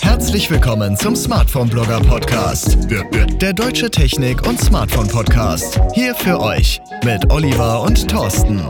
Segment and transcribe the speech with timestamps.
[0.00, 2.76] Herzlich willkommen zum Smartphone Blogger Podcast.
[3.40, 5.80] Der deutsche Technik- und Smartphone Podcast.
[5.94, 8.60] Hier für euch mit Oliver und Thorsten.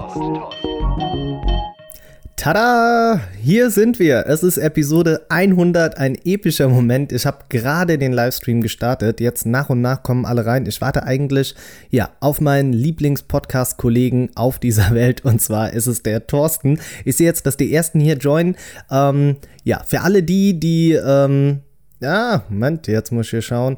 [2.45, 3.23] Tada!
[3.41, 4.27] Hier sind wir.
[4.27, 7.11] Es ist Episode 100, ein epischer Moment.
[7.11, 9.19] Ich habe gerade den Livestream gestartet.
[9.19, 10.67] Jetzt nach und nach kommen alle rein.
[10.67, 11.55] Ich warte eigentlich
[11.89, 16.81] ja auf meinen Lieblingspodcast-Kollegen auf dieser Welt und zwar ist es der Thorsten.
[17.07, 18.57] Ich sehe jetzt, dass die ersten hier joinen.
[18.91, 21.61] Ähm, ja, für alle die, die ähm,
[22.01, 23.77] ja, Moment, jetzt muss ich hier schauen.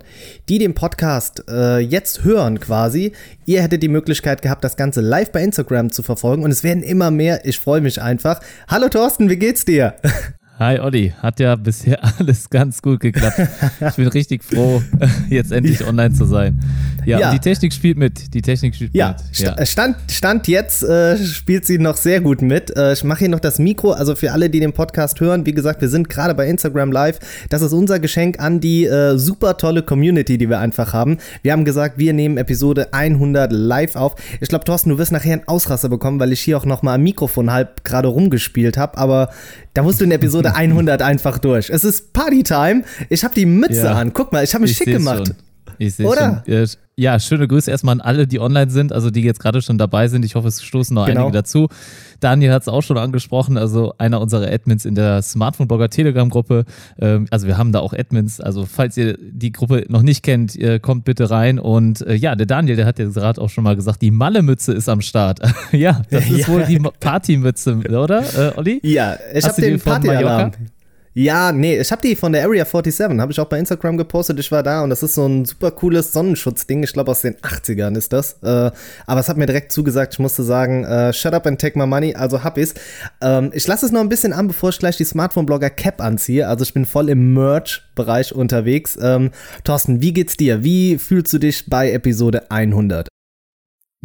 [0.48, 3.12] Die den Podcast äh, jetzt hören quasi,
[3.45, 6.83] ihr hättet die Möglichkeit gehabt, das Ganze live bei Instagram zu verfolgen und es werden
[6.83, 7.45] immer mehr.
[7.45, 8.41] Ich freue mich einfach.
[8.69, 9.95] Hallo Thorsten, wie geht's dir?
[10.59, 13.38] Hi Olli, hat ja bisher alles ganz gut geklappt.
[13.78, 14.83] Ich bin richtig froh,
[15.28, 16.59] jetzt endlich online zu sein.
[17.05, 17.33] Ja, ja.
[17.33, 18.33] die Technik spielt mit.
[18.33, 19.38] Die Technik spielt ja, mit.
[19.38, 22.74] Ja, Stand, Stand jetzt äh, spielt sie noch sehr gut mit.
[22.74, 25.52] Äh, ich mache hier noch das Mikro, also für alle, die den Podcast hören, wie
[25.52, 27.19] gesagt, wir sind gerade bei Instagram Live.
[27.50, 31.19] Das ist unser Geschenk an die äh, super tolle Community, die wir einfach haben.
[31.42, 34.16] Wir haben gesagt, wir nehmen Episode 100 live auf.
[34.41, 36.94] Ich glaube, Thorsten, du wirst nachher einen Ausraster bekommen, weil ich hier auch noch mal
[36.94, 39.28] am Mikrofon halb gerade rumgespielt habe, aber
[39.77, 41.69] da musst du in Episode 100 einfach durch.
[41.69, 42.84] Es ist Partytime.
[43.10, 44.12] Ich habe die Mütze ja, an.
[44.12, 45.28] Guck mal, ich habe mich schick gemacht.
[45.28, 45.36] Schon.
[45.78, 46.66] Ich sehe schon.
[46.98, 50.08] Ja, schöne Grüße erstmal an alle, die online sind, also die jetzt gerade schon dabei
[50.08, 50.24] sind.
[50.24, 51.24] Ich hoffe, es stoßen noch genau.
[51.24, 51.69] einige dazu.
[52.20, 56.64] Daniel hat es auch schon angesprochen, also einer unserer Admins in der Smartphone-Blogger Telegram-Gruppe.
[56.98, 58.41] Ähm, also wir haben da auch Admins.
[58.41, 61.58] Also falls ihr die Gruppe noch nicht kennt, kommt bitte rein.
[61.58, 64.72] Und äh, ja, der Daniel, der hat ja gerade auch schon mal gesagt, die Malle-Mütze
[64.72, 65.41] ist am Start.
[65.72, 66.48] ja, das ist ja.
[66.48, 68.80] wohl die Partymütze, oder, äh, Olli?
[68.82, 70.52] Ja, ich habe den Party-Alarm.
[71.19, 74.39] Ja, nee, ich habe die von der Area 47, habe ich auch bei Instagram gepostet.
[74.39, 76.83] Ich war da und das ist so ein super cooles Sonnenschutzding.
[76.83, 78.34] Ich glaube, aus den 80ern ist das.
[78.42, 78.70] Äh,
[79.06, 81.87] aber es hat mir direkt zugesagt, ich musste sagen, äh, shut up and take my
[81.87, 82.75] money, also hab ich's.
[83.22, 86.47] Ähm, ich lasse es noch ein bisschen an, bevor ich gleich die Smartphone-Blogger Cap anziehe.
[86.47, 88.98] Also ich bin voll im Merch-Bereich unterwegs.
[89.00, 89.31] Ähm,
[89.64, 90.65] Thorsten, wie geht's dir?
[90.65, 93.09] Wie fühlst du dich bei Episode 100?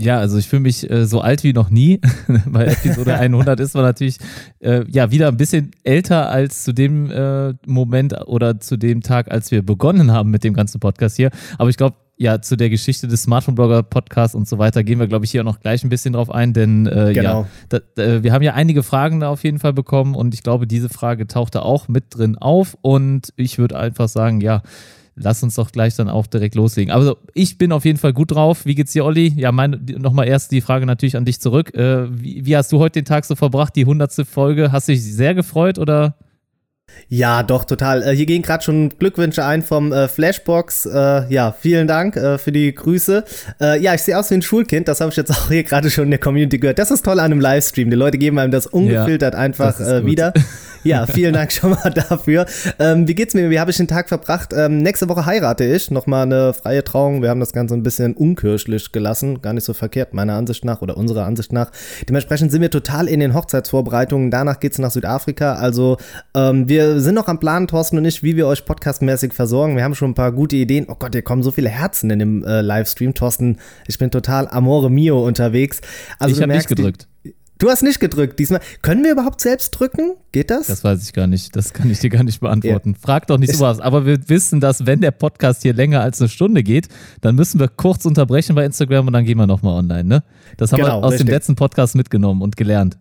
[0.02, 2.00] Ja, also ich fühle mich äh, so alt wie noch nie.
[2.46, 4.18] Bei Episode 100 ist man natürlich
[4.60, 9.32] äh, ja wieder ein bisschen älter als zu dem äh, Moment oder zu dem Tag,
[9.32, 11.30] als wir begonnen haben mit dem ganzen Podcast hier.
[11.58, 15.26] Aber ich glaube, ja, zu der Geschichte des Smartphone-Blogger-Podcasts und so weiter gehen wir, glaube
[15.26, 17.48] ich, hier auch noch gleich ein bisschen drauf ein, denn äh, genau.
[17.72, 20.44] ja, da, äh, wir haben ja einige Fragen da auf jeden Fall bekommen und ich
[20.44, 24.62] glaube, diese Frage tauchte auch mit drin auf und ich würde einfach sagen, ja,
[25.16, 26.94] lass uns doch gleich dann auch direkt loslegen.
[26.94, 28.66] Also ich bin auf jeden Fall gut drauf.
[28.66, 29.34] Wie geht's dir, Olli?
[29.36, 31.74] Ja, nochmal erst die Frage natürlich an dich zurück.
[31.74, 34.72] Äh, wie, wie, hast du heute den Tag so verbracht, die hundertste Folge?
[34.72, 36.16] Hast du dich sehr gefreut oder?
[37.14, 38.04] Ja, doch, total.
[38.04, 40.86] Äh, hier gehen gerade schon Glückwünsche ein vom äh, Flashbox.
[40.86, 43.26] Äh, ja, vielen Dank äh, für die Grüße.
[43.60, 45.90] Äh, ja, ich sehe aus wie ein Schulkind, das habe ich jetzt auch hier gerade
[45.90, 46.80] schon in der Community gehört.
[46.80, 47.90] Das ist toll an einem Livestream.
[47.90, 50.34] Die Leute geben einem das ungefiltert ja, einfach das äh, wieder.
[50.84, 52.46] Ja, vielen Dank schon mal dafür.
[52.80, 53.50] Ähm, wie geht's mir?
[53.52, 54.52] Wie habe ich den Tag verbracht?
[54.52, 55.92] Ähm, nächste Woche heirate ich.
[55.92, 57.22] Nochmal eine freie Trauung.
[57.22, 59.42] Wir haben das Ganze ein bisschen unkirchlich gelassen.
[59.42, 61.72] Gar nicht so verkehrt, meiner Ansicht nach oder unserer Ansicht nach.
[62.10, 64.32] Dementsprechend sind wir total in den Hochzeitsvorbereitungen.
[64.32, 65.54] Danach geht's nach Südafrika.
[65.54, 65.98] Also,
[66.34, 69.76] ähm, wir sind noch am Plan, Thorsten und ich, wie wir euch podcastmäßig versorgen.
[69.76, 70.86] Wir haben schon ein paar gute Ideen.
[70.90, 73.14] Oh Gott, hier kommen so viele Herzen in dem äh, Livestream.
[73.14, 75.82] Thorsten, ich bin total amore mio unterwegs.
[76.20, 77.08] Also, ich habe nicht gedrückt.
[77.24, 78.60] Die, Du hast nicht gedrückt diesmal.
[78.82, 80.16] Können wir überhaupt selbst drücken?
[80.32, 80.66] Geht das?
[80.66, 81.56] Das weiß ich gar nicht.
[81.56, 82.96] Das kann ich dir gar nicht beantworten.
[82.96, 83.80] Frag doch nicht sowas.
[83.80, 86.88] Aber wir wissen, dass wenn der Podcast hier länger als eine Stunde geht,
[87.22, 90.06] dann müssen wir kurz unterbrechen bei Instagram und dann gehen wir nochmal online.
[90.06, 90.24] Ne?
[90.58, 91.28] Das haben genau, wir aus richtig.
[91.28, 92.98] dem letzten Podcast mitgenommen und gelernt.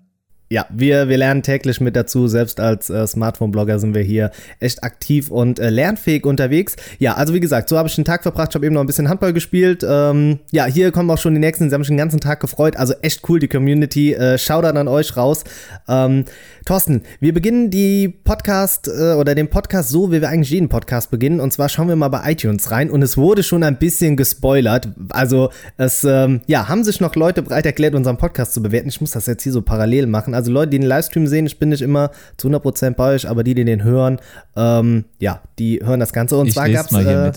[0.53, 2.27] Ja, wir, wir lernen täglich mit dazu.
[2.27, 6.75] Selbst als äh, Smartphone-Blogger sind wir hier echt aktiv und äh, lernfähig unterwegs.
[6.99, 8.49] Ja, also wie gesagt, so habe ich den Tag verbracht.
[8.51, 9.87] Ich habe eben noch ein bisschen Handball gespielt.
[9.89, 11.69] Ähm, ja, hier kommen auch schon die nächsten.
[11.69, 12.77] Sie haben mich den ganzen Tag gefreut.
[12.77, 14.13] Also echt cool, die Community.
[14.13, 15.45] Äh, Shoutout an euch raus.
[15.87, 16.25] Ähm,
[16.67, 21.13] Thorsten, wir beginnen die Podcast äh, oder den Podcast so, wie wir eigentlich jeden Podcast
[21.13, 21.39] beginnen.
[21.39, 22.91] Und zwar schauen wir mal bei iTunes rein.
[22.91, 24.89] Und es wurde schon ein bisschen gespoilert.
[25.11, 28.89] Also es, ähm, ja, haben sich noch Leute bereit erklärt, unseren Podcast zu bewerten.
[28.89, 30.40] Ich muss das jetzt hier so parallel machen.
[30.41, 33.45] Also Leute, die den Livestream sehen, ich bin nicht immer zu 100% bei euch, aber
[33.45, 34.19] die, die den hören,
[34.57, 36.37] ähm, ja, die hören das Ganze.
[36.37, 36.97] Und ich zwar gab es.
[36.97, 37.33] Äh,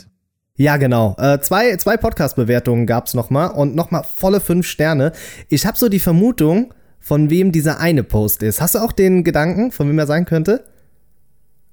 [0.55, 1.15] ja, genau.
[1.17, 5.11] Äh, zwei zwei Podcast-Bewertungen gab es nochmal und nochmal volle fünf Sterne.
[5.49, 6.73] Ich habe so die Vermutung,
[7.03, 8.61] von wem dieser eine Post ist.
[8.61, 10.63] Hast du auch den Gedanken, von wem er sein könnte?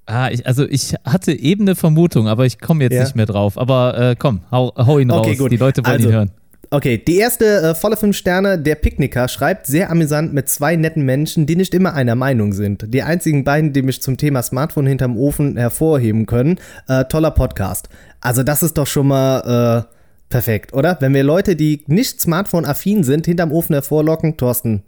[0.06, 3.04] Ah, ich, also ich hatte eben eine Vermutung, aber ich komme jetzt ja.
[3.04, 3.56] nicht mehr drauf.
[3.56, 5.38] Aber äh, komm, hau, hau ihn okay, raus.
[5.38, 5.52] Gut.
[5.52, 6.30] Die Leute wollen also, ihn hören.
[6.72, 11.04] Okay, die erste äh, volle fünf Sterne, der Picknicker, schreibt sehr amüsant mit zwei netten
[11.04, 12.94] Menschen, die nicht immer einer Meinung sind.
[12.94, 16.60] Die einzigen beiden, die mich zum Thema Smartphone hinterm Ofen hervorheben können.
[16.86, 17.88] Äh, toller Podcast.
[18.20, 19.94] Also das ist doch schon mal äh,
[20.28, 20.96] perfekt, oder?
[21.00, 24.84] Wenn wir Leute, die nicht Smartphone-affin sind, hinterm Ofen hervorlocken, Thorsten,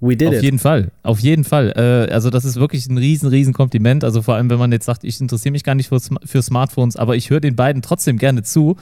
[0.00, 0.42] We did Auf it.
[0.42, 1.72] jeden Fall, auf jeden Fall.
[1.76, 4.04] Äh, also das ist wirklich ein riesen, riesen Kompliment.
[4.04, 6.96] Also vor allem, wenn man jetzt sagt, ich interessiere mich gar nicht für, für Smartphones,
[6.96, 8.76] aber ich höre den beiden trotzdem gerne zu.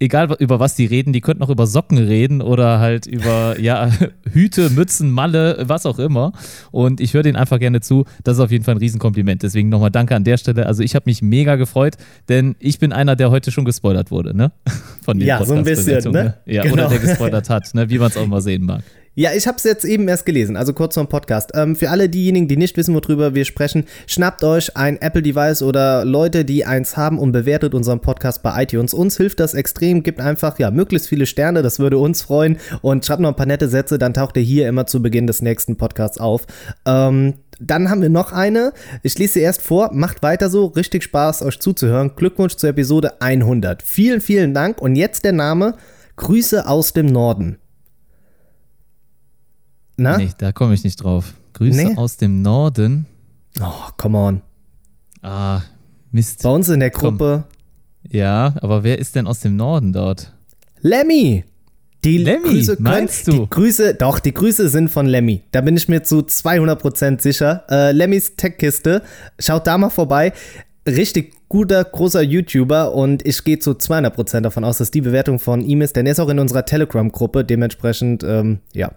[0.00, 3.88] Egal über was die reden, die könnten auch über Socken reden oder halt über ja,
[4.32, 6.32] Hüte, Mützen, Malle, was auch immer.
[6.72, 8.04] Und ich höre denen einfach gerne zu.
[8.24, 9.42] Das ist auf jeden Fall ein Riesenkompliment.
[9.44, 10.66] Deswegen nochmal danke an der Stelle.
[10.66, 11.94] Also ich habe mich mega gefreut,
[12.28, 14.50] denn ich bin einer, der heute schon gespoilert wurde, ne?
[15.04, 16.52] Von den Ja, so ein bisschen, Podcast-Bewertungen, ne?
[16.52, 16.74] Ja, Genau.
[16.74, 17.88] oder der gespoilert hat, ne?
[17.88, 18.82] Wie man es auch mal sehen mag.
[19.16, 21.52] Ja, ich habe es jetzt eben erst gelesen, also kurz zum Podcast.
[21.54, 26.04] Ähm, für alle diejenigen, die nicht wissen, worüber wir sprechen, schnappt euch ein Apple-Device oder
[26.04, 28.92] Leute, die eins haben und bewertet unseren Podcast bei iTunes.
[28.92, 33.06] Uns hilft das extrem, gibt einfach ja möglichst viele Sterne, das würde uns freuen und
[33.06, 35.76] schreibt noch ein paar nette Sätze, dann taucht ihr hier immer zu Beginn des nächsten
[35.76, 36.48] Podcasts auf.
[36.84, 38.72] Ähm, dann haben wir noch eine.
[39.04, 39.90] Ich lese sie erst vor.
[39.92, 40.66] Macht weiter so.
[40.66, 42.12] Richtig Spaß, euch zuzuhören.
[42.16, 43.80] Glückwunsch zur Episode 100.
[43.80, 44.82] Vielen, vielen Dank.
[44.82, 45.74] Und jetzt der Name.
[46.16, 47.58] Grüße aus dem Norden.
[49.96, 50.16] Na?
[50.18, 51.34] Nee, da komme ich nicht drauf.
[51.52, 51.96] Grüße Nee?
[51.96, 53.06] aus dem Norden.
[53.60, 54.42] Oh, come on.
[55.22, 55.60] Ah,
[56.10, 56.42] Mist.
[56.42, 57.18] Bei uns in der Komm.
[57.18, 57.44] Gruppe
[58.08, 60.32] Ja, aber wer ist denn aus dem Norden dort?
[60.80, 61.44] Lemmy.
[62.04, 63.42] Die Lemmy, Grüße meinst können, du?
[63.44, 65.42] Die Grüße, doch, die Grüße sind von Lemmy.
[65.52, 67.64] Da bin ich mir zu 200% sicher.
[67.70, 69.00] Äh, Lemmys Tech-Kiste.
[69.38, 70.32] Schaut da mal vorbei.
[70.86, 75.62] Richtig guter, großer YouTuber und ich gehe zu 200% davon aus, dass die Bewertung von
[75.62, 77.44] ihm ist, denn er ist auch in unserer Telegram-Gruppe.
[77.44, 78.92] Dementsprechend, ähm, ja.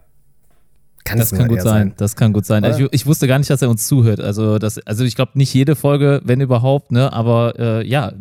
[1.08, 1.94] Kann Das kann gut er sein.
[1.98, 2.64] Das kann gut sein.
[2.66, 4.20] Ich, ich wusste gar nicht, dass er uns zuhört.
[4.20, 7.14] Also, das, also ich glaube nicht jede Folge, wenn überhaupt, ne?
[7.14, 8.12] Aber äh, ja,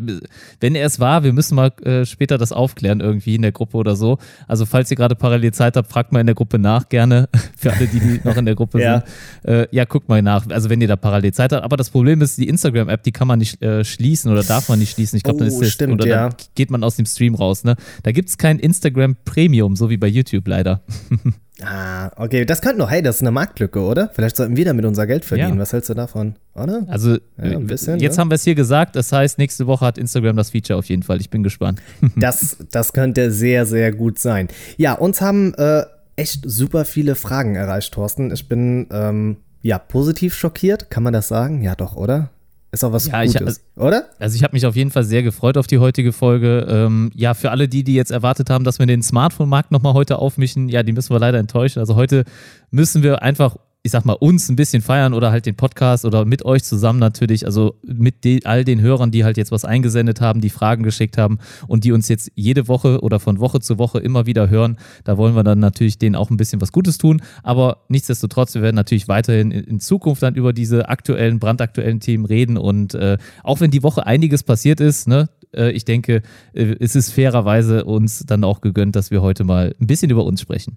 [0.60, 3.76] wenn er es war, wir müssen mal äh, später das aufklären irgendwie in der Gruppe
[3.76, 4.18] oder so.
[4.46, 7.28] Also falls ihr gerade parallel Zeit habt, fragt mal in der Gruppe nach gerne.
[7.56, 9.02] Für alle, die, die noch in der Gruppe Ja.
[9.42, 9.52] sind.
[9.52, 10.46] Äh, ja, guckt mal nach.
[10.48, 11.64] Also wenn ihr da parallel Zeit habt.
[11.64, 14.78] Aber das Problem ist, die Instagram-App, die kann man nicht äh, schließen oder darf man
[14.78, 15.16] nicht schließen.
[15.16, 16.28] Ich glaube, dann Oh, ist das, stimmt, oder ja.
[16.28, 17.64] dann geht man aus dem Stream raus.
[17.64, 17.76] Ne?
[18.02, 20.82] Da gibt es kein Instagram Premium, so wie bei YouTube leider.
[21.62, 22.44] Ah, okay.
[22.44, 24.10] Das könnte noch, hey, das ist eine Marktlücke, oder?
[24.12, 25.54] Vielleicht sollten wir damit unser Geld verdienen.
[25.54, 25.58] Ja.
[25.58, 26.34] Was hältst du davon?
[26.54, 26.84] Oder?
[26.88, 27.18] Also Ja,
[27.56, 28.20] ein bisschen, jetzt ne?
[28.20, 28.94] haben wir es hier gesagt.
[28.94, 31.20] Das heißt, nächste Woche hat Instagram das Feature auf jeden Fall.
[31.20, 31.80] Ich bin gespannt.
[32.16, 34.48] Das, das könnte sehr, sehr gut sein.
[34.76, 35.82] Ja, uns haben äh,
[36.16, 38.30] echt super viele Fragen erreicht, Thorsten.
[38.32, 41.62] Ich bin ähm, ja positiv schockiert, kann man das sagen?
[41.62, 42.30] Ja, doch, oder?
[42.76, 44.04] Ist auch was Ja, ich- Gutes, oder?
[44.18, 46.66] Also ich habe mich auf jeden Fall sehr gefreut auf die heutige Folge.
[46.68, 50.18] Ähm, ja, für alle die, die jetzt erwartet haben, dass wir den Smartphone-Markt nochmal heute
[50.18, 51.78] aufmischen, ja, die müssen wir leider enttäuschen.
[51.78, 52.24] Also heute
[52.70, 56.24] müssen wir einfach, ich sag mal, uns ein bisschen feiern oder halt den Podcast oder
[56.24, 60.20] mit euch zusammen natürlich, also mit de all den Hörern, die halt jetzt was eingesendet
[60.20, 61.38] haben, die Fragen geschickt haben
[61.68, 64.76] und die uns jetzt jede Woche oder von Woche zu Woche immer wieder hören.
[65.04, 67.22] Da wollen wir dann natürlich denen auch ein bisschen was Gutes tun.
[67.44, 72.56] Aber nichtsdestotrotz, wir werden natürlich weiterhin in, Zukunft dann über diese aktuellen, brandaktuellen Themen reden.
[72.56, 76.22] Und äh, auch wenn die Woche einiges passiert ist, ne, äh, ich denke,
[76.54, 80.24] äh, es ist fairerweise uns dann auch gegönnt, dass wir heute mal ein bisschen über
[80.24, 80.76] uns sprechen.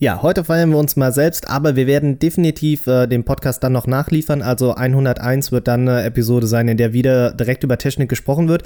[0.00, 3.72] Ja, heute feiern wir uns mal selbst, aber wir werden definitiv äh, den Podcast dann
[3.72, 4.42] noch nachliefern.
[4.42, 8.62] Also 101 wird dann eine Episode sein, in der wieder direkt über Technik gesprochen wird.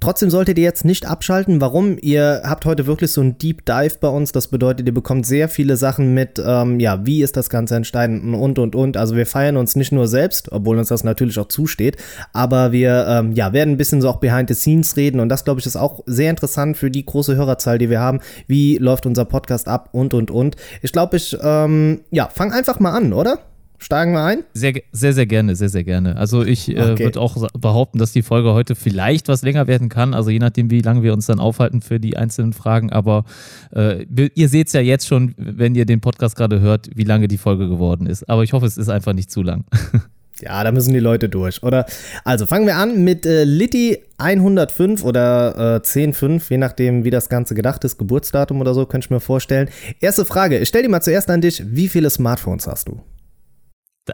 [0.00, 1.60] Trotzdem solltet ihr jetzt nicht abschalten.
[1.60, 1.98] Warum?
[2.00, 4.32] Ihr habt heute wirklich so ein Deep Dive bei uns.
[4.32, 8.34] Das bedeutet, ihr bekommt sehr viele Sachen mit, ähm, ja, wie ist das Ganze entstanden
[8.34, 8.96] und, und, und.
[8.96, 11.96] Also wir feiern uns nicht nur selbst, obwohl uns das natürlich auch zusteht,
[12.32, 15.44] aber wir, ähm, ja, werden ein bisschen so auch behind the scenes reden und das,
[15.44, 18.20] glaube ich, ist auch sehr interessant für die große Hörerzahl, die wir haben.
[18.46, 20.55] Wie läuft unser Podcast ab und, und, und.
[20.82, 23.38] Ich glaube, ich, ähm, ja, fang einfach mal an, oder?
[23.78, 24.38] Steigen wir ein?
[24.54, 26.16] Sehr, sehr, sehr gerne, sehr, sehr gerne.
[26.16, 27.04] Also ich äh, Okay.
[27.04, 30.14] würde auch behaupten, dass die Folge heute vielleicht was länger werden kann.
[30.14, 32.90] Also je nachdem, wie lange wir uns dann aufhalten für die einzelnen Fragen.
[32.90, 33.24] Aber
[33.74, 37.28] äh, ihr seht es ja jetzt schon, wenn ihr den Podcast gerade hört, wie lange
[37.28, 38.26] die Folge geworden ist.
[38.30, 39.64] Aber ich hoffe, es ist einfach nicht zu lang.
[40.42, 41.86] Ja, da müssen die Leute durch, oder?
[42.24, 47.28] Also fangen wir an mit äh, Litti 105 oder äh, 105, je nachdem, wie das
[47.28, 49.70] Ganze gedacht ist, Geburtsdatum oder so, könnte ich mir vorstellen.
[50.00, 53.00] Erste Frage, ich stell dir mal zuerst an dich, wie viele Smartphones hast du?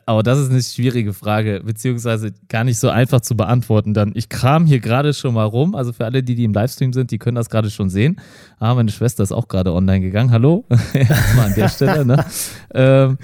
[0.06, 3.92] Aber das ist eine schwierige Frage, beziehungsweise gar nicht so einfach zu beantworten.
[3.92, 5.74] Dann, ich kram hier gerade schon mal rum.
[5.74, 8.18] Also für alle, die, die im Livestream sind, die können das gerade schon sehen.
[8.58, 10.30] Ah, meine Schwester ist auch gerade online gegangen.
[10.30, 10.64] Hallo?
[10.94, 12.24] Erstmal an der Stelle, ne?
[12.74, 13.18] Ähm,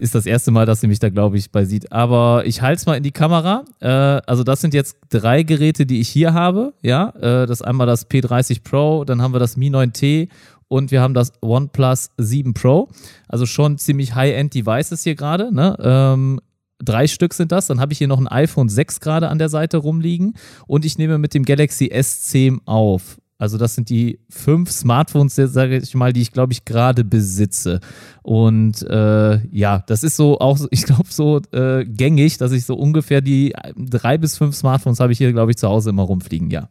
[0.00, 1.92] ist das erste Mal, dass sie mich da, glaube ich, bei sieht.
[1.92, 3.64] Aber ich halte es mal in die Kamera.
[3.80, 6.72] Äh, also das sind jetzt drei Geräte, die ich hier habe.
[6.82, 10.28] Ja, äh, das einmal das P30 Pro, dann haben wir das Mi 9T
[10.68, 12.88] und wir haben das OnePlus 7 Pro.
[13.28, 15.54] Also schon ziemlich High-End-Devices hier gerade.
[15.54, 15.76] Ne?
[15.80, 16.40] Ähm,
[16.82, 17.66] drei Stück sind das.
[17.66, 20.34] Dann habe ich hier noch ein iPhone 6 gerade an der Seite rumliegen
[20.66, 23.19] und ich nehme mit dem Galaxy S10 auf.
[23.40, 27.80] Also das sind die fünf Smartphones, sage ich mal, die ich glaube ich gerade besitze.
[28.22, 32.74] Und äh, ja, das ist so auch, ich glaube so äh, gängig, dass ich so
[32.74, 36.50] ungefähr die drei bis fünf Smartphones habe ich hier glaube ich zu Hause immer rumfliegen.
[36.50, 36.68] Ja,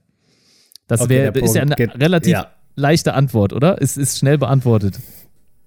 [0.87, 2.47] das Okay, wär, ist ja eine geht- relativ ja.
[2.75, 3.81] leichte Antwort, oder?
[3.81, 4.99] Es ist schnell beantwortet.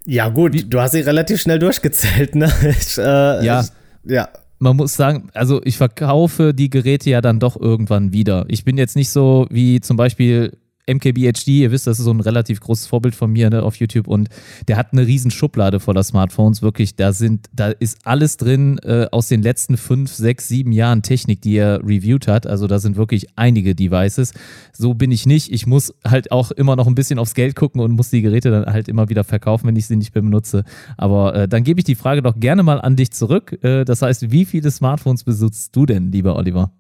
[0.07, 0.65] Ja, gut, Wie?
[0.65, 2.51] du hast sie relativ schnell durchgezählt, ne?
[2.71, 3.61] Ich, äh, ja.
[3.61, 4.29] Ich, ja.
[4.59, 8.45] Man muss sagen, also ich verkaufe die Geräte ja dann doch irgendwann wieder.
[8.47, 12.21] Ich bin jetzt nicht so wie zum Beispiel MKBHD, ihr wisst, das ist so ein
[12.21, 14.09] relativ großes Vorbild von mir ne, auf YouTube.
[14.09, 14.29] Und
[14.67, 19.07] der hat eine riesen Schublade voller Smartphones, wirklich, da sind, da ist alles drin äh,
[19.13, 22.97] aus den letzten fünf, sechs, sieben Jahren Technik, die er reviewed hat, also da sind
[22.97, 24.35] wirklich einige Devices.
[24.73, 27.81] So bin ich nicht, ich muss halt auch immer noch ein bisschen aufs Geld gucken
[27.81, 30.65] und muss die Geräte dann halt immer wieder verkaufen, wenn ich sie nicht mehr benutze,
[30.97, 34.03] aber äh, dann gebe ich die Frage doch gerne mal an dich zurück, äh, das
[34.03, 36.73] heißt, wie viele Smartphones besitzt du denn, lieber Oliver?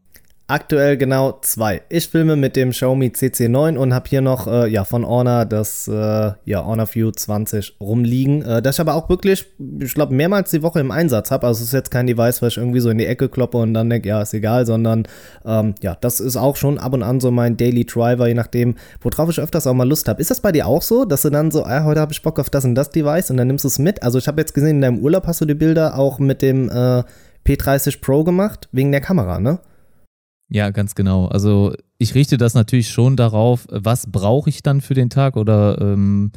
[0.52, 1.80] Aktuell genau zwei.
[1.88, 5.88] Ich filme mit dem Xiaomi CC9 und habe hier noch äh, ja, von Honor das
[5.88, 9.47] äh, ja, Honor View 20 rumliegen, äh, das ich aber auch wirklich,
[9.80, 11.47] ich glaube, mehrmals die Woche im Einsatz habe.
[11.47, 13.73] Also es ist jetzt kein Device, was ich irgendwie so in die Ecke kloppe und
[13.73, 15.04] dann denke, ja, ist egal, sondern
[15.47, 18.75] ähm, ja, das ist auch schon ab und an so mein Daily Driver, je nachdem,
[19.00, 20.21] worauf ich öfters auch mal Lust habe.
[20.21, 22.38] Ist das bei dir auch so, dass du dann so, ah, heute habe ich Bock
[22.38, 24.02] auf das und das Device und dann nimmst du es mit?
[24.02, 26.68] Also ich habe jetzt gesehen, in deinem Urlaub hast du die Bilder auch mit dem
[26.68, 27.04] äh,
[27.47, 29.59] P30 Pro gemacht, wegen der Kamera, ne?
[30.54, 31.28] Ja, ganz genau.
[31.28, 35.80] Also ich richte das natürlich schon darauf, was brauche ich dann für den Tag oder
[35.80, 36.30] ähm,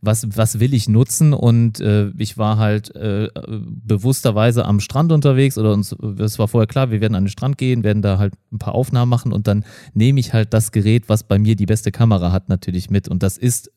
[0.00, 1.32] was, was will ich nutzen.
[1.32, 6.68] Und äh, ich war halt äh, bewussterweise am Strand unterwegs oder uns, es war vorher
[6.68, 9.48] klar, wir werden an den Strand gehen, werden da halt ein paar Aufnahmen machen und
[9.48, 13.08] dann nehme ich halt das Gerät, was bei mir die beste Kamera hat, natürlich mit.
[13.08, 13.72] Und das ist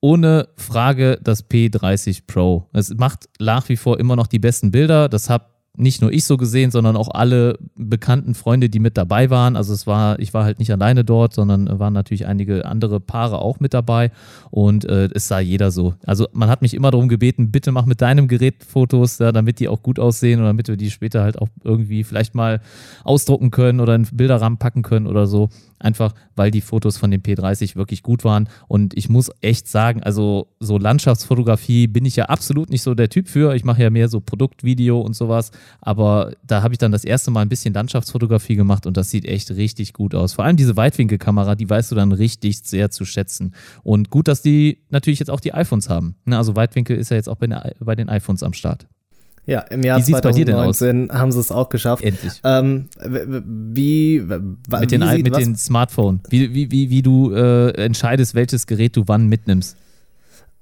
[0.00, 2.68] ohne Frage das P30 Pro.
[2.74, 5.08] Es macht nach wie vor immer noch die besten Bilder.
[5.08, 5.46] Das habe
[5.76, 9.56] nicht nur ich so gesehen, sondern auch alle bekannten Freunde, die mit dabei waren.
[9.56, 13.38] Also es war, ich war halt nicht alleine dort, sondern waren natürlich einige andere Paare
[13.38, 14.10] auch mit dabei
[14.50, 15.94] und äh, es sah jeder so.
[16.04, 19.60] Also man hat mich immer darum gebeten, bitte mach mit deinem Gerät Fotos, ja, damit
[19.60, 22.60] die auch gut aussehen und damit wir die später halt auch irgendwie vielleicht mal
[23.04, 25.48] ausdrucken können oder in Bilderrahmen packen können oder so.
[25.78, 28.48] Einfach weil die Fotos von dem P30 wirklich gut waren.
[28.68, 33.08] Und ich muss echt sagen, also so Landschaftsfotografie bin ich ja absolut nicht so der
[33.08, 33.54] Typ für.
[33.54, 35.50] Ich mache ja mehr so Produktvideo und sowas.
[35.80, 39.24] Aber da habe ich dann das erste Mal ein bisschen Landschaftsfotografie gemacht und das sieht
[39.24, 40.34] echt richtig gut aus.
[40.34, 43.54] Vor allem diese Weitwinkelkamera, die weißt du dann richtig sehr zu schätzen.
[43.82, 46.16] Und gut, dass die natürlich jetzt auch die iPhones haben.
[46.26, 48.86] Ne, also Weitwinkel ist ja jetzt auch bei den iPhones am Start.
[49.46, 52.02] Ja, im Jahr 2019 haben sie es auch geschafft.
[52.02, 52.40] Endlich.
[52.42, 56.20] Ähm, wie, mit, den, wie mit den Smartphone.
[56.28, 59.76] Wie, wie, wie, wie du äh, entscheidest, welches Gerät du wann mitnimmst.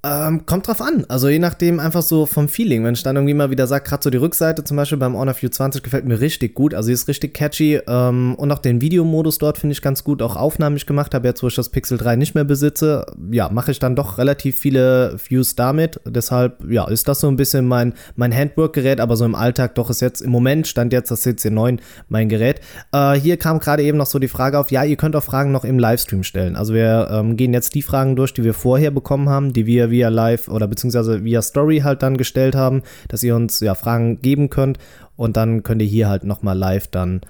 [0.05, 1.07] Ähm, kommt drauf an.
[1.09, 2.85] Also je nachdem einfach so vom Feeling.
[2.85, 5.35] Wenn ich dann irgendwie mal wieder sage, gerade so die Rückseite zum Beispiel beim Honor
[5.41, 6.75] View 20 gefällt mir richtig gut.
[6.75, 7.81] Also sie ist richtig catchy.
[7.89, 10.21] Ähm, und auch den Videomodus dort finde ich ganz gut.
[10.21, 13.49] Auch Aufnahmen, ich gemacht habe, jetzt wo ich das Pixel 3 nicht mehr besitze, ja,
[13.49, 15.99] mache ich dann doch relativ viele Views damit.
[16.07, 19.89] Deshalb, ja, ist das so ein bisschen mein, mein Handwork-Gerät, aber so im Alltag doch
[19.89, 21.79] ist jetzt im Moment, stand jetzt das CC9
[22.11, 22.61] mein Gerät.
[22.93, 25.51] Äh, hier kam gerade eben noch so die Frage auf, ja, ihr könnt auch Fragen
[25.51, 26.57] noch im Livestream stellen.
[26.57, 29.94] Also wir ähm, gehen jetzt die Fragen durch, die wir vorher bekommen haben, die wir
[29.95, 34.21] via Live oder beziehungsweise via Story halt dann gestellt haben, dass ihr uns ja Fragen
[34.21, 34.79] geben könnt
[35.17, 37.21] und dann könnt ihr hier halt nochmal live dann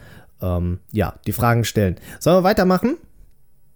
[0.40, 1.96] ähm, ja die Fragen stellen.
[2.20, 2.96] Sollen wir weitermachen?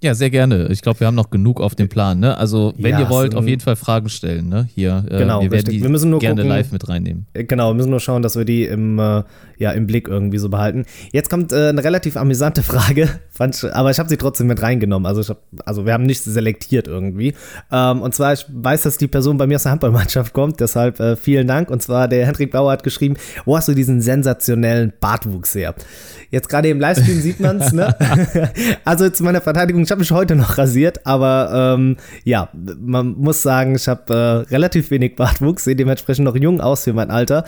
[0.01, 0.69] Ja, sehr gerne.
[0.71, 2.21] Ich glaube, wir haben noch genug auf dem Plan.
[2.21, 2.39] Ne?
[2.39, 4.49] Also, wenn ja, ihr wollt, auf jeden Fall Fragen stellen.
[4.49, 4.69] Ne?
[4.73, 7.27] Hier, äh, genau, wir werden die wir müssen nur gerne gucken, live mit reinnehmen.
[7.33, 9.25] Äh, genau, wir müssen nur schauen, dass wir die im, äh,
[9.59, 10.87] ja, im Blick irgendwie so behalten.
[11.11, 13.09] Jetzt kommt äh, eine relativ amüsante Frage,
[13.73, 15.05] aber ich habe sie trotzdem mit reingenommen.
[15.05, 17.35] Also, ich hab, also wir haben nicht selektiert irgendwie.
[17.73, 21.19] Ähm, und zwar, ich weiß, dass die Person bei mir aus der Handballmannschaft kommt, deshalb
[21.19, 21.71] vielen Dank.
[21.71, 25.75] Und zwar, der Hendrik Bauer hat geschrieben, wo hast du diesen sensationellen Bartwuchs her?
[26.31, 27.95] Jetzt gerade im Livestream sieht man es, ne?
[28.85, 33.41] also zu meiner Verteidigung, ich habe mich heute noch rasiert, aber ähm, ja, man muss
[33.41, 37.47] sagen, ich habe äh, relativ wenig Bartwuchs, sehe dementsprechend noch jung aus für mein Alter.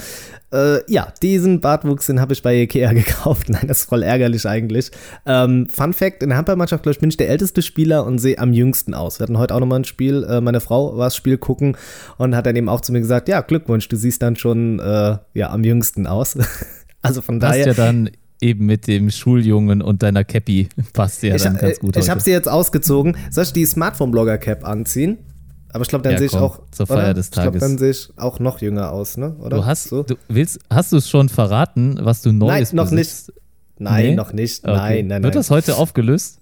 [0.50, 3.50] Äh, ja, diesen Bartwuchs, den habe ich bei Ikea gekauft.
[3.50, 4.90] Nein, das ist voll ärgerlich eigentlich.
[5.26, 8.38] Ähm, Fun Fact: In der Handballmannschaft, glaube ich, bin ich der älteste Spieler und sehe
[8.38, 9.20] am jüngsten aus.
[9.20, 10.24] Wir hatten heute auch nochmal ein Spiel.
[10.24, 11.76] Äh, meine Frau war das Spiel gucken
[12.16, 15.18] und hat dann eben auch zu mir gesagt: Ja, Glückwunsch, du siehst dann schon äh,
[15.34, 16.38] ja, am jüngsten aus.
[17.02, 17.66] also von daher.
[17.66, 18.08] Hast ja dann
[18.40, 21.96] eben mit dem Schuljungen und deiner Cappy passt ja ich, dann ganz gut.
[21.96, 23.16] Ich habe sie jetzt ausgezogen.
[23.30, 25.18] Soll ich die Smartphone-Blogger-Cap anziehen?
[25.72, 26.60] Aber ich glaube, dann ja, sehe ich auch.
[26.72, 27.14] Zur Feier oder?
[27.14, 27.54] des Tages.
[27.54, 29.36] Ich glaube, dann sehe ich auch noch jünger aus, ne?
[29.40, 29.58] Oder?
[29.58, 30.02] Du hast, so?
[30.02, 33.28] du willst, hast du es schon verraten, was du Neues Nein, noch besitzt?
[33.28, 33.40] nicht.
[33.78, 34.14] Nein, nee?
[34.14, 34.64] noch nicht.
[34.64, 34.76] Okay.
[34.76, 36.38] Nein, nein, Wird das heute aufgelöst?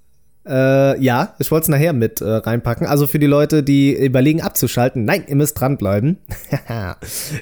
[0.47, 2.87] Äh, ja, ich wollte es nachher mit äh, reinpacken.
[2.87, 6.17] Also für die Leute, die überlegen abzuschalten, nein, ihr müsst dranbleiben.
[6.50, 6.97] wir, Eine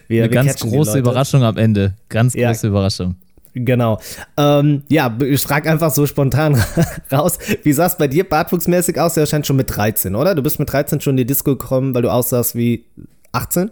[0.08, 1.94] wir ganz große Überraschung am Ende.
[2.08, 2.70] Ganz große ja.
[2.70, 3.14] Überraschung.
[3.58, 3.98] Genau.
[4.36, 6.62] Ähm, ja, ich frage einfach so spontan
[7.12, 7.38] raus.
[7.62, 9.14] Wie sah es bei dir bartwuchsmäßig aus?
[9.14, 10.34] Der scheint schon mit 13, oder?
[10.34, 12.84] Du bist mit 13 schon in die Disco gekommen, weil du aussahst wie
[13.32, 13.70] 18?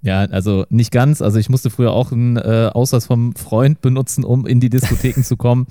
[0.00, 1.20] Ja, also nicht ganz.
[1.20, 5.22] Also ich musste früher auch einen äh, Ausweis vom Freund benutzen, um in die Diskotheken
[5.22, 5.66] zu kommen.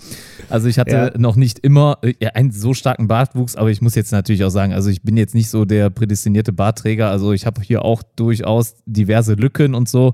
[0.50, 1.18] Also ich hatte ja.
[1.18, 4.74] noch nicht immer äh, einen so starken Bartwuchs, aber ich muss jetzt natürlich auch sagen,
[4.74, 7.10] also ich bin jetzt nicht so der prädestinierte Bartträger.
[7.10, 10.14] Also ich habe hier auch durchaus diverse Lücken und so.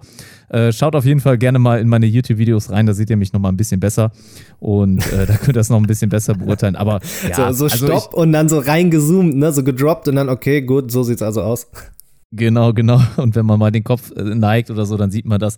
[0.49, 3.33] Äh, schaut auf jeden Fall gerne mal in meine YouTube-Videos rein, da seht ihr mich
[3.33, 4.11] nochmal ein bisschen besser
[4.59, 6.75] und äh, da könnt ihr das noch ein bisschen besser beurteilen.
[6.75, 10.15] Aber ja, so, so also Stopp ich, und dann so reingezoomt, ne, so gedroppt und
[10.15, 11.67] dann okay, gut, so sieht's also aus.
[12.35, 12.99] Genau, genau.
[13.17, 15.57] Und wenn man mal den Kopf äh, neigt oder so, dann sieht man das.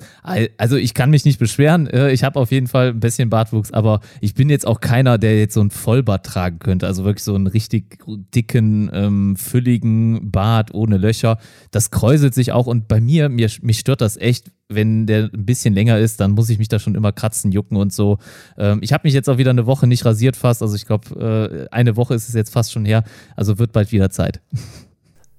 [0.58, 1.88] Also ich kann mich nicht beschweren.
[1.88, 5.18] Äh, ich habe auf jeden Fall ein bisschen Bartwuchs, aber ich bin jetzt auch keiner,
[5.18, 6.86] der jetzt so ein Vollbart tragen könnte.
[6.86, 11.38] Also wirklich so einen richtig dicken, ähm, fülligen Bart ohne Löcher.
[11.72, 15.46] Das kräuselt sich auch und bei mir, mir, mich stört das echt, wenn der ein
[15.46, 18.18] bisschen länger ist, dann muss ich mich da schon immer kratzen, jucken und so.
[18.58, 20.62] Ähm, ich habe mich jetzt auch wieder eine Woche nicht rasiert fast.
[20.62, 23.06] Also ich glaube, äh, eine Woche ist es jetzt fast schon her.
[23.38, 24.42] Also wird bald wieder Zeit.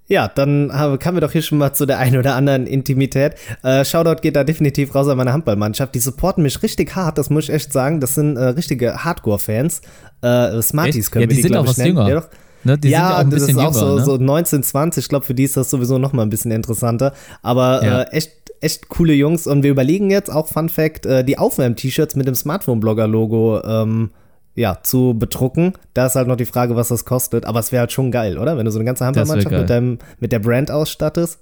[0.08, 3.34] Ja, dann haben, kamen wir doch hier schon mal zu der einen oder anderen Intimität.
[3.62, 5.94] Äh, Shoutout geht da definitiv raus an meine Handballmannschaft.
[5.94, 8.00] Die supporten mich richtig hart, das muss ich echt sagen.
[8.00, 9.80] Das sind äh, richtige Hardcore-Fans.
[10.22, 11.96] Äh, Smarties können ja, wir die, die glaube ich, nennen.
[11.96, 12.24] Ja,
[12.62, 14.04] ne, die ja, das ist auch so, ne?
[14.04, 15.04] so 19, 20.
[15.04, 17.12] Ich glaube, für die ist das sowieso noch mal ein bisschen interessanter.
[17.42, 18.02] Aber ja.
[18.02, 19.48] äh, echt, echt coole Jungs.
[19.48, 24.10] Und wir überlegen jetzt auch, Fun Fact, äh, die Aufwärm-T-Shirts mit dem Smartphone-Blogger-Logo ähm,
[24.56, 25.74] ja, zu bedrucken.
[25.94, 27.44] Da ist halt noch die Frage, was das kostet.
[27.44, 28.56] Aber es wäre halt schon geil, oder?
[28.56, 31.40] Wenn du so eine ganze Handballmannschaft mit, deinem, mit der Brand ausstattest.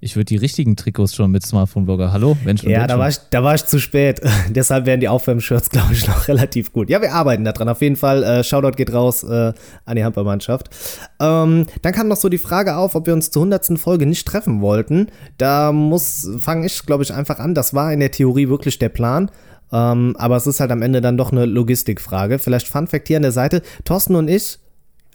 [0.00, 2.12] Ich würde die richtigen Trikots schon mit Smartphone-Blogger.
[2.12, 2.36] Hallo?
[2.44, 4.20] Wenn schon, ja, da war, ich, da war ich zu spät.
[4.50, 6.90] Deshalb wären die Aufwärmshirts, glaube ich, noch relativ gut.
[6.90, 7.68] Ja, wir arbeiten daran.
[7.68, 9.52] Auf jeden Fall, äh, Shoutout geht raus äh,
[9.86, 10.68] an die Handballmannschaft.
[11.20, 13.78] Ähm, dann kam noch so die Frage auf, ob wir uns zur 100.
[13.78, 15.08] Folge nicht treffen wollten.
[15.38, 17.54] Da muss, fange ich, glaube ich, einfach an.
[17.54, 19.30] Das war in der Theorie wirklich der Plan.
[19.74, 22.38] Ähm, aber es ist halt am Ende dann doch eine Logistikfrage.
[22.38, 24.58] Vielleicht Fun Fact hier an der Seite: Thorsten und ich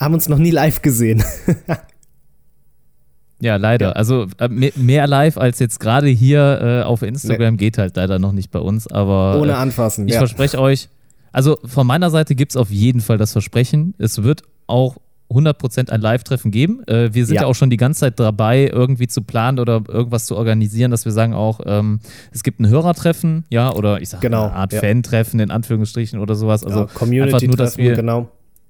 [0.02, 1.24] haben uns noch nie live gesehen.
[3.40, 3.88] ja, leider.
[3.88, 3.92] Ja.
[3.94, 7.58] Also äh, mehr live als jetzt gerade hier äh, auf Instagram nee.
[7.58, 8.88] geht halt leider noch nicht bei uns.
[8.88, 10.08] Aber ohne äh, anfassen.
[10.08, 10.20] Ich ja.
[10.20, 10.90] verspreche euch.
[11.32, 13.94] Also von meiner Seite gibt es auf jeden Fall das Versprechen.
[13.98, 14.98] Es wird auch
[15.30, 16.84] 100% ein Live-Treffen geben.
[16.88, 17.42] Äh, wir sind ja.
[17.44, 17.48] ja.
[17.48, 21.12] auch schon die ganze Zeit dabei, irgendwie zu planen oder irgendwas zu organisieren, dass wir
[21.12, 22.00] sagen auch, ähm,
[22.32, 24.80] es gibt ein Hörertreffen, ja, oder ich sage genau, eine Art ja.
[24.80, 26.64] Fan-Treffen in Anführungsstrichen oder sowas.
[26.64, 28.30] Also ja, Community-Treffen, genau.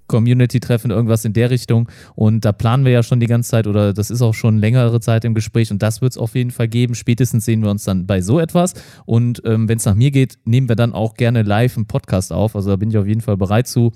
[0.10, 1.88] Community-Treffen, irgendwas in der Richtung.
[2.16, 5.00] Und da planen wir ja schon die ganze Zeit oder das ist auch schon längere
[5.00, 6.96] Zeit im Gespräch und das wird es auf jeden Fall geben.
[6.96, 8.74] Spätestens sehen wir uns dann bei so etwas.
[9.06, 12.34] Und ähm, wenn es nach mir geht, nehmen wir dann auch gerne live einen Podcast
[12.34, 12.58] auf.
[12.58, 13.94] Also da bin ich auf jeden Fall bereit zu.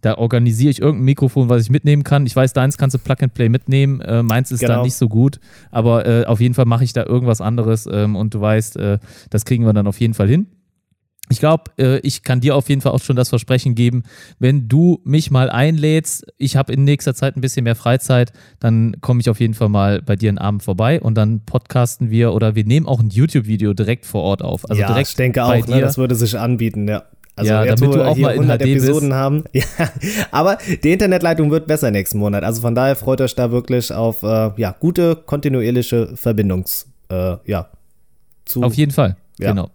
[0.00, 2.26] Da organisiere ich irgendein Mikrofon, was ich mitnehmen kann.
[2.26, 4.00] Ich weiß, deins kannst du Plug and Play mitnehmen.
[4.00, 4.76] Äh, meins ist genau.
[4.76, 5.40] da nicht so gut.
[5.70, 7.88] Aber äh, auf jeden Fall mache ich da irgendwas anderes.
[7.90, 8.98] Ähm, und du weißt, äh,
[9.30, 10.46] das kriegen wir dann auf jeden Fall hin.
[11.30, 14.02] Ich glaube, äh, ich kann dir auf jeden Fall auch schon das Versprechen geben,
[14.40, 18.96] wenn du mich mal einlädst, ich habe in nächster Zeit ein bisschen mehr Freizeit, dann
[19.00, 22.34] komme ich auf jeden Fall mal bei dir einen Abend vorbei und dann podcasten wir
[22.34, 24.68] oder wir nehmen auch ein YouTube-Video direkt vor Ort auf.
[24.68, 27.04] Also ja, direkt ich denke auch, ne, das würde sich anbieten, ja.
[27.40, 29.12] Also ja, damit du auch mal in HD Episoden bist.
[29.12, 29.44] haben.
[29.52, 29.64] Ja,
[30.30, 32.44] aber die Internetleitung wird besser nächsten Monat.
[32.44, 36.86] Also von daher freut euch da wirklich auf äh, ja, gute, kontinuierliche Verbindungs.
[37.08, 37.68] Äh, ja,
[38.44, 39.50] zu, auf jeden Fall, ja.
[39.50, 39.70] genau.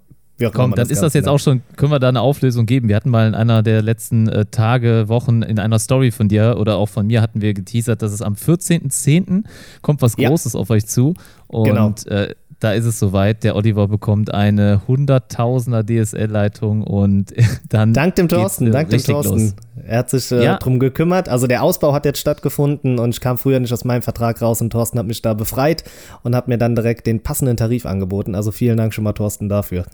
[0.51, 2.89] Komm, dann das ist das jetzt auch schon, können wir da eine Auflösung geben.
[2.89, 6.57] Wir hatten mal in einer der letzten äh, Tage, Wochen in einer Story von dir
[6.59, 9.45] oder auch von mir hatten wir geteasert, dass es am 14.10.
[9.81, 10.59] kommt was Großes ja.
[10.59, 11.13] auf euch zu.
[11.47, 11.93] Und genau.
[12.07, 13.43] äh, da ist es soweit.
[13.43, 17.31] Der Oliver bekommt eine Hunderttausender DSL-Leitung und
[17.69, 17.93] dann.
[17.93, 19.39] Dank dem Thorsten, dank dem Thorsten.
[19.39, 19.55] Los.
[19.85, 20.57] Er hat sich äh, ja.
[20.57, 21.29] drum gekümmert.
[21.29, 24.61] Also der Ausbau hat jetzt stattgefunden und ich kam früher nicht aus meinem Vertrag raus
[24.61, 25.83] und Thorsten hat mich da befreit
[26.23, 28.33] und hat mir dann direkt den passenden Tarif angeboten.
[28.33, 29.85] Also vielen Dank schon mal, Thorsten, dafür.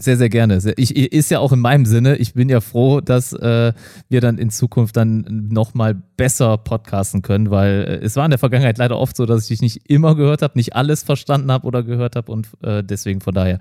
[0.00, 0.60] Sehr, sehr gerne.
[0.76, 2.16] Ich, ist ja auch in meinem Sinne.
[2.16, 3.72] Ich bin ja froh, dass äh,
[4.08, 8.38] wir dann in Zukunft dann nochmal besser podcasten können, weil äh, es war in der
[8.38, 11.66] Vergangenheit leider oft so, dass ich dich nicht immer gehört habe, nicht alles verstanden habe
[11.66, 13.58] oder gehört habe und äh, deswegen von daher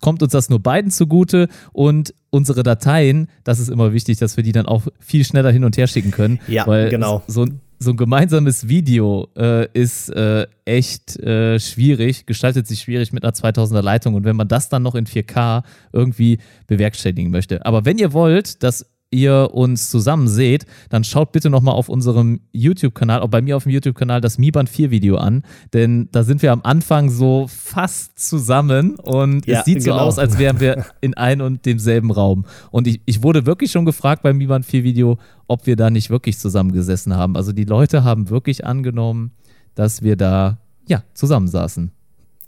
[0.00, 4.44] kommt uns das nur beiden zugute und unsere Dateien, das ist immer wichtig, dass wir
[4.44, 6.38] die dann auch viel schneller hin und her schicken können.
[6.48, 7.22] Ja, weil genau.
[7.26, 7.46] So,
[7.86, 13.32] so ein gemeinsames Video äh, ist äh, echt äh, schwierig, gestaltet sich schwierig mit einer
[13.32, 17.64] 2000er Leitung und wenn man das dann noch in 4K irgendwie bewerkstelligen möchte.
[17.64, 22.40] Aber wenn ihr wollt, dass ihr uns zusammen seht, dann schaut bitte nochmal auf unserem
[22.52, 25.42] YouTube-Kanal, auch bei mir auf dem YouTube-Kanal, das Mi Band 4 Video an,
[25.72, 29.98] denn da sind wir am Anfang so fast zusammen und ja, es sieht genau.
[29.98, 32.46] so aus, als wären wir in ein und demselben Raum.
[32.70, 35.90] Und ich, ich wurde wirklich schon gefragt beim Mi Band 4 Video, ob wir da
[35.90, 37.36] nicht wirklich zusammengesessen haben.
[37.36, 39.30] Also die Leute haben wirklich angenommen,
[39.74, 41.92] dass wir da ja zusammensaßen.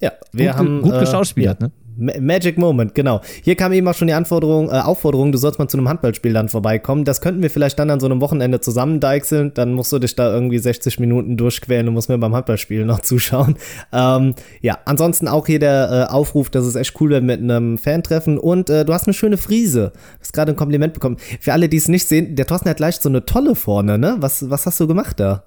[0.01, 1.68] Ja, wir gut, haben gut äh, geschauspielert, ja.
[1.68, 1.73] ne?
[1.98, 3.20] Magic Moment, genau.
[3.42, 6.32] Hier kam eben auch schon die Anforderung, äh, Aufforderung, du sollst mal zu einem Handballspiel
[6.32, 7.04] dann vorbeikommen.
[7.04, 9.52] Das könnten wir vielleicht dann an so einem Wochenende zusammen deichseln.
[9.54, 13.00] Dann musst du dich da irgendwie 60 Minuten durchquälen und musst mir beim Handballspiel noch
[13.08, 13.56] zuschauen.
[13.92, 17.78] Ähm, ja, ansonsten auch hier der äh, Aufruf, dass es echt cool wäre mit einem
[17.78, 18.38] Fan-Treffen.
[18.38, 19.92] Und äh, du hast eine schöne Frise.
[19.94, 21.16] Du hast gerade ein Kompliment bekommen.
[21.40, 24.16] Für alle, die es nicht sehen, der Thorsten hat leicht so eine tolle vorne, ne?
[24.20, 25.42] Was, was hast du gemacht da?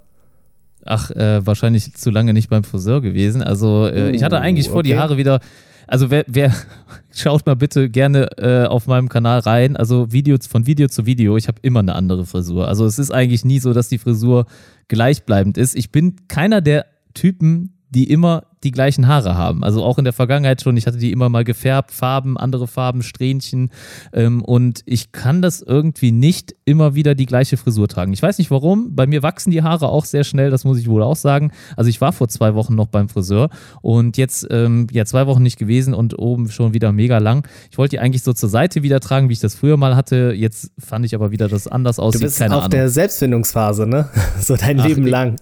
[0.83, 3.43] Ach, äh, wahrscheinlich zu lange nicht beim Friseur gewesen.
[3.43, 4.99] Also äh, ich hatte eigentlich vor, die okay.
[4.99, 5.39] Haare wieder.
[5.91, 6.56] Also wer, wer
[7.12, 9.75] schaut mal bitte gerne äh, auf meinem Kanal rein.
[9.75, 11.36] Also Video von Video zu Video.
[11.36, 12.69] Ich habe immer eine andere Frisur.
[12.69, 14.45] Also es ist eigentlich nie so, dass die Frisur
[14.88, 15.75] gleichbleibend ist.
[15.75, 19.63] Ich bin keiner der Typen, die immer die gleichen Haare haben.
[19.63, 20.78] Also auch in der Vergangenheit schon.
[20.78, 23.69] Ich hatte die immer mal gefärbt, Farben, andere Farben, Strähnchen.
[24.13, 28.13] Ähm, und ich kann das irgendwie nicht immer wieder die gleiche Frisur tragen.
[28.13, 28.95] Ich weiß nicht warum.
[28.95, 31.52] Bei mir wachsen die Haare auch sehr schnell, das muss ich wohl auch sagen.
[31.76, 33.50] Also ich war vor zwei Wochen noch beim Friseur
[33.82, 37.47] und jetzt ähm, ja zwei Wochen nicht gewesen und oben schon wieder mega lang.
[37.71, 40.34] Ich wollte die eigentlich so zur Seite wieder tragen, wie ich das früher mal hatte.
[40.36, 42.21] Jetzt fand ich aber wieder, dass anders Du aussieht.
[42.21, 42.71] bist Keine auf Ahnung.
[42.71, 44.10] der Selbstfindungsphase, ne?
[44.41, 45.36] So dein Ach, Leben lang.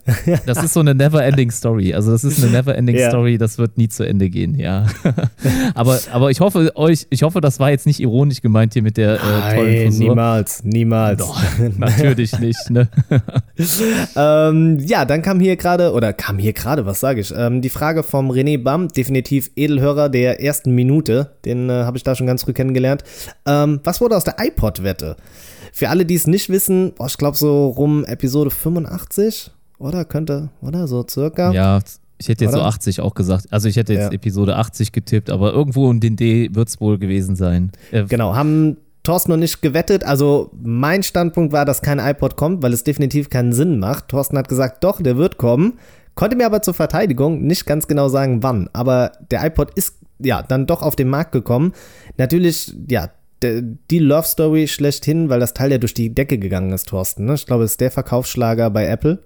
[0.45, 1.93] Das ist so eine never-ending Story.
[1.93, 3.08] Also das ist eine never-ending Ja.
[3.09, 3.37] Story.
[3.37, 4.85] Das wird nie zu Ende gehen, ja.
[5.75, 8.97] aber, aber ich hoffe euch, ich hoffe, das war jetzt nicht ironisch gemeint hier mit
[8.97, 9.17] der äh,
[9.55, 10.09] tollen Nein, Frisur.
[10.09, 11.19] niemals, niemals.
[11.19, 11.41] Doch,
[11.77, 12.69] natürlich nicht.
[12.69, 12.89] Ne?
[14.15, 17.69] ähm, ja, dann kam hier gerade, oder kam hier gerade, was sage ich, ähm, die
[17.69, 22.27] Frage vom René Bam, definitiv Edelhörer der ersten Minute, den äh, habe ich da schon
[22.27, 23.03] ganz früh kennengelernt.
[23.45, 25.15] Ähm, was wurde aus der iPod-Wette?
[25.71, 30.05] Für alle, die es nicht wissen, boah, ich glaube so rum Episode 85, oder?
[30.05, 30.87] Könnte, oder?
[30.87, 31.51] So circa.
[31.51, 31.79] Ja,
[32.19, 32.67] ich hätte jetzt so Oder?
[32.67, 33.45] 80 auch gesagt.
[33.49, 34.11] Also ich hätte jetzt Ja.
[34.11, 37.71] Episode 80 getippt, aber irgendwo in den D wird es wohl gewesen sein.
[37.91, 40.03] Äh, Genau, haben Thorsten und ich gewettet.
[40.03, 44.09] Also mein Standpunkt war, dass kein iPod kommt, weil es definitiv keinen Sinn macht.
[44.09, 45.79] Thorsten hat gesagt, doch, der wird kommen.
[46.15, 48.69] Konnte mir aber zur Verteidigung nicht ganz genau sagen, wann.
[48.73, 51.71] Aber der iPod ist ja dann doch auf den Markt gekommen.
[52.17, 53.09] Natürlich, ja,
[53.41, 57.23] die Love Story schlechthin, weil das Teil ja durch die Decke gegangen ist, Thorsten.
[57.23, 57.35] Ne?
[57.35, 59.19] Ich glaube, es ist der Verkaufsschlager bei Apple.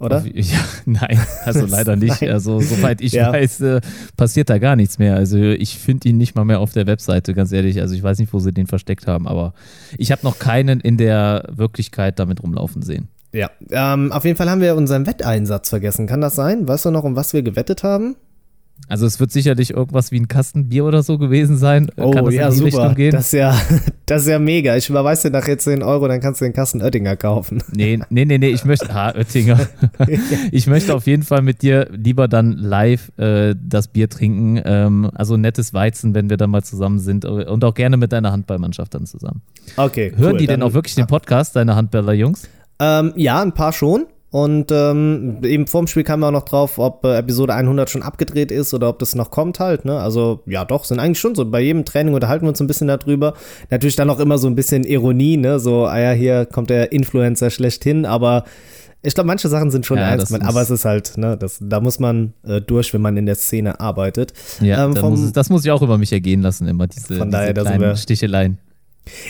[0.00, 0.24] Oder?
[0.34, 2.20] Ja, nein, also leider nicht.
[2.22, 2.30] Nein.
[2.30, 3.32] Also soweit ich Ja.
[3.32, 3.80] weiß, äh,
[4.16, 5.16] passiert da gar nichts mehr.
[5.16, 7.80] Also ich finde ihn nicht mal mehr auf der Webseite, ganz ehrlich.
[7.80, 9.54] Also ich weiß nicht, wo sie den versteckt haben, aber
[9.96, 13.08] ich habe noch keinen in der Wirklichkeit damit rumlaufen sehen.
[13.32, 13.50] Ja.
[13.70, 16.06] Ähm, auf jeden Fall haben wir unseren Wetteinsatz vergessen.
[16.06, 16.66] Kann das sein?
[16.66, 18.16] Weißt du noch, um was wir gewettet haben?
[18.86, 21.90] Also es wird sicherlich irgendwas wie ein Kasten Bier oder so gewesen sein.
[21.94, 23.12] Kann das in die Richtung gehen?
[23.14, 23.54] Oh, Das ist, ja,
[24.06, 24.76] das ist ja mega.
[24.76, 27.62] Ich überweise dir nachher 10 Euro, dann kannst du den Kasten Oettinger kaufen.
[27.70, 29.60] Nee, nee, nee, nee, ich möchte, ha, Oettinger.
[30.52, 34.60] ich möchte auf jeden Fall mit dir lieber dann live äh, das Bier trinken.
[34.64, 37.26] Ähm, also nettes Weizen, wenn wir dann mal zusammen sind.
[37.26, 39.42] Und auch gerne mit deiner Handballmannschaft dann zusammen.
[39.76, 40.38] Okay, Hören cool.
[40.38, 42.48] die denn auch wirklich den Podcast, deine Handballer-Jungs?
[42.80, 44.06] Ähm, ja, ein paar schon.
[44.30, 48.02] Und ähm, eben vorm Spiel kam wir auch noch drauf, ob äh, Episode 100 schon
[48.02, 49.86] abgedreht ist oder ob das noch kommt halt.
[49.86, 49.98] Ne?
[49.98, 51.46] Also ja, doch, sind eigentlich schon so.
[51.50, 53.32] Bei jedem Training unterhalten wir uns ein bisschen darüber.
[53.70, 55.58] Natürlich dann auch immer so ein bisschen Ironie, ne?
[55.58, 58.44] So, ah ja, hier kommt der Influencer schlechthin, aber
[59.00, 61.80] ich glaube, manche Sachen sind schon Ja, ernst aber es ist halt, ne, das, da
[61.80, 64.32] muss man äh, durch, wenn man in der Szene arbeitet.
[64.60, 67.30] Ja, Ähm, vom- muss, das muss ich auch über mich ergehen lassen, immer diese, Von
[67.30, 68.58] daher, diese kleinen Sticheleien.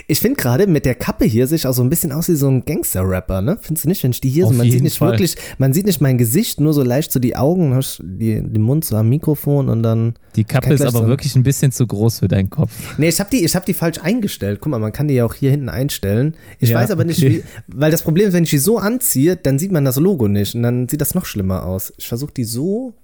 [0.07, 2.49] Ich finde gerade mit der Kappe hier sich auch so ein bisschen aus wie so
[2.49, 3.59] ein Gangster-Rapper, ne?
[3.61, 5.13] Findest du nicht, wenn ich die hier Auf so, man sieht nicht Fall.
[5.13, 8.63] wirklich, man sieht nicht mein Gesicht, nur so leicht so die Augen, hast die, den
[8.63, 10.15] Mund so am Mikrofon und dann.
[10.37, 12.71] Die Kappe ist aber so wirklich ein bisschen zu groß für deinen Kopf.
[12.99, 14.59] Nee, ich habe die, ich hab die falsch eingestellt.
[14.61, 16.35] Guck mal, man kann die ja auch hier hinten einstellen.
[16.61, 17.43] Ich Ja, weiß aber nicht, okay.
[17.69, 20.29] wie, weil das Problem ist, wenn ich die so anziehe, dann sieht man das Logo
[20.29, 21.93] nicht und dann sieht das noch schlimmer aus.
[21.97, 22.95] Ich versuche die so,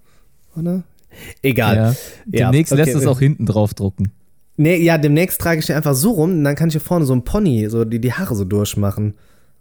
[0.57, 0.85] oder?
[1.43, 1.77] Egal.
[1.77, 1.83] Ja.
[1.91, 1.97] Ja,
[2.51, 2.83] Demnächst okay.
[2.85, 4.11] lässt es auch hinten drauf drucken.
[4.57, 7.05] Nee, ja, demnächst trage ich die einfach so rum und dann kann ich hier vorne
[7.05, 9.15] so ein Pony, so die, die Haare so durchmachen.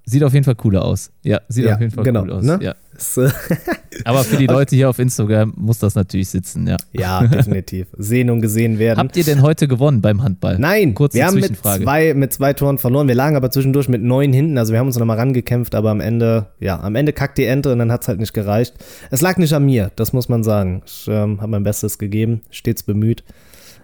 [0.05, 1.11] Sieht auf jeden Fall cooler aus.
[1.23, 2.43] Ja, sieht Ja, auf jeden Fall genau, cool aus.
[2.43, 2.59] ne?
[2.61, 2.71] Ja.
[2.71, 3.29] Äh,
[4.05, 6.77] Aber für die Leute hier auf Instagram muss das natürlich sitzen, ja.
[6.91, 7.87] ja, definitiv.
[7.97, 8.99] Sehen und gesehen werden.
[8.99, 10.59] Habt ihr denn heute gewonnen beim Handball?
[10.59, 13.07] Nein, Kurze wir haben mit zwei, mit zwei Toren verloren.
[13.07, 14.57] Wir lagen aber zwischendurch mit neun hinten.
[14.57, 17.71] Also wir haben uns nochmal rangekämpft, aber am Ende, ja, am Ende kackt die Ente
[17.71, 18.75] und dann hat es halt nicht gereicht.
[19.09, 20.83] Es lag nicht an mir, das muss man sagen.
[20.85, 23.23] Ich ähm, habe mein Bestes gegeben, stets bemüht.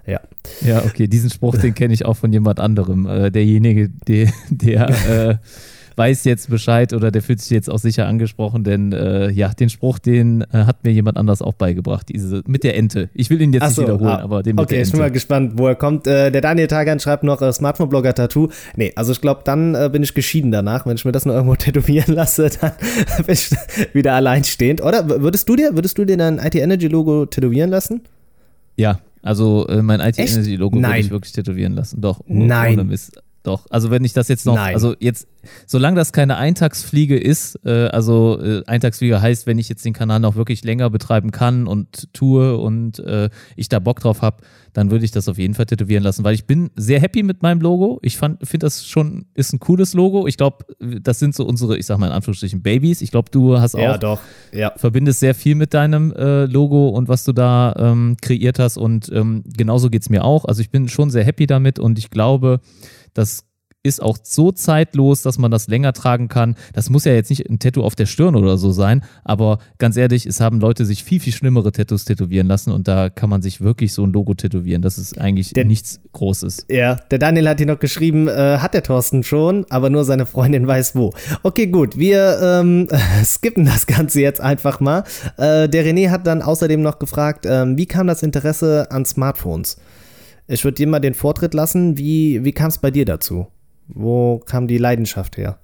[0.09, 0.21] Ja.
[0.61, 3.05] Ja, okay, diesen Spruch, den kenne ich auch von jemand anderem.
[3.05, 5.35] Äh, derjenige, der, der äh,
[5.99, 9.69] weiß jetzt Bescheid oder der fühlt sich jetzt auch sicher angesprochen, denn äh, ja, den
[9.69, 13.09] Spruch, den äh, hat mir jemand anders auch beigebracht, diese mit der Ente.
[13.13, 14.91] Ich will ihn jetzt Ach nicht so, wiederholen, ah, aber den mit Okay, der ich
[14.91, 15.13] bin mal Ente.
[15.15, 16.07] gespannt, wo er kommt.
[16.07, 18.47] Äh, der Daniel Tagan schreibt noch äh, Smartphone-Blogger Tattoo.
[18.77, 20.85] Nee, also ich glaube, dann bin ich geschieden danach.
[20.85, 22.71] Wenn ich mir das nur irgendwo tätowieren lasse, dann
[23.25, 23.51] bin ich
[23.93, 24.81] wieder alleinstehend.
[24.81, 28.01] Oder würdest du dir, würdest du dir dein IT Energy Logo tätowieren lassen?
[28.77, 30.34] Ja, also äh, mein IT Echt?
[30.34, 32.01] Energy Logo würde ich wirklich tätowieren lassen.
[32.01, 32.73] Doch, Nein.
[32.73, 33.21] ohne Mist.
[33.43, 34.73] Doch, also wenn ich das jetzt noch, Nein.
[34.73, 35.28] also jetzt,
[35.65, 40.19] solange das keine Eintagsfliege ist, äh, also äh, Eintagsfliege heißt, wenn ich jetzt den Kanal
[40.19, 44.91] noch wirklich länger betreiben kann und tue und äh, ich da Bock drauf habe, dann
[44.91, 47.62] würde ich das auf jeden Fall tätowieren lassen, weil ich bin sehr happy mit meinem
[47.62, 47.99] Logo.
[48.02, 50.28] Ich finde das schon, ist ein cooles Logo.
[50.28, 53.02] Ich glaube, das sind so unsere, ich sag mal in Anführungsstrichen, Babys.
[53.02, 54.19] Ich glaube, du hast auch, Ja, doch.
[54.52, 54.73] Ja.
[54.75, 59.10] verbindest sehr viel mit deinem äh, Logo und was du da ähm, kreiert hast und
[59.13, 60.45] ähm, genauso geht es mir auch.
[60.45, 62.60] Also ich bin schon sehr happy damit und ich glaube,
[63.13, 63.45] das
[63.81, 66.55] ist auch so zeitlos, dass man das länger tragen kann.
[66.73, 69.95] Das muss ja jetzt nicht ein Tattoo auf der Stirn oder so sein, aber ganz
[69.95, 73.41] ehrlich, es haben Leute sich viel, viel schlimmere Tattoos tätowieren lassen und da kann man
[73.41, 74.81] sich wirklich so ein Logo tätowieren.
[74.81, 76.65] Das ist eigentlich Der- nichts Großes.
[76.69, 80.25] Ja, der Daniel hat hier noch geschrieben, äh, hat der Thorsten schon, aber nur seine
[80.25, 81.13] Freundin weiß wo.
[81.43, 82.89] Okay, gut, wir ähm,
[83.23, 85.05] skippen das Ganze jetzt einfach mal.
[85.37, 89.77] Äh, der René hat dann außerdem noch gefragt, ähm, wie kam das Interesse an Smartphones?
[90.51, 91.97] Ich würde dir mal den Vortritt lassen.
[91.97, 93.47] Wie, wie kam es bei dir dazu?
[93.88, 95.59] Wo kam die Leidenschaft her?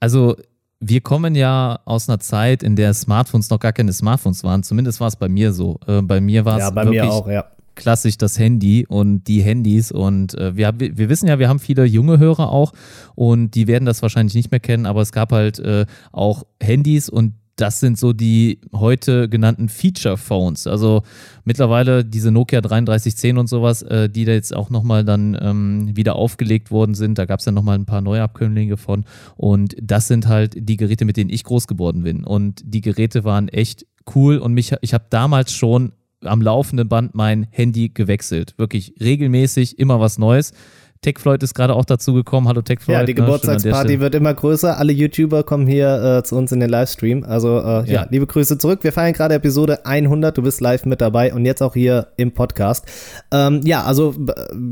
[0.00, 0.36] Also
[0.80, 4.64] wir kommen ja aus einer Zeit, in der Smartphones noch gar keine Smartphones waren.
[4.64, 5.78] Zumindest war es bei mir so.
[5.86, 7.44] Äh, bei mir war es Ja, bei wirklich mir auch, ja.
[7.76, 9.92] klassisch das Handy und die Handys.
[9.92, 12.72] Und äh, wir, wir wissen ja, wir haben viele junge Hörer auch
[13.14, 17.08] und die werden das wahrscheinlich nicht mehr kennen, aber es gab halt äh, auch Handys
[17.08, 20.66] und das sind so die heute genannten Feature Phones.
[20.66, 21.02] Also
[21.44, 26.16] mittlerweile diese Nokia 3310 und sowas, äh, die da jetzt auch nochmal dann ähm, wieder
[26.16, 27.18] aufgelegt worden sind.
[27.18, 29.04] Da gab es ja nochmal ein paar neue Abkömmlinge von.
[29.36, 32.24] Und das sind halt die Geräte, mit denen ich groß geworden bin.
[32.24, 35.92] Und die Geräte waren echt cool und mich, ich habe damals schon
[36.22, 38.54] am laufenden Band mein Handy gewechselt.
[38.56, 40.52] Wirklich regelmäßig, immer was Neues.
[41.00, 42.48] TechFloyd ist gerade auch dazu gekommen.
[42.48, 42.94] Hallo TechFloyd.
[42.98, 43.20] Ja, die ne?
[43.20, 44.78] Geburtstagsparty wird immer größer.
[44.78, 47.24] Alle YouTuber kommen hier äh, zu uns in den Livestream.
[47.24, 47.84] Also äh, ja.
[47.86, 48.06] Ja.
[48.10, 48.80] liebe Grüße zurück.
[48.82, 50.36] Wir feiern gerade Episode 100.
[50.36, 52.86] Du bist live mit dabei und jetzt auch hier im Podcast.
[53.32, 54.14] Ähm, ja, also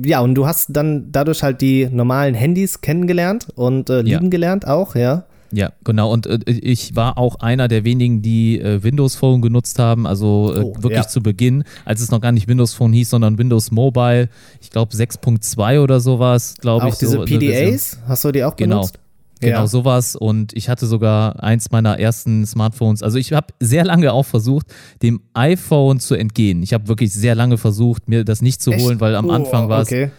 [0.05, 4.03] ja, und du hast dann dadurch halt die normalen Handys kennengelernt und äh, Ja.
[4.19, 5.25] lieben gelernt auch, ja.
[5.53, 6.13] Ja, genau.
[6.13, 10.07] Und äh, ich war auch einer der wenigen, die äh, Windows Phone genutzt haben.
[10.07, 11.09] Also äh, Oh, wirklich ja.
[11.09, 14.29] zu Beginn, als es noch gar nicht Windows Phone hieß, sondern Windows Mobile.
[14.61, 16.95] Ich glaube 6.2 oder sowas, glaube ich.
[16.95, 17.25] Auch diese so.
[17.25, 18.77] PDAs, hast du die auch Genau.
[18.77, 18.99] benutzt?
[19.41, 19.67] Genau, Ja.
[19.67, 20.17] sowas.
[20.17, 23.03] Und ich hatte sogar eins meiner ersten Smartphones.
[23.03, 24.67] Also ich habe sehr lange auch versucht,
[25.03, 26.63] dem iPhone zu entgehen.
[26.63, 28.83] Ich habe wirklich sehr lange versucht, mir das nicht zu Echt?
[28.83, 30.11] holen, weil am Oh, Anfang war es okay.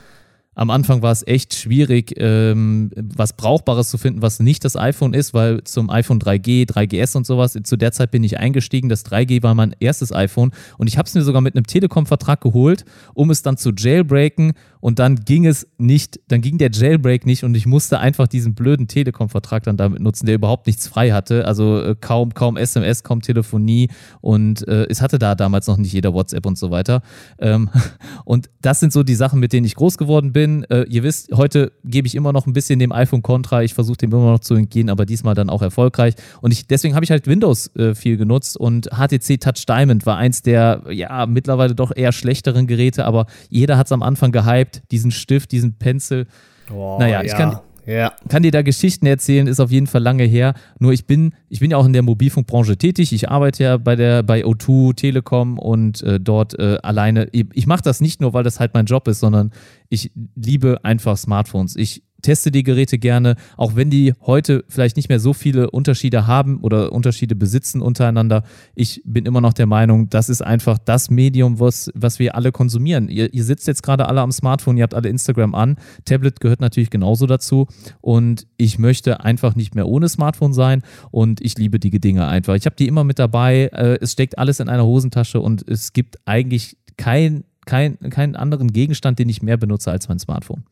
[0.57, 5.13] Am Anfang war es echt schwierig, ähm, was Brauchbares zu finden, was nicht das iPhone
[5.13, 8.89] ist, weil zum iPhone 3G, 3GS und sowas, zu der Zeit bin ich eingestiegen.
[8.89, 12.41] Das 3G war mein erstes iPhone und ich habe es mir sogar mit einem Telekom-Vertrag
[12.41, 17.25] geholt, um es dann zu jailbreaken und dann ging es nicht, dann ging der Jailbreak
[17.27, 21.11] nicht und ich musste einfach diesen blöden Telekom-Vertrag dann damit nutzen, der überhaupt nichts frei
[21.11, 21.45] hatte.
[21.45, 23.89] Also äh, kaum, kaum SMS, kaum Telefonie
[24.21, 27.01] und äh, es hatte da damals noch nicht jeder WhatsApp und so weiter.
[27.37, 27.69] Ähm,
[28.25, 30.46] und das sind so die Sachen, mit denen ich groß geworden bin.
[30.69, 33.63] Äh, ihr wisst, heute gebe ich immer noch ein bisschen dem iPhone Kontra.
[33.63, 36.15] Ich versuche dem immer noch zu entgehen, aber diesmal dann auch erfolgreich.
[36.41, 40.17] Und ich, deswegen habe ich halt Windows äh, viel genutzt und HTC Touch Diamond war
[40.17, 44.81] eins der, ja, mittlerweile doch eher schlechteren Geräte, aber jeder hat es am Anfang gehypt,
[44.91, 46.27] diesen Stift, diesen Pencil.
[46.73, 47.37] Oh, Naja, ich ja.
[47.37, 48.13] kann- Ja.
[48.27, 50.53] Kann dir da Geschichten erzählen, ist auf jeden Fall lange her.
[50.77, 53.13] Nur ich bin, ich bin ja auch in der Mobilfunkbranche tätig.
[53.13, 57.29] Ich arbeite ja bei der bei O2 Telekom und äh, dort äh, alleine.
[57.31, 59.51] Ich, ich mache das nicht nur, weil das halt mein Job ist, sondern
[59.87, 61.77] ich liebe einfach Smartphones.
[61.77, 66.27] Ich teste die Geräte gerne, auch wenn die heute vielleicht nicht mehr so viele Unterschiede
[66.27, 68.43] haben oder Unterschiede besitzen untereinander.
[68.75, 72.51] Ich bin immer noch der Meinung, das ist einfach das Medium, was, was wir alle
[72.51, 73.07] konsumieren.
[73.07, 75.77] Ihr, ihr sitzt jetzt gerade alle am Smartphone, ihr habt alle Instagram an.
[76.03, 77.65] Tablet gehört natürlich genauso dazu.
[78.01, 82.55] Und ich möchte einfach nicht mehr ohne Smartphone sein und ich liebe die Dinge einfach.
[82.55, 83.69] Ich habe die immer mit dabei.
[83.71, 88.73] Äh, es steckt alles in einer Hosentasche und es gibt eigentlich kein, kein, keinen anderen
[88.73, 90.65] Gegenstand, den ich mehr benutze als mein Smartphone.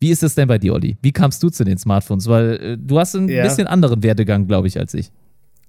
[0.00, 0.96] Wie ist es denn bei dir, Olli?
[1.02, 2.28] Wie kamst du zu den Smartphones?
[2.28, 3.42] Weil äh, du hast einen Ja.
[3.42, 5.10] bisschen anderen Werdegang, glaube ich, als ich.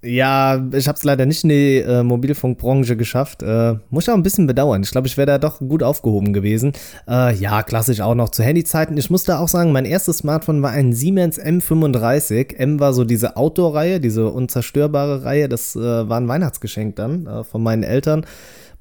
[0.01, 3.43] Ja, ich habe es leider nicht in die äh, Mobilfunkbranche geschafft.
[3.43, 4.81] Äh, muss ich auch ein bisschen bedauern.
[4.81, 6.71] Ich glaube, ich wäre da doch gut aufgehoben gewesen.
[7.05, 8.95] Äh, ja, klassisch auch noch zu Handyzeiten.
[8.95, 12.55] Ich muss da auch sagen, mein erstes Smartphone war ein Siemens M35.
[12.55, 15.49] M war so diese Outdoor-Reihe, diese unzerstörbare Reihe.
[15.49, 18.25] Das äh, war ein Weihnachtsgeschenk dann äh, von meinen Eltern.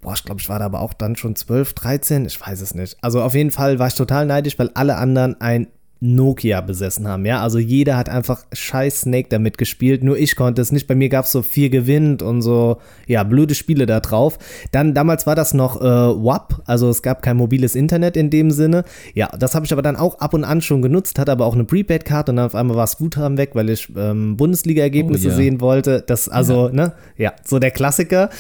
[0.00, 2.74] Boah, ich glaube, ich war da aber auch dann schon 12, 13, ich weiß es
[2.74, 2.96] nicht.
[3.02, 5.68] Also auf jeden Fall war ich total neidisch, weil alle anderen ein
[6.00, 7.40] Nokia besessen haben, ja.
[7.40, 10.86] Also jeder hat einfach scheiß Snake damit gespielt, nur ich konnte es nicht.
[10.86, 14.38] Bei mir gab es so viel Gewinn und so, ja, blöde Spiele da drauf.
[14.70, 18.50] Dann, damals war das noch äh, WAP, also es gab kein mobiles Internet in dem
[18.50, 18.84] Sinne.
[19.14, 21.54] Ja, das habe ich aber dann auch ab und an schon genutzt, hatte aber auch
[21.54, 25.30] eine Prepaid-Card und dann auf einmal war das Guthaben weg, weil ich ähm, Bundesliga-Ergebnisse Oh,
[25.30, 25.36] ja.
[25.36, 26.04] sehen wollte.
[26.06, 28.30] Das, also, ne, ja, so der Klassiker.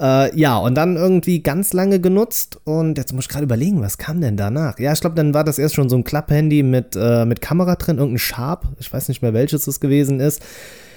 [0.00, 3.96] Äh, ja, und dann irgendwie ganz lange genutzt und jetzt muss ich gerade überlegen, was
[3.96, 4.78] kam denn danach?
[4.78, 7.40] Ja, ich glaube, dann war das erst schon so ein Klapp-Handy mit, äh, äh, mit
[7.40, 10.42] Kamera drin, irgendein Sharp, ich weiß nicht mehr welches es gewesen ist.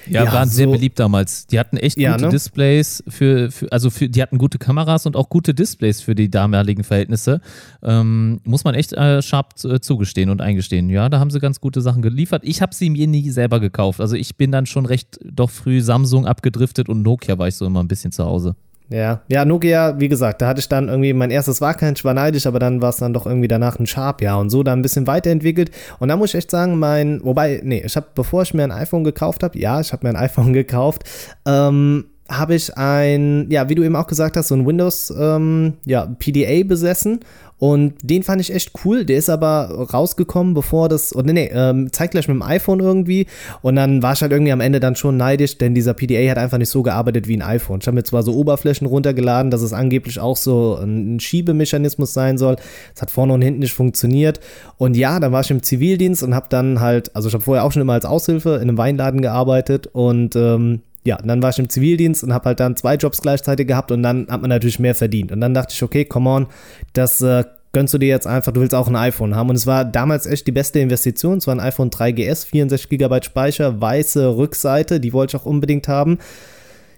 [0.07, 1.45] Ja, ja, waren so, sehr beliebt damals.
[1.47, 2.31] Die hatten echt ja, gute ne?
[2.31, 6.31] Displays für, für, also für, die hatten gute Kameras und auch gute Displays für die
[6.31, 7.41] damaligen Verhältnisse.
[7.83, 10.89] Ähm, muss man echt äh, Sharp äh, zugestehen und eingestehen.
[10.89, 12.41] Ja, da haben sie ganz gute Sachen geliefert.
[12.45, 14.01] Ich habe sie mir nie selber gekauft.
[14.01, 17.65] Also ich bin dann schon recht doch früh Samsung abgedriftet und Nokia war ich so
[17.65, 18.55] immer ein bisschen zu Hause.
[18.89, 22.15] Ja, ja, Nokia, wie gesagt, da hatte ich dann irgendwie, mein erstes war kein, war
[22.15, 24.79] neidisch, aber dann war es dann doch irgendwie danach ein Sharp, ja, und so dann
[24.79, 25.69] ein bisschen weiterentwickelt.
[25.99, 28.71] Und da muss ich echt sagen, mein, wobei, nee, ich habe, bevor ich mir ein
[28.71, 31.03] iPhone gekauft habe, ja, ich habe mir ein iPhone gekauft,
[31.45, 35.73] ähm, habe ich ein, ja, wie du eben auch gesagt hast, so ein Windows ähm,
[35.85, 37.19] ja, PDA besessen
[37.59, 39.03] und den fand ich echt cool.
[39.03, 41.13] Der ist aber rausgekommen, bevor das.
[41.13, 43.27] Oder nee, ähm, zeitgleich mit dem iPhone irgendwie.
[43.61, 46.37] Und dann war ich halt irgendwie am Ende dann schon neidisch, denn dieser PDA hat
[46.37, 47.79] einfach nicht so gearbeitet wie ein iPhone.
[47.81, 52.37] Ich habe mir zwar so Oberflächen runtergeladen, dass es angeblich auch so ein Schiebemechanismus sein
[52.37, 52.55] soll.
[52.95, 54.39] Es hat vorne und hinten nicht funktioniert.
[54.77, 57.65] Und ja, dann war ich im Zivildienst und habe dann halt, also ich habe vorher
[57.65, 61.57] auch schon immer als Aushilfe in einem Weinladen gearbeitet und ähm, ja, dann war ich
[61.57, 64.77] im Zivildienst und habe halt dann zwei Jobs gleichzeitig gehabt und dann hat man natürlich
[64.77, 65.31] mehr verdient.
[65.31, 66.47] Und dann dachte ich, okay, come on,
[66.93, 69.49] das äh, gönnst du dir jetzt einfach, du willst auch ein iPhone haben.
[69.49, 71.39] Und es war damals echt die beste Investition.
[71.39, 75.87] Es war ein iPhone 3GS, 64 GB Speicher, weiße Rückseite, die wollte ich auch unbedingt
[75.87, 76.19] haben.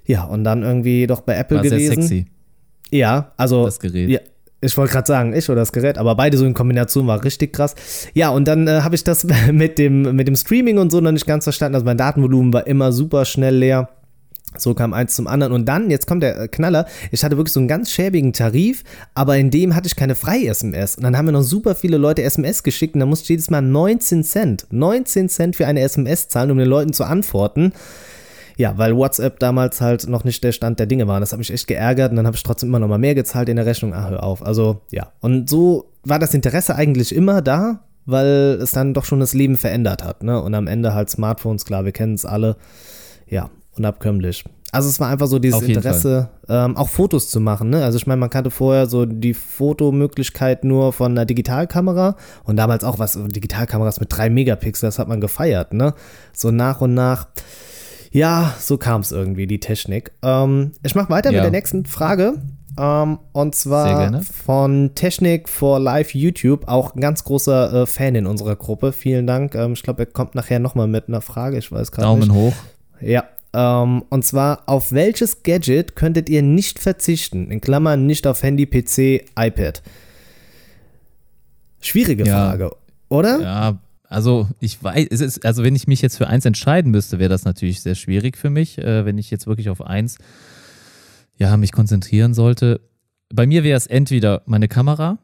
[0.05, 2.01] Ja, und dann irgendwie doch bei Apple war gewesen.
[2.01, 2.25] Sehr sexy.
[2.91, 3.63] Ja, also.
[3.63, 4.09] Das Gerät.
[4.09, 4.19] Ja,
[4.59, 7.53] ich wollte gerade sagen, ich oder das Gerät, aber beide so in Kombination war richtig
[7.53, 7.75] krass.
[8.13, 11.13] Ja, und dann äh, habe ich das mit dem, mit dem Streaming und so noch
[11.13, 11.75] nicht ganz verstanden.
[11.75, 13.89] Also mein Datenvolumen war immer super schnell leer.
[14.57, 15.53] So kam eins zum anderen.
[15.53, 18.83] Und dann, jetzt kommt der Knaller, ich hatte wirklich so einen ganz schäbigen Tarif,
[19.13, 20.95] aber in dem hatte ich keine Frei-SMS.
[20.95, 23.49] Und dann haben mir noch super viele Leute SMS geschickt und dann musste ich jedes
[23.49, 27.73] Mal 19 Cent, 19 Cent für eine SMS zahlen, um den Leuten zu antworten.
[28.57, 31.19] Ja, weil WhatsApp damals halt noch nicht der Stand der Dinge war.
[31.19, 33.49] Das hat mich echt geärgert und dann habe ich trotzdem immer noch mal mehr gezahlt
[33.49, 33.93] in der Rechnung.
[33.93, 34.45] Ah, hör auf.
[34.45, 35.13] Also, ja.
[35.21, 39.57] Und so war das Interesse eigentlich immer da, weil es dann doch schon das Leben
[39.57, 40.23] verändert hat.
[40.23, 40.39] Ne?
[40.41, 42.57] Und am Ende halt Smartphones, klar, wir kennen es alle.
[43.27, 44.43] Ja, unabkömmlich.
[44.71, 47.69] Also es war einfach so dieses Interesse, ähm, auch Fotos zu machen.
[47.69, 47.83] Ne?
[47.83, 52.85] Also ich meine, man kannte vorher so die Fotomöglichkeit nur von einer Digitalkamera und damals
[52.85, 55.73] auch was, Digitalkameras mit drei Megapixel, das hat man gefeiert.
[55.73, 55.93] Ne?
[56.33, 57.27] So nach und nach.
[58.11, 60.13] Ja, so kam es irgendwie, die Technik.
[60.21, 61.37] Ähm, ich mache weiter ja.
[61.37, 62.35] mit der nächsten Frage.
[62.79, 68.25] Ähm, und zwar von Technik for Live YouTube, auch ein ganz großer äh, Fan in
[68.25, 68.93] unserer Gruppe.
[68.93, 69.55] Vielen Dank.
[69.55, 71.57] Ähm, ich glaube, er kommt nachher nochmal mit einer Frage.
[71.57, 72.29] Ich weiß gerade nicht.
[72.29, 72.53] Daumen hoch.
[73.01, 77.51] Ja, ähm, und zwar, auf welches Gadget könntet ihr nicht verzichten?
[77.51, 79.81] In Klammern nicht auf Handy, PC, iPad.
[81.81, 82.49] Schwierige ja.
[82.49, 82.71] Frage,
[83.09, 83.41] oder?
[83.41, 87.29] Ja, also ich weiß, ist, also wenn ich mich jetzt für eins entscheiden müsste, wäre
[87.29, 90.17] das natürlich sehr schwierig für mich, äh, wenn ich jetzt wirklich auf eins
[91.37, 92.81] ja, mich konzentrieren sollte.
[93.33, 95.17] Bei mir wäre es entweder meine Kamera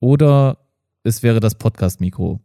[0.00, 0.58] oder
[1.02, 2.40] es wäre das Podcast-Mikro.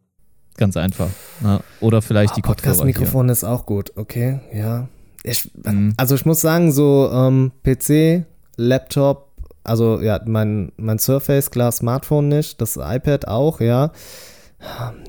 [0.57, 1.09] Ganz einfach.
[1.39, 2.41] Na, oder vielleicht oh, die.
[2.41, 4.89] Podcast-Mikrofon ist auch gut, okay, ja.
[5.23, 5.93] Ich, mhm.
[5.97, 8.25] Also ich muss sagen, so ähm, PC,
[8.57, 9.29] Laptop,
[9.63, 13.91] also ja, mein, mein Surface, klar, Smartphone nicht, das iPad auch, ja.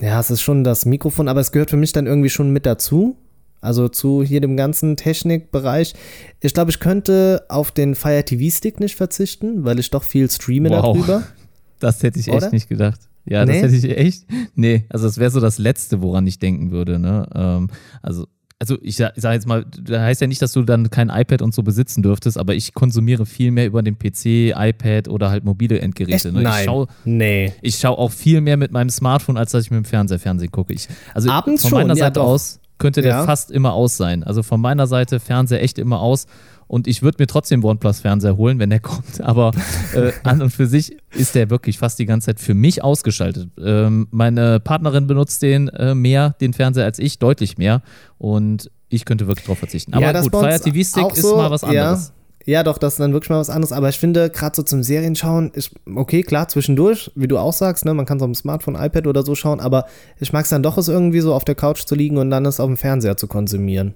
[0.01, 2.67] Ja, es ist schon das Mikrofon, aber es gehört für mich dann irgendwie schon mit
[2.67, 3.17] dazu.
[3.61, 5.95] Also zu hier dem ganzen Technikbereich.
[6.41, 10.31] Ich glaube, ich könnte auf den Fire TV Stick nicht verzichten, weil ich doch viel
[10.31, 10.83] streame wow.
[10.83, 11.23] darüber.
[11.81, 12.43] Das hätte ich Oder?
[12.43, 13.01] echt nicht gedacht.
[13.25, 13.55] Ja, nee?
[13.55, 14.27] das hätte ich echt.
[14.55, 16.99] Nee, also das wäre so das Letzte, woran ich denken würde.
[16.99, 17.27] Ne?
[17.35, 17.71] Ähm,
[18.03, 18.27] also
[18.61, 21.55] also ich sage jetzt mal, das heißt ja nicht, dass du dann kein iPad und
[21.55, 25.81] so besitzen dürftest, aber ich konsumiere viel mehr über den PC, iPad oder halt mobile
[25.81, 26.31] Endgeräte.
[26.31, 26.43] Ne?
[26.43, 27.55] Nein, ich schaue nee.
[27.63, 30.51] Ich schaue auch viel mehr mit meinem Smartphone, als dass ich mit dem Fernseher Fernsehen
[30.51, 30.75] gucke.
[30.75, 33.25] Ich, also Abends von meiner schon, Seite ja, aus könnte der ja.
[33.25, 34.25] fast immer aus sein.
[34.25, 36.27] Also von meiner Seite Fernseher echt immer aus
[36.71, 39.21] und ich würde mir trotzdem OnePlus-Fernseher holen, wenn der kommt.
[39.21, 39.51] Aber
[39.93, 43.49] äh, an und für sich ist der wirklich fast die ganze Zeit für mich ausgeschaltet.
[43.61, 47.83] Ähm, meine Partnerin benutzt den äh, mehr, den Fernseher, als ich, deutlich mehr.
[48.19, 49.95] Und ich könnte wirklich drauf verzichten.
[49.95, 52.09] Aber ja, gut, Fire TV Stick ist mal was anderes.
[52.09, 52.15] Ja.
[52.47, 53.73] Ja, doch, das ist dann wirklich mal was anderes.
[53.73, 57.85] Aber ich finde, gerade so zum Serienschauen, ist okay, klar, zwischendurch, wie du auch sagst,
[57.85, 59.85] ne, man kann es auf dem Smartphone, iPad oder so schauen, aber
[60.21, 62.47] ich mag es dann doch, es irgendwie so auf der Couch zu liegen und dann
[62.47, 63.95] es auf dem Fernseher zu konsumieren.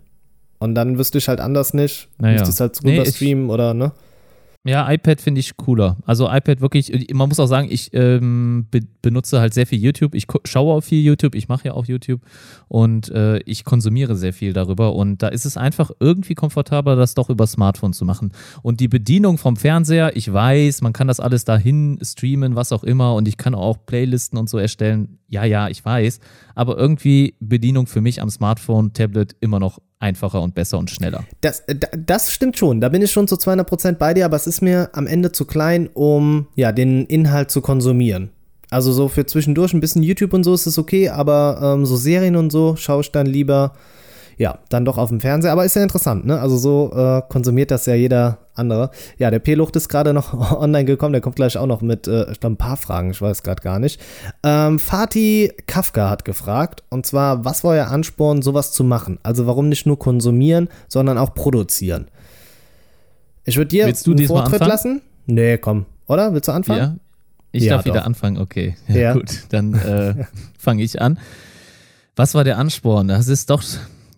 [0.58, 2.08] Und dann wüsste ich halt anders nicht.
[2.18, 2.38] Naja.
[2.38, 3.92] Müsste es halt rüber nee, streamen oder, ne?
[4.66, 5.98] Ja, iPad finde ich cooler.
[6.06, 10.14] Also iPad wirklich, man muss auch sagen, ich ähm, be benutze halt sehr viel YouTube.
[10.14, 12.22] Ich schaue auch viel YouTube, ich mache ja auch YouTube
[12.68, 14.94] und äh, ich konsumiere sehr viel darüber.
[14.94, 18.32] Und da ist es einfach irgendwie komfortabler, das doch über Smartphone zu machen.
[18.62, 22.84] Und die Bedienung vom Fernseher, ich weiß, man kann das alles dahin streamen, was auch
[22.84, 23.14] immer.
[23.14, 25.18] Und ich kann auch Playlisten und so erstellen.
[25.28, 26.20] Ja, ja, ich weiß.
[26.54, 31.24] Aber irgendwie Bedienung für mich am Smartphone, Tablet immer noch einfacher und besser und schneller.
[31.40, 34.46] Das, äh, das stimmt schon, da bin ich schon zu 200% bei dir, aber es
[34.46, 38.30] ist mir am Ende zu klein, um ja, den Inhalt zu konsumieren.
[38.70, 41.96] Also so für zwischendurch ein bisschen YouTube und so ist es okay, aber ähm, so
[41.96, 43.74] Serien und so schaue ich dann lieber,
[44.36, 45.52] ja, dann doch auf dem Fernseher.
[45.52, 46.40] Aber ist ja interessant, ne?
[46.40, 48.90] Also so äh, konsumiert das ja jeder andere.
[49.18, 52.26] Ja, der P-Lucht ist gerade noch online gekommen, der kommt gleich auch noch mit äh,
[52.42, 54.00] ein paar Fragen, ich weiß gerade gar nicht.
[54.42, 59.18] Ähm, Fatih Kafka hat gefragt, und zwar, was war euer Ansporn, sowas zu machen?
[59.22, 62.08] Also warum nicht nur konsumieren, sondern auch produzieren?
[63.44, 65.02] Ich würde dir Willst du einen Vortritt lassen.
[65.26, 65.86] Nee, komm.
[66.06, 66.32] Oder?
[66.32, 66.78] Willst du anfangen?
[66.78, 66.96] Ja,
[67.52, 67.92] ich ja, darf doch.
[67.92, 68.76] wieder anfangen, okay.
[68.88, 69.12] Ja, ja.
[69.12, 70.24] Gut, dann äh,
[70.58, 71.18] fange ich an.
[72.16, 73.08] Was war der Ansporn?
[73.08, 73.62] Das ist doch,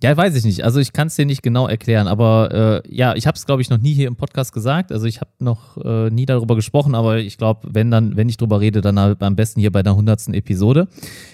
[0.03, 0.65] ja, weiß ich nicht.
[0.65, 3.63] Also ich kann es dir nicht genau erklären, aber äh, ja, ich habe es, glaube
[3.63, 4.93] ich, noch nie hier im Podcast gesagt.
[4.93, 8.37] Also ich habe noch äh, nie darüber gesprochen, aber ich glaube, wenn dann, wenn ich
[8.37, 10.89] drüber rede, dann am besten hier bei der hundertsten Episode.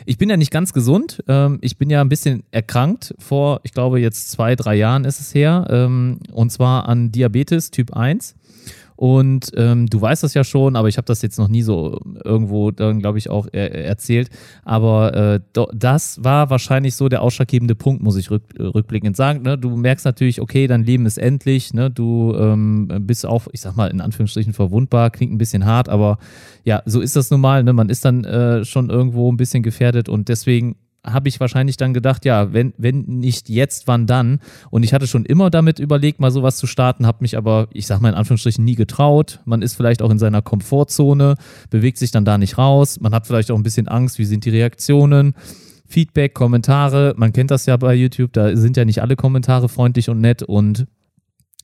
[0.07, 1.23] Ich bin ja nicht ganz gesund.
[1.29, 5.21] Ähm, ich bin ja ein bisschen erkrankt vor, ich glaube, jetzt zwei, drei Jahren ist
[5.21, 5.67] es her.
[5.71, 8.37] Ähm, und zwar an Diabetes Typ 1.
[9.03, 11.99] Und ähm, du weißt das ja schon, aber ich habe das jetzt noch nie so
[12.25, 14.31] irgendwo dann, glaube ich, auch er erzählt.
[14.63, 15.41] Aber äh,
[15.75, 19.43] das war wahrscheinlich so der ausschlaggebende Punkt, muss ich rück rückblickend sagen.
[19.43, 19.59] Ne?
[19.59, 21.75] Du merkst natürlich, okay, dein Leben ist endlich.
[21.75, 21.91] Ne?
[21.91, 25.11] Du ähm, bist auch, ich sag mal, in Anführungsstrichen verwundbar.
[25.11, 26.19] Klingt ein bisschen hart, aber
[26.63, 27.65] ja, so ist das nun mal.
[27.65, 27.73] Ne?
[27.73, 31.95] Man ist dann äh, schon irgendwo ein bisschen gefährdet und deswegen habe ich wahrscheinlich dann
[31.95, 34.41] gedacht, ja, wenn, wenn nicht jetzt, wann dann?
[34.71, 37.87] Und ich hatte schon immer damit überlegt, mal sowas zu starten, habe mich aber, ich
[37.87, 39.41] sage mal in Anführungsstrichen, nie getraut.
[39.45, 41.35] Man ist vielleicht auch in seiner Komfortzone,
[41.71, 43.01] bewegt sich dann da nicht raus.
[43.01, 45.35] Man hat vielleicht auch ein bisschen Angst, wie sind die Reaktionen.
[45.87, 50.09] Feedback, Kommentare, man kennt das ja bei YouTube, da sind ja nicht alle Kommentare freundlich
[50.09, 50.87] und nett und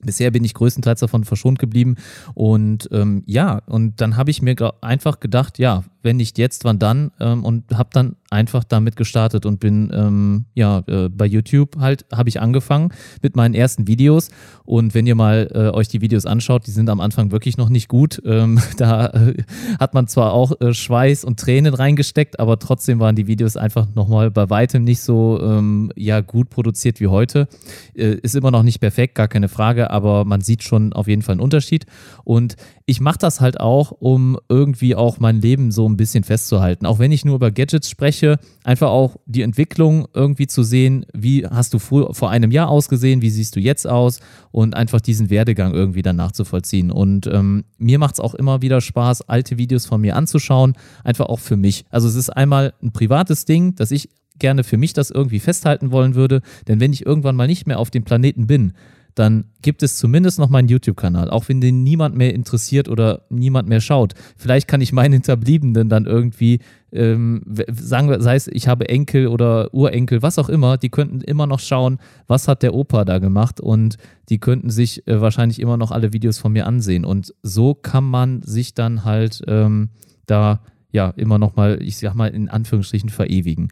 [0.00, 1.96] Bisher bin ich größtenteils davon verschont geblieben.
[2.34, 6.78] Und ähm, ja, und dann habe ich mir einfach gedacht, ja, wenn nicht jetzt, wann
[6.78, 7.10] dann?
[7.20, 12.04] Ähm, und habe dann einfach damit gestartet und bin ähm, ja äh, bei YouTube halt
[12.12, 12.92] habe ich angefangen
[13.22, 14.30] mit meinen ersten Videos
[14.64, 17.70] und wenn ihr mal äh, euch die Videos anschaut, die sind am Anfang wirklich noch
[17.70, 18.20] nicht gut.
[18.24, 19.34] Ähm, da äh,
[19.80, 23.86] hat man zwar auch äh, Schweiß und Tränen reingesteckt, aber trotzdem waren die Videos einfach
[23.94, 27.48] nochmal bei weitem nicht so ähm, ja gut produziert wie heute.
[27.94, 31.22] Äh, ist immer noch nicht perfekt, gar keine Frage, aber man sieht schon auf jeden
[31.22, 31.86] Fall einen Unterschied
[32.24, 36.86] und ich mache das halt auch, um irgendwie auch mein Leben so ein bisschen festzuhalten.
[36.86, 41.46] Auch wenn ich nur über Gadgets spreche, einfach auch die Entwicklung irgendwie zu sehen, wie
[41.46, 44.20] hast du vor, vor einem Jahr ausgesehen, wie siehst du jetzt aus
[44.52, 46.90] und einfach diesen Werdegang irgendwie dann nachzuvollziehen.
[46.90, 50.72] Und ähm, mir macht es auch immer wieder Spaß, alte Videos von mir anzuschauen,
[51.04, 51.84] einfach auch für mich.
[51.90, 54.08] Also es ist einmal ein privates Ding, dass ich
[54.38, 57.78] gerne für mich das irgendwie festhalten wollen würde, denn wenn ich irgendwann mal nicht mehr
[57.78, 58.72] auf dem Planeten bin,
[59.18, 63.68] dann gibt es zumindest noch meinen YouTube-Kanal, auch wenn den niemand mehr interessiert oder niemand
[63.68, 64.14] mehr schaut.
[64.36, 66.60] Vielleicht kann ich meinen Hinterbliebenen dann irgendwie
[66.92, 71.46] ähm, sagen, sei es, ich habe Enkel oder Urenkel, was auch immer, die könnten immer
[71.46, 73.96] noch schauen, was hat der Opa da gemacht und
[74.28, 77.04] die könnten sich äh, wahrscheinlich immer noch alle Videos von mir ansehen.
[77.04, 79.90] Und so kann man sich dann halt ähm,
[80.26, 80.60] da
[80.90, 83.68] ja immer noch mal, ich sag mal in Anführungsstrichen verewigen.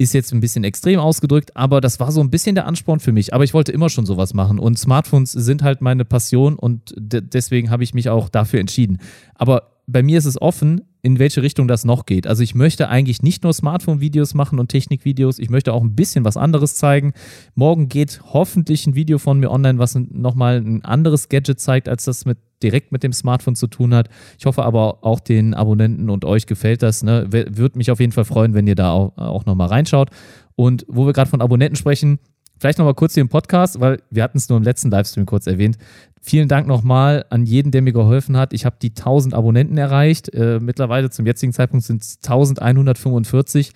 [0.00, 3.12] Ist jetzt ein bisschen extrem ausgedrückt, aber das war so ein bisschen der Ansporn für
[3.12, 3.34] mich.
[3.34, 7.68] Aber ich wollte immer schon sowas machen und Smartphones sind halt meine Passion und deswegen
[7.68, 8.96] habe ich mich auch dafür entschieden.
[9.34, 12.26] Aber bei mir ist es offen, in welche Richtung das noch geht.
[12.26, 16.24] Also ich möchte eigentlich nicht nur Smartphone-Videos machen und Technik-Videos, ich möchte auch ein bisschen
[16.24, 17.12] was anderes zeigen.
[17.54, 22.04] Morgen geht hoffentlich ein Video von mir online, was nochmal ein anderes Gadget zeigt, als
[22.04, 24.08] das mit direkt mit dem Smartphone zu tun hat.
[24.38, 27.02] Ich hoffe aber auch den Abonnenten und euch gefällt das.
[27.02, 27.26] Ne?
[27.30, 30.10] Würde mich auf jeden Fall freuen, wenn ihr da auch, auch nochmal reinschaut.
[30.56, 32.18] Und wo wir gerade von Abonnenten sprechen,
[32.58, 35.46] vielleicht nochmal kurz hier im Podcast, weil wir hatten es nur im letzten Livestream kurz
[35.46, 35.78] erwähnt.
[36.20, 38.52] Vielen Dank nochmal an jeden, der mir geholfen hat.
[38.52, 40.32] Ich habe die 1000 Abonnenten erreicht.
[40.34, 43.72] Äh, mittlerweile zum jetzigen Zeitpunkt sind es 1145.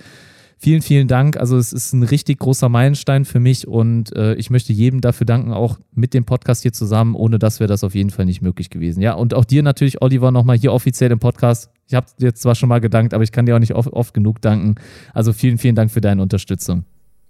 [0.64, 1.36] Vielen, vielen Dank.
[1.36, 5.26] Also es ist ein richtig großer Meilenstein für mich und äh, ich möchte jedem dafür
[5.26, 7.14] danken, auch mit dem Podcast hier zusammen.
[7.16, 9.02] Ohne das wäre das auf jeden Fall nicht möglich gewesen.
[9.02, 11.70] Ja, und auch dir natürlich, Oliver, nochmal hier offiziell im Podcast.
[11.86, 14.14] Ich habe dir zwar schon mal gedankt, aber ich kann dir auch nicht oft, oft
[14.14, 14.76] genug danken.
[15.12, 16.86] Also vielen, vielen Dank für deine Unterstützung.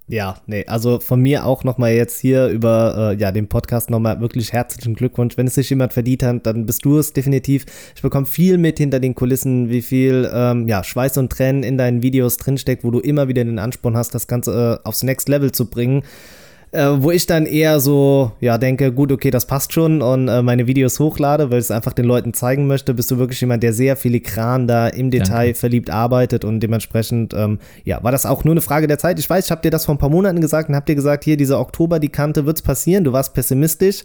[0.07, 4.21] Ja, nee, also von mir auch nochmal jetzt hier über äh, ja, den Podcast nochmal
[4.21, 5.39] wirklich herzlichen Glückwunsch.
[5.39, 7.65] Wenn es sich jemand verdient hat, dann bist du es definitiv.
[7.97, 11.79] Ich bekomme viel mit hinter den Kulissen, wie viel ähm, ja, Schweiß und Tränen in
[11.79, 15.27] deinen Videos drinsteckt, wo du immer wieder den Ansporn hast, das Ganze äh, aufs Next
[15.31, 16.03] Level zu bringen
[16.75, 20.43] äh, wo ich dann eher so, ja, denke, gut, okay, das passt schon und äh,
[20.43, 23.63] meine Videos hochlade, weil ich es einfach den Leuten zeigen möchte, bist du wirklich jemand,
[23.63, 25.59] der sehr filigran da im Detail Danke.
[25.59, 29.21] verliebt arbeitet und dementsprechend, ähm, ja, war das auch nur eine Frage der Zeit.
[29.21, 31.23] Ich weiß, ich habe dir das vor ein paar Monaten gesagt und hab dir gesagt,
[31.23, 33.05] hier, dieser Oktober, die Kante, wird's passieren.
[33.05, 34.03] Du warst pessimistisch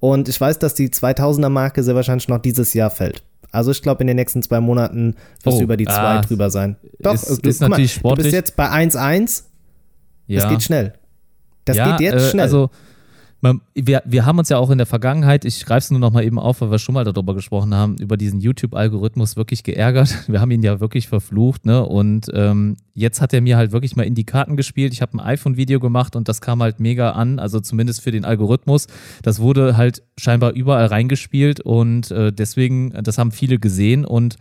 [0.00, 3.22] und ich weiß, dass die 2000er-Marke sehr wahrscheinlich noch dieses Jahr fällt.
[3.52, 5.14] Also ich glaube, in den nächsten zwei Monaten
[5.44, 6.76] wirst oh, du über die zwei ah, drüber sein.
[6.98, 8.16] Doch, ist, du, ist natürlich mal, sportlich.
[8.16, 9.44] du bist jetzt bei 1-1.
[10.26, 10.40] Ja.
[10.40, 10.94] Das geht schnell.
[11.68, 12.42] Das ja, geht jetzt äh, schnell.
[12.42, 12.70] Also
[13.74, 16.24] wir, wir haben uns ja auch in der Vergangenheit, ich greife es nur noch mal
[16.24, 20.12] eben auf, weil wir schon mal darüber gesprochen haben, über diesen YouTube-Algorithmus wirklich geärgert.
[20.28, 21.84] Wir haben ihn ja wirklich verflucht, ne?
[21.86, 24.92] Und ähm, jetzt hat er mir halt wirklich mal in die Karten gespielt.
[24.92, 28.24] Ich habe ein iPhone-Video gemacht und das kam halt mega an, also zumindest für den
[28.24, 28.88] Algorithmus.
[29.22, 34.36] Das wurde halt scheinbar überall reingespielt und äh, deswegen, das haben viele gesehen und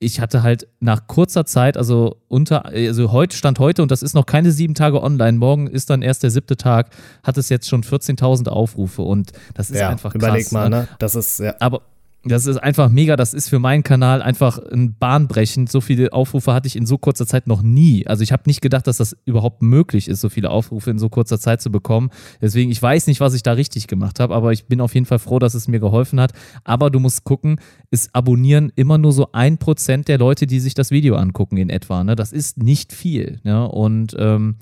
[0.00, 4.14] ich hatte halt nach kurzer Zeit, also unter, also heute stand heute und das ist
[4.14, 5.38] noch keine sieben Tage online.
[5.38, 6.90] Morgen ist dann erst der siebte Tag,
[7.24, 10.22] hat es jetzt schon 14.000 Aufrufe und das ist ja, einfach krass.
[10.22, 10.76] Überleg mal, ne?
[10.82, 10.88] ne?
[11.00, 11.54] Das ist ja.
[11.58, 11.82] Aber
[12.28, 13.16] das ist einfach mega.
[13.16, 15.70] Das ist für meinen Kanal einfach ein bahnbrechend.
[15.70, 18.06] So viele Aufrufe hatte ich in so kurzer Zeit noch nie.
[18.06, 21.08] Also ich habe nicht gedacht, dass das überhaupt möglich ist, so viele Aufrufe in so
[21.08, 22.10] kurzer Zeit zu bekommen.
[22.40, 25.06] Deswegen, ich weiß nicht, was ich da richtig gemacht habe, aber ich bin auf jeden
[25.06, 26.32] Fall froh, dass es mir geholfen hat.
[26.64, 27.60] Aber du musst gucken,
[27.90, 31.70] es abonnieren immer nur so ein Prozent der Leute, die sich das Video angucken in
[31.70, 32.04] etwa.
[32.04, 32.16] Ne?
[32.16, 33.40] Das ist nicht viel.
[33.44, 33.68] Ne?
[33.68, 34.56] Und ähm,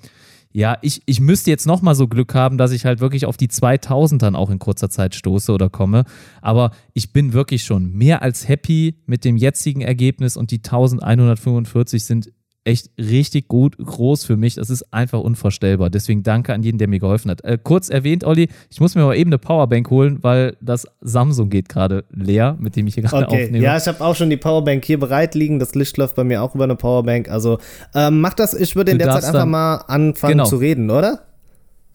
[0.56, 3.48] ja, ich, ich müsste jetzt nochmal so Glück haben, dass ich halt wirklich auf die
[3.48, 6.04] 2000 dann auch in kurzer Zeit stoße oder komme.
[6.40, 12.06] Aber ich bin wirklich schon mehr als happy mit dem jetzigen Ergebnis und die 1145
[12.06, 12.32] sind
[12.66, 14.56] echt richtig gut groß für mich.
[14.56, 15.88] Das ist einfach unvorstellbar.
[15.88, 17.44] Deswegen danke an jeden, der mir geholfen hat.
[17.44, 21.48] Äh, kurz erwähnt, Olli, ich muss mir aber eben eine Powerbank holen, weil das Samsung
[21.48, 23.44] geht gerade leer, mit dem ich hier gerade okay.
[23.44, 23.64] aufnehme.
[23.64, 25.58] Ja, ich habe auch schon die Powerbank hier bereit liegen.
[25.58, 27.28] Das Licht läuft bei mir auch über eine Powerbank.
[27.28, 27.58] Also
[27.94, 30.44] ähm, mach das, ich würde in der Zeit einfach mal anfangen genau.
[30.46, 31.20] zu reden, oder?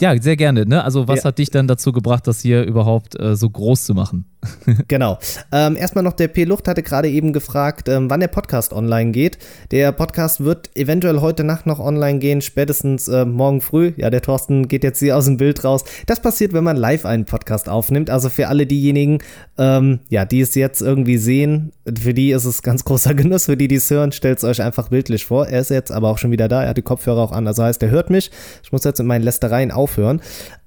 [0.02, 0.66] Ja, sehr gerne.
[0.66, 0.84] Ne?
[0.84, 1.26] Also was ja.
[1.26, 4.26] hat dich dann dazu gebracht, das hier überhaupt äh, so groß zu machen?
[4.88, 5.20] genau.
[5.52, 6.44] Ähm, erstmal noch, der P.
[6.44, 9.38] Lucht hatte gerade eben gefragt, ähm, wann der Podcast online geht.
[9.72, 13.94] Der Podcast wird eventuell heute Nacht noch online gehen, spätestens äh, morgen früh.
[13.98, 15.84] Ja, der Thorsten geht jetzt hier aus dem Bild raus.
[16.08, 18.10] Das passiert, wenn man live einen Podcast aufnimmt.
[18.10, 19.20] Also für alle diejenigen,
[19.58, 23.46] ähm, ja, die es jetzt irgendwie sehen, für die ist es ganz großer Genuss.
[23.46, 25.48] Für die, die es hören, stellt es euch einfach bildlich vor.
[25.48, 26.64] Er ist jetzt aber auch schon wieder da.
[26.64, 27.48] Er hat die Kopfhörer auch an.
[27.48, 28.32] Also heißt, er hört mich.
[28.64, 30.22] Ich muss jetzt mit meinen Lästereien aufhören.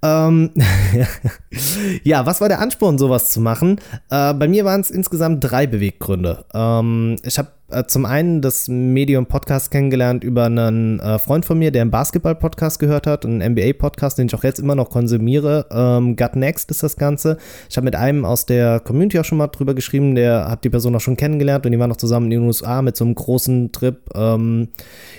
[0.04, 0.50] Ähm,
[2.04, 3.80] ja, was war der Ansporn, sowas zu machen?
[4.10, 6.44] Äh, bei mir waren es insgesamt drei Beweggründe.
[6.52, 11.58] Ähm, ich habe äh, zum einen das Medium Podcast kennengelernt über einen äh, Freund von
[11.58, 15.66] mir, der einen Basketball-Podcast gehört hat, einen NBA-Podcast, den ich auch jetzt immer noch konsumiere.
[15.70, 17.38] Ähm, Gut Next ist das Ganze.
[17.68, 20.70] Ich habe mit einem aus der Community auch schon mal drüber geschrieben, der hat die
[20.70, 23.14] Person auch schon kennengelernt und die waren noch zusammen in den USA mit so einem
[23.14, 23.98] großen Trip.
[24.14, 24.68] Ähm,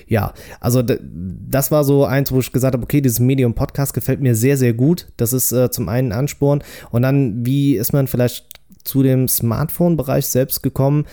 [0.07, 4.21] ja, also das war so eins, wo ich gesagt habe, okay, dieses Medium Podcast gefällt
[4.21, 5.07] mir sehr, sehr gut.
[5.17, 10.27] Das ist äh, zum einen Ansporn und dann, wie ist man vielleicht zu dem Smartphone-Bereich
[10.27, 11.05] selbst gekommen?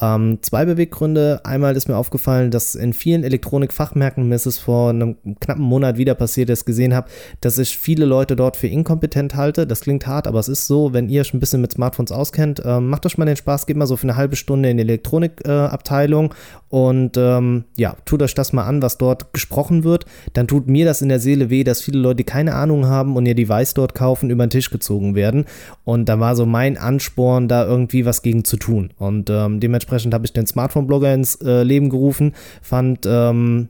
[0.00, 1.40] Ähm, zwei Beweggründe.
[1.44, 5.98] Einmal ist mir aufgefallen, dass in vielen Elektronikfachmärkten, mir ist es vor einem knappen Monat
[5.98, 7.08] wieder passiert, dass ich gesehen habe,
[7.40, 9.66] dass ich viele Leute dort für inkompetent halte.
[9.66, 12.62] Das klingt hart, aber es ist so, wenn ihr euch ein bisschen mit Smartphones auskennt,
[12.64, 14.82] ähm, macht euch mal den Spaß, geht mal so für eine halbe Stunde in die
[14.82, 16.34] Elektronikabteilung äh,
[16.70, 20.06] und ähm, ja, tut euch das mal an, was dort gesprochen wird.
[20.34, 23.26] Dann tut mir das in der Seele weh, dass viele Leute keine Ahnung haben und
[23.26, 25.46] ihr Device dort kaufen, über den Tisch gezogen werden.
[25.84, 28.92] Und da war so mein Ansporn, da irgendwie was gegen zu tun.
[28.98, 33.68] Und ähm, dementsprechend dementsprechend habe ich den Smartphone-Blogger ins äh, Leben gerufen, fand ähm,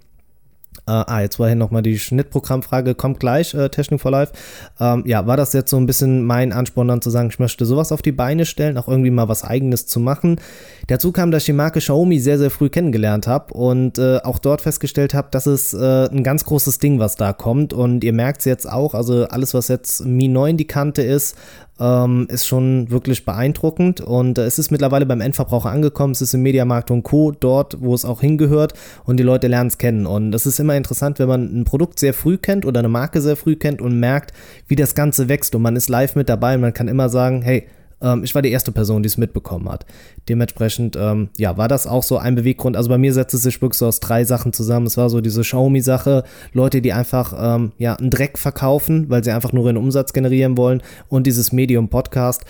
[0.86, 4.32] äh, ah, jetzt war hier nochmal die Schnittprogrammfrage, kommt gleich, äh, Technik for Life.
[4.80, 7.66] Ähm, ja, war das jetzt so ein bisschen mein Ansporn dann zu sagen, ich möchte
[7.66, 10.40] sowas auf die Beine stellen, auch irgendwie mal was Eigenes zu machen.
[10.86, 14.38] Dazu kam, dass ich die Marke Xiaomi sehr, sehr früh kennengelernt habe und äh, auch
[14.38, 17.72] dort festgestellt habe, dass es äh, ein ganz großes Ding, was da kommt.
[17.72, 21.36] Und ihr merkt es jetzt auch, also alles, was jetzt Mi 9 die Kante ist,
[21.80, 26.34] ähm, ist schon wirklich beeindruckend und äh, es ist mittlerweile beim Endverbraucher angekommen, es ist
[26.34, 27.32] im Mediamarkt und Co.
[27.32, 28.74] dort, wo es auch hingehört
[29.04, 30.06] und die Leute lernen es kennen.
[30.06, 33.20] Und das ist immer interessant, wenn man ein Produkt sehr früh kennt oder eine Marke
[33.22, 34.32] sehr früh kennt und merkt,
[34.68, 35.54] wie das Ganze wächst.
[35.54, 37.66] Und man ist live mit dabei und man kann immer sagen, hey,
[38.02, 39.86] ähm, ich war die erste Person, die es mitbekommen hat.
[40.28, 42.76] Dementsprechend, ähm, ja, war das auch so ein Beweggrund.
[42.76, 44.86] Also bei mir setzte es sich wirklich so aus drei Sachen zusammen.
[44.86, 49.32] Es war so diese Xiaomi-Sache, Leute, die einfach, ähm, ja, einen Dreck verkaufen, weil sie
[49.32, 52.44] einfach nur ihren Umsatz generieren wollen und dieses Medium-Podcast.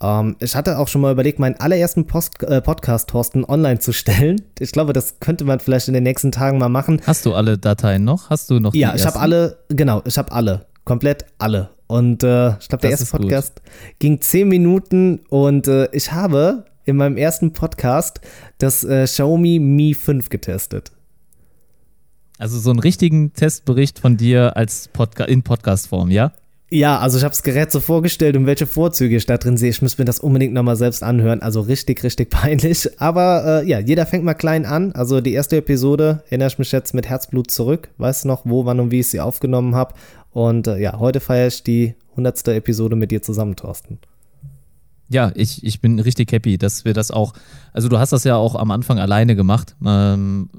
[0.00, 3.92] Ähm, ich hatte auch schon mal überlegt, meinen allerersten Post, äh, Podcast, Thorsten, online zu
[3.92, 4.42] stellen.
[4.58, 7.00] Ich glaube, das könnte man vielleicht in den nächsten Tagen mal machen.
[7.06, 8.30] Hast du alle Dateien noch?
[8.30, 10.66] Hast du noch Ja, ich habe alle, genau, ich habe alle.
[10.84, 11.70] Komplett alle.
[11.86, 13.98] Und äh, ich glaube, der erste Podcast gut.
[13.98, 18.20] ging zehn Minuten und äh, ich habe in meinem ersten Podcast
[18.58, 20.92] das äh, Xiaomi Mi 5 getestet.
[22.38, 26.32] Also so einen richtigen Testbericht von dir als Podca in Podcast-Form, ja?
[26.68, 29.70] Ja, also ich habe das Gerät so vorgestellt und welche Vorzüge ich da drin sehe.
[29.70, 31.40] Ich muss mir das unbedingt nochmal selbst anhören.
[31.40, 33.00] Also richtig, richtig peinlich.
[33.00, 34.92] Aber äh, ja, jeder fängt mal klein an.
[34.92, 37.88] Also die erste Episode erinnere ich mich jetzt mit Herzblut zurück.
[37.98, 39.94] Weiß noch, wo, wann und wie ich sie aufgenommen habe.
[40.36, 42.48] Und äh, ja, heute feiere ich die 100.
[42.48, 44.00] Episode mit dir zusammen, Thorsten.
[45.08, 47.32] Ja, ich, ich bin richtig happy, dass wir das auch,
[47.72, 49.76] also du hast das ja auch am Anfang alleine gemacht.
[49.82, 50.50] Ähm,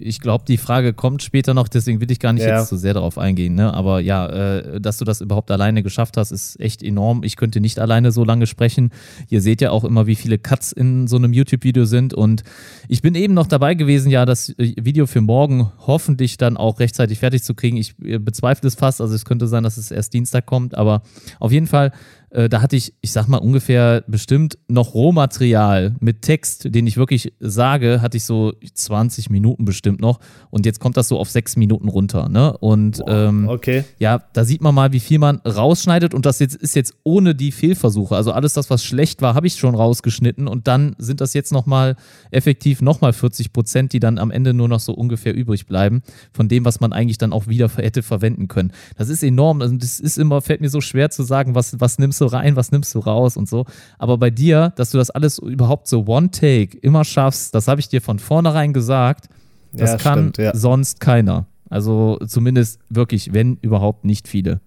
[0.00, 2.58] ich glaube, die Frage kommt später noch, deswegen will ich gar nicht ja.
[2.58, 3.54] jetzt so sehr darauf eingehen.
[3.54, 3.72] Ne?
[3.72, 7.22] Aber ja, äh, dass du das überhaupt alleine geschafft hast, ist echt enorm.
[7.22, 8.90] Ich könnte nicht alleine so lange sprechen.
[9.28, 12.14] Ihr seht ja auch immer, wie viele Cuts in so einem YouTube-Video sind.
[12.14, 12.42] Und
[12.88, 16.80] ich bin eben noch dabei gewesen, ja, das äh, Video für morgen hoffentlich dann auch
[16.80, 17.76] rechtzeitig fertig zu kriegen.
[17.76, 19.00] Ich äh, bezweifle es fast.
[19.00, 20.74] Also es könnte sein, dass es erst Dienstag kommt.
[20.74, 21.02] Aber
[21.38, 21.92] auf jeden Fall
[22.30, 26.96] äh, da hatte ich, ich sag mal, ungefähr bestimmt noch Rohmaterial mit Text, den ich
[26.96, 30.20] wirklich sage, hatte ich so 20 Minuten bestimmt noch.
[30.50, 32.28] Und jetzt kommt das so auf sechs Minuten runter.
[32.28, 32.56] Ne?
[32.58, 33.84] Und wow, ähm, okay.
[33.98, 36.14] ja, da sieht man mal, wie viel man rausschneidet.
[36.14, 38.14] Und das jetzt ist jetzt ohne die Fehlversuche.
[38.14, 40.46] Also alles das, was schlecht war, habe ich schon rausgeschnitten.
[40.46, 41.96] Und dann sind das jetzt nochmal
[42.30, 46.02] effektiv nochmal 40 Prozent, die dann am Ende nur noch so ungefähr übrig bleiben,
[46.32, 48.72] von dem, was man eigentlich dann auch wieder hätte verwenden können.
[48.96, 49.62] Das ist enorm.
[49.62, 52.56] Also das ist immer, fällt mir so schwer zu sagen, was, was nimmst du rein,
[52.56, 53.64] was nimmst du raus und so.
[53.98, 57.88] Aber bei dir, dass du das alles überhaupt so One-Take immer schaffst, das habe ich
[57.88, 59.28] dir von vornherein gesagt.
[59.72, 60.56] Das ja, kann stimmt, ja.
[60.56, 61.46] sonst keiner.
[61.68, 64.60] Also zumindest wirklich, wenn überhaupt nicht viele.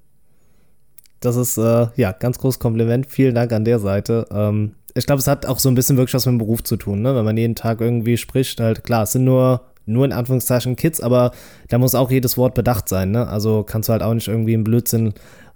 [1.19, 3.07] Das ist äh, ja ganz großes Kompliment.
[3.07, 4.27] Vielen Dank an der Seite.
[4.31, 6.77] Ähm, ich glaube, es hat auch so ein bisschen wirklich was mit dem Beruf zu
[6.77, 7.15] tun, ne?
[7.15, 11.01] Wenn man jeden Tag irgendwie spricht, halt klar, es sind nur nur in Anführungszeichen Kids,
[11.01, 11.31] aber
[11.69, 13.11] da muss auch jedes Wort bedacht sein.
[13.11, 13.27] Ne?
[13.27, 15.13] Also kannst du halt auch nicht irgendwie einen Blödsinn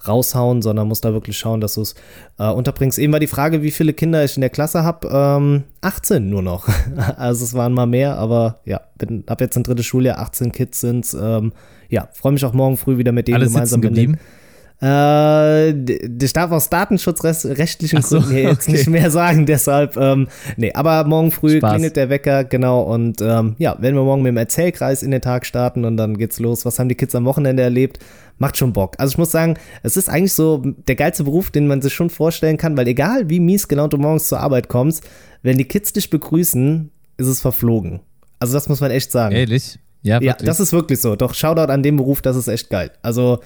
[0.07, 1.95] raushauen, sondern musst da wirklich schauen, dass du es
[2.37, 2.99] äh, unterbringst.
[2.99, 5.09] Eben war die Frage, wie viele Kinder ich in der Klasse habe.
[5.11, 6.67] Ähm, 18 nur noch.
[7.17, 10.81] also es waren mal mehr, aber ja, bin, hab jetzt ein drittes Schuljahr, 18 Kids
[10.81, 11.51] sind ähm,
[11.89, 14.13] Ja, freue mich auch morgen früh wieder mit denen Alles gemeinsam geblieben.
[14.13, 14.19] Den,
[14.79, 18.77] äh, ich darf aus datenschutzrechtlichen so, Gründen hier jetzt okay.
[18.77, 21.71] nicht mehr sagen, deshalb, ähm, nee, aber morgen früh Spaß.
[21.71, 25.21] klingelt der Wecker, genau, und ähm, ja, werden wir morgen mit dem Erzählkreis in den
[25.21, 26.63] Tag starten und dann geht's los.
[26.63, 27.99] Was haben die Kids am Wochenende erlebt?
[28.37, 28.93] Macht schon Bock.
[28.99, 32.11] Also ich muss sagen, es ist eigentlich so der geilste Beruf, den man sich schon
[32.11, 35.03] vorstellen kann, weil egal wie mies genau du morgens zur Arbeit kommst,
[35.41, 38.01] wenn die Kids dich begrüßen, ist es verflogen.
[38.37, 39.33] Also das muss man echt sagen.
[39.33, 39.79] Ehrlich?
[40.03, 40.39] Ja, wirklich?
[40.39, 41.15] ja, das ist wirklich so.
[41.15, 42.91] Doch Shoutout an den Beruf, das ist echt geil.
[43.01, 43.39] Also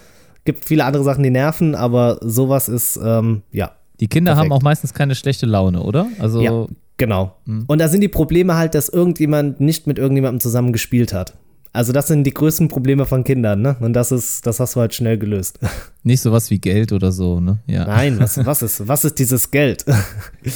[0.45, 3.71] Gibt viele andere Sachen, die nerven, aber sowas ist, ähm, ja.
[3.99, 4.51] Die Kinder perfekt.
[4.51, 6.07] haben auch meistens keine schlechte Laune, oder?
[6.17, 6.41] Also.
[6.41, 6.65] Ja,
[6.97, 7.35] genau.
[7.45, 7.65] Hm.
[7.67, 11.35] Und da sind die Probleme halt, dass irgendjemand nicht mit irgendjemandem zusammen gespielt hat.
[11.73, 13.77] Also das sind die größten Probleme von Kindern, ne?
[13.79, 15.57] Und das ist, das hast du halt schnell gelöst.
[16.03, 17.59] Nicht sowas wie Geld oder so, ne?
[17.65, 17.85] Ja.
[17.85, 19.85] Nein, was, was ist, was ist dieses Geld?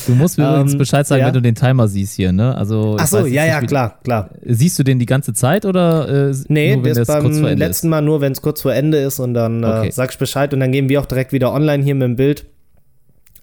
[0.08, 1.28] Du musst mir übrigens ähm, Bescheid sagen, ja?
[1.28, 2.54] wenn du den Timer siehst hier, ne?
[2.58, 4.30] Also Ach so, ja, nicht, ja, klar, klar.
[4.44, 7.88] Siehst du den die ganze Zeit oder äh, nee, nur, wenn ist beim letzten?
[7.88, 9.92] Mal nur, wenn es kurz vor Ende ist und dann äh, okay.
[9.92, 12.46] sagst Bescheid und dann gehen wir auch direkt wieder online hier mit dem Bild.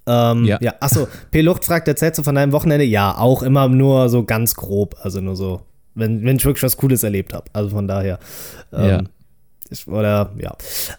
[0.06, 0.58] Ähm, ja.
[0.60, 0.74] ja.
[0.80, 1.40] Achso, P.
[1.40, 2.84] Lucht fragt, erzählst du von deinem Wochenende?
[2.84, 5.62] Ja, auch immer nur so ganz grob, also nur so
[5.94, 7.44] wenn, wenn ich wirklich was Cooles erlebt habe.
[7.52, 8.18] Also von daher.
[8.72, 9.02] Ähm, ja.
[9.70, 10.54] Ich, oder ja.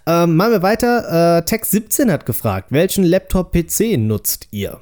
[0.07, 1.37] Ähm, machen wir weiter.
[1.37, 4.79] Äh, Tech17 hat gefragt, welchen Laptop-PC nutzt ihr?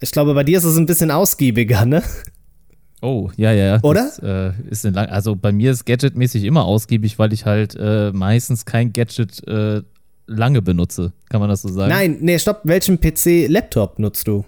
[0.00, 2.02] Ich glaube, bei dir ist es ein bisschen ausgiebiger, ne?
[3.00, 3.80] Oh, ja, ja.
[3.82, 4.10] Oder?
[4.16, 8.12] Das, äh, ist lang, also bei mir ist Gadget-mäßig immer ausgiebig, weil ich halt äh,
[8.12, 9.82] meistens kein Gadget äh,
[10.26, 11.12] lange benutze.
[11.28, 11.90] Kann man das so sagen?
[11.90, 12.60] Nein, nee, stopp.
[12.64, 14.44] Welchen PC-Laptop nutzt du?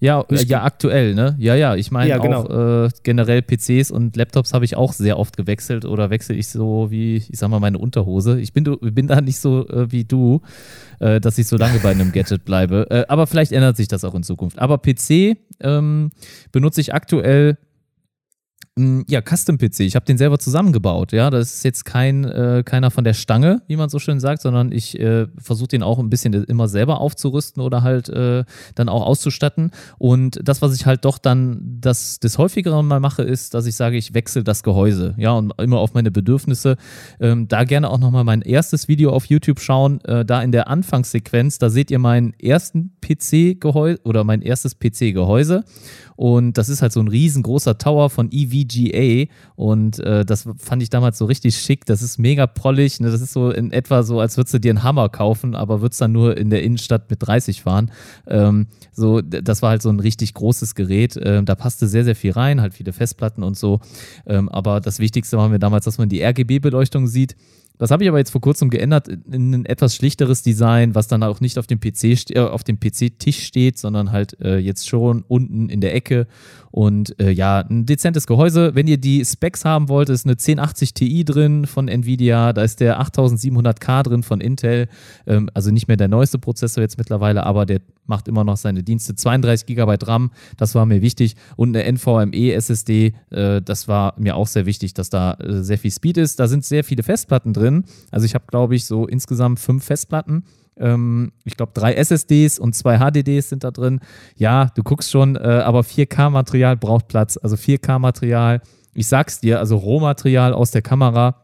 [0.00, 1.36] Ja, äh, ja, aktuell, ne?
[1.38, 2.44] Ja, ja, ich meine ja, genau.
[2.44, 6.48] auch äh, generell PCs und Laptops habe ich auch sehr oft gewechselt oder wechsle ich
[6.48, 8.40] so wie, ich sag mal, meine Unterhose.
[8.40, 10.40] Ich bin, bin da nicht so äh, wie du,
[11.00, 12.86] äh, dass ich so lange bei einem Gadget bleibe.
[12.90, 14.58] Äh, aber vielleicht ändert sich das auch in Zukunft.
[14.58, 16.10] Aber PC ähm,
[16.50, 17.58] benutze ich aktuell
[19.08, 19.80] ja, Custom-PC.
[19.80, 21.12] Ich habe den selber zusammengebaut.
[21.12, 24.42] Ja, das ist jetzt kein äh, keiner von der Stange, wie man so schön sagt,
[24.42, 28.88] sondern ich äh, versuche den auch ein bisschen immer selber aufzurüsten oder halt äh, dann
[28.88, 29.70] auch auszustatten.
[29.98, 33.76] Und das, was ich halt doch dann das des häufigeren mal mache, ist, dass ich
[33.76, 35.14] sage, ich wechsle das Gehäuse.
[35.16, 36.76] Ja, und immer auf meine Bedürfnisse.
[37.20, 40.00] Ähm, da gerne auch nochmal mein erstes Video auf YouTube schauen.
[40.04, 45.64] Äh, da in der Anfangssequenz, da seht ihr meinen ersten PC-Gehäuse oder mein erstes PC-Gehäuse.
[46.20, 48.28] Und das ist halt so ein riesengroßer Tower von
[48.70, 49.30] EVGA.
[49.56, 51.84] Und äh, das fand ich damals so richtig schick.
[51.86, 53.00] Das ist mega prollig.
[53.00, 53.10] Ne?
[53.10, 56.00] Das ist so in etwa so, als würdest du dir einen Hammer kaufen, aber würdest
[56.00, 57.90] dann nur in der Innenstadt mit 30 fahren.
[58.26, 61.18] Ähm, so, das war halt so ein richtig großes Gerät.
[61.22, 63.80] Ähm, da passte sehr, sehr viel rein, halt viele Festplatten und so.
[64.26, 67.36] Ähm, aber das Wichtigste war mir damals, dass man die RGB-Beleuchtung sieht.
[67.80, 71.22] Das habe ich aber jetzt vor kurzem geändert in ein etwas schlichteres Design, was dann
[71.22, 75.24] auch nicht auf dem PC äh, auf dem PC-Tisch steht, sondern halt äh, jetzt schon
[75.26, 76.26] unten in der Ecke
[76.70, 78.74] und äh, ja, ein dezentes Gehäuse.
[78.74, 82.80] Wenn ihr die Specs haben wollt, ist eine 1080 Ti drin von Nvidia, da ist
[82.80, 84.88] der 8700K drin von Intel,
[85.26, 88.82] ähm, also nicht mehr der neueste Prozessor jetzt mittlerweile, aber der macht immer noch seine
[88.82, 89.14] Dienste.
[89.14, 94.36] 32 GB RAM, das war mir wichtig und eine NVMe SSD, äh, das war mir
[94.36, 96.38] auch sehr wichtig, dass da äh, sehr viel Speed ist.
[96.38, 97.69] Da sind sehr viele Festplatten drin,
[98.10, 100.44] also ich habe glaube ich so insgesamt fünf Festplatten
[100.76, 104.00] ähm, ich glaube, drei SSDs und zwei HDDs sind da drin.
[104.36, 107.36] Ja, du guckst schon, äh, aber 4K-Material braucht Platz.
[107.36, 108.62] Also 4K-Material
[108.94, 111.42] ich sag's dir, also Rohmaterial aus der Kamera,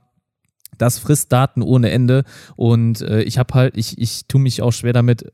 [0.78, 2.24] das frisst Daten ohne Ende
[2.56, 5.32] und äh, ich habe halt, ich, ich tue mich auch schwer damit,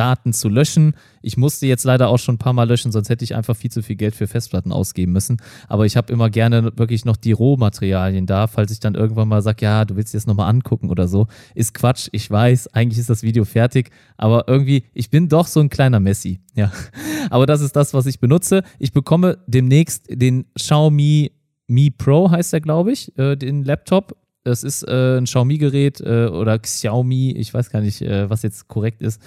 [0.00, 0.94] Daten zu löschen.
[1.20, 3.70] Ich musste jetzt leider auch schon ein paar Mal löschen, sonst hätte ich einfach viel
[3.70, 5.36] zu viel Geld für Festplatten ausgeben müssen.
[5.68, 9.42] Aber ich habe immer gerne wirklich noch die Rohmaterialien da, falls ich dann irgendwann mal
[9.42, 11.26] sage, ja, du willst dir das nochmal angucken oder so.
[11.54, 15.60] Ist Quatsch, ich weiß, eigentlich ist das Video fertig, aber irgendwie, ich bin doch so
[15.60, 16.40] ein kleiner Messi.
[16.54, 16.72] Ja,
[17.30, 18.62] aber das ist das, was ich benutze.
[18.78, 21.30] Ich bekomme demnächst den Xiaomi
[21.66, 26.26] Mi Pro, heißt der, glaube ich, äh, den Laptop das ist äh, ein Xiaomi-Gerät äh,
[26.26, 29.20] oder Xiaomi, ich weiß gar nicht, äh, was jetzt korrekt ist.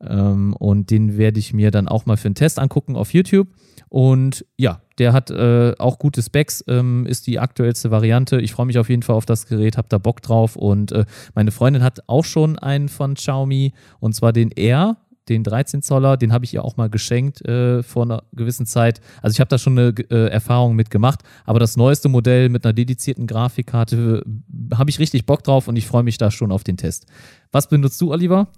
[0.00, 3.48] Ähm, und den werde ich mir dann auch mal für einen Test angucken auf YouTube.
[3.88, 8.40] Und ja, der hat äh, auch gute Specs, ähm, ist die aktuellste Variante.
[8.40, 10.54] Ich freue mich auf jeden Fall auf das Gerät, habe da Bock drauf.
[10.54, 11.04] Und äh,
[11.34, 14.96] meine Freundin hat auch schon einen von Xiaomi und zwar den R
[15.28, 19.00] den 13 Zoller, den habe ich ihr auch mal geschenkt äh, vor einer gewissen Zeit.
[19.22, 22.64] Also ich habe da schon eine äh, Erfahrung mit gemacht, aber das neueste Modell mit
[22.64, 26.52] einer dedizierten Grafikkarte äh, habe ich richtig Bock drauf und ich freue mich da schon
[26.52, 27.06] auf den Test.
[27.52, 28.48] Was benutzt du, Oliver?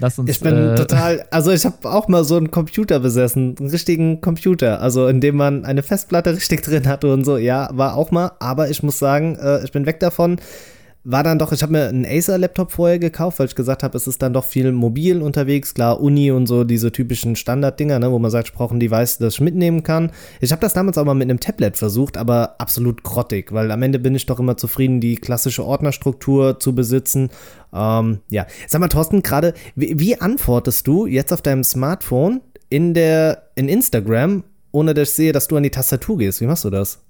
[0.00, 3.56] Lass uns, ich bin äh, total, also ich habe auch mal so einen Computer besessen,
[3.58, 7.36] einen richtigen Computer, also in dem man eine Festplatte richtig drin hatte und so.
[7.36, 10.38] Ja, war auch mal, aber ich muss sagen, äh, ich bin weg davon
[11.10, 14.06] war dann doch, ich habe mir einen Acer-Laptop vorher gekauft, weil ich gesagt habe, es
[14.06, 18.18] ist dann doch viel mobil unterwegs, klar, Uni und so, diese typischen Standarddinger, ne, wo
[18.18, 20.12] man sagt, ich brauche ein Device, das ich mitnehmen kann.
[20.42, 23.82] Ich habe das damals auch mal mit einem Tablet versucht, aber absolut grottig, weil am
[23.82, 27.30] Ende bin ich doch immer zufrieden, die klassische Ordnerstruktur zu besitzen.
[27.72, 32.92] Ähm, ja, sag mal, Thorsten, gerade, wie, wie antwortest du jetzt auf deinem Smartphone in
[32.92, 36.42] der, in Instagram, ohne dass ich sehe, dass du an die Tastatur gehst?
[36.42, 37.00] Wie machst du das?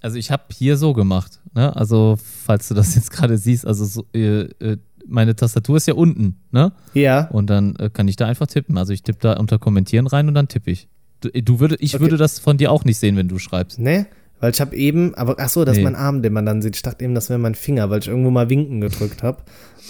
[0.00, 1.74] Also ich habe hier so gemacht, ne?
[1.76, 5.94] Also falls du das jetzt gerade siehst, also so, äh, äh, meine Tastatur ist ja
[5.94, 6.72] unten, ne?
[6.94, 7.28] Ja.
[7.28, 8.78] Und dann äh, kann ich da einfach tippen.
[8.78, 10.88] Also ich tippe da unter Kommentieren rein und dann tippe ich.
[11.20, 12.02] Du, äh, du würde, ich okay.
[12.02, 13.78] würde das von dir auch nicht sehen, wenn du schreibst.
[13.78, 14.06] Ne?
[14.40, 15.82] Weil ich habe eben, aber ach so, das nee.
[15.82, 16.76] ist mein Arm, den man dann sieht.
[16.76, 19.42] Ich dachte eben, das wäre mein Finger, weil ich irgendwo mal Winken gedrückt habe.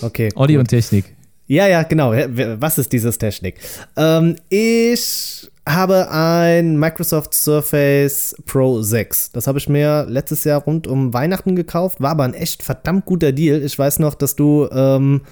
[0.03, 0.31] Okay.
[0.35, 1.17] Olli und Technik.
[1.47, 2.13] Ja, ja, genau.
[2.13, 3.57] Was ist dieses Technik?
[3.97, 9.33] Ähm, ich habe ein Microsoft Surface Pro 6.
[9.33, 12.01] Das habe ich mir letztes Jahr rund um Weihnachten gekauft.
[12.01, 13.63] War aber ein echt verdammt guter Deal.
[13.63, 15.23] Ich weiß noch, dass du ähm,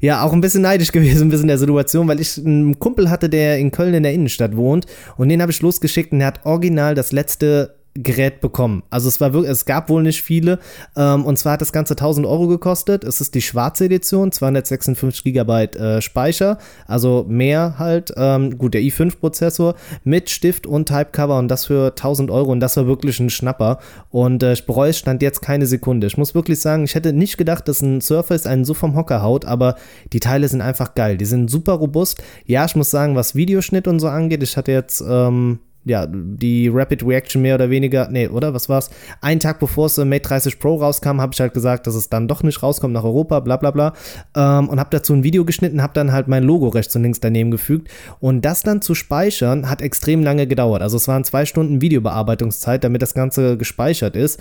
[0.00, 3.28] ja auch ein bisschen neidisch gewesen bist in der Situation, weil ich einen Kumpel hatte,
[3.28, 4.86] der in Köln in der Innenstadt wohnt.
[5.16, 8.82] Und den habe ich losgeschickt und der hat original das letzte Gerät bekommen.
[8.88, 10.58] Also es war wirklich, es gab wohl nicht viele.
[10.96, 13.04] Ähm, und zwar hat das Ganze 1000 Euro gekostet.
[13.04, 18.12] Es ist die schwarze Edition, 256 Gigabyte äh, Speicher, also mehr halt.
[18.16, 19.74] Ähm, gut, der i5-Prozessor
[20.04, 23.78] mit Stift und Typecover und das für 1000 Euro und das war wirklich ein Schnapper.
[24.10, 26.06] Und äh, ich bereue es stand jetzt keine Sekunde.
[26.06, 29.22] Ich muss wirklich sagen, ich hätte nicht gedacht, dass ein Surface einen so vom Hocker
[29.22, 29.76] haut, aber
[30.14, 31.18] die Teile sind einfach geil.
[31.18, 32.22] Die sind super robust.
[32.46, 36.68] Ja, ich muss sagen, was Videoschnitt und so angeht, ich hatte jetzt ähm, ja, die
[36.68, 38.54] Rapid Reaction mehr oder weniger, nee, oder?
[38.54, 38.90] Was war's?
[39.20, 42.28] Einen Tag bevor es Mate 30 Pro rauskam, habe ich halt gesagt, dass es dann
[42.28, 43.92] doch nicht rauskommt nach Europa, bla bla bla.
[44.36, 47.20] Ähm, und habe dazu ein Video geschnitten, habe dann halt mein Logo rechts und links
[47.20, 47.88] daneben gefügt.
[48.20, 50.82] Und das dann zu speichern, hat extrem lange gedauert.
[50.82, 54.40] Also es waren zwei Stunden Videobearbeitungszeit, damit das Ganze gespeichert ist.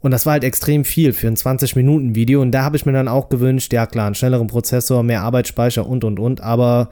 [0.00, 2.40] Und das war halt extrem viel für ein 20-Minuten-Video.
[2.40, 5.86] Und da habe ich mir dann auch gewünscht, ja klar, einen schnelleren Prozessor, mehr Arbeitsspeicher
[5.86, 6.40] und und und.
[6.40, 6.90] Aber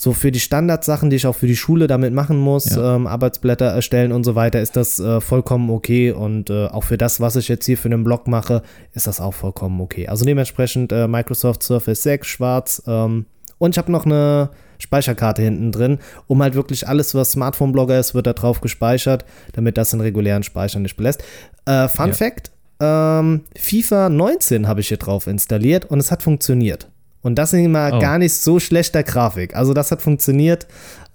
[0.00, 2.94] so für die Standardsachen, die ich auch für die Schule damit machen muss, ja.
[2.94, 6.12] ähm, Arbeitsblätter erstellen und so weiter, ist das äh, vollkommen okay.
[6.12, 9.20] Und äh, auch für das, was ich jetzt hier für einen Blog mache, ist das
[9.20, 10.06] auch vollkommen okay.
[10.06, 12.80] Also dementsprechend äh, Microsoft Surface 6, schwarz.
[12.86, 13.26] Ähm,
[13.58, 18.14] und ich habe noch eine Speicherkarte hinten drin, um halt wirklich alles, was Smartphone-Blogger ist,
[18.14, 19.24] wird da drauf gespeichert,
[19.54, 21.24] damit das den regulären Speicher nicht belässt.
[21.66, 22.14] Äh, Fun ja.
[22.14, 26.88] Fact: ähm, FIFA 19 habe ich hier drauf installiert und es hat funktioniert.
[27.22, 27.98] Und das in mal oh.
[27.98, 29.54] gar nicht so schlechter Grafik.
[29.54, 30.66] Also das hat funktioniert.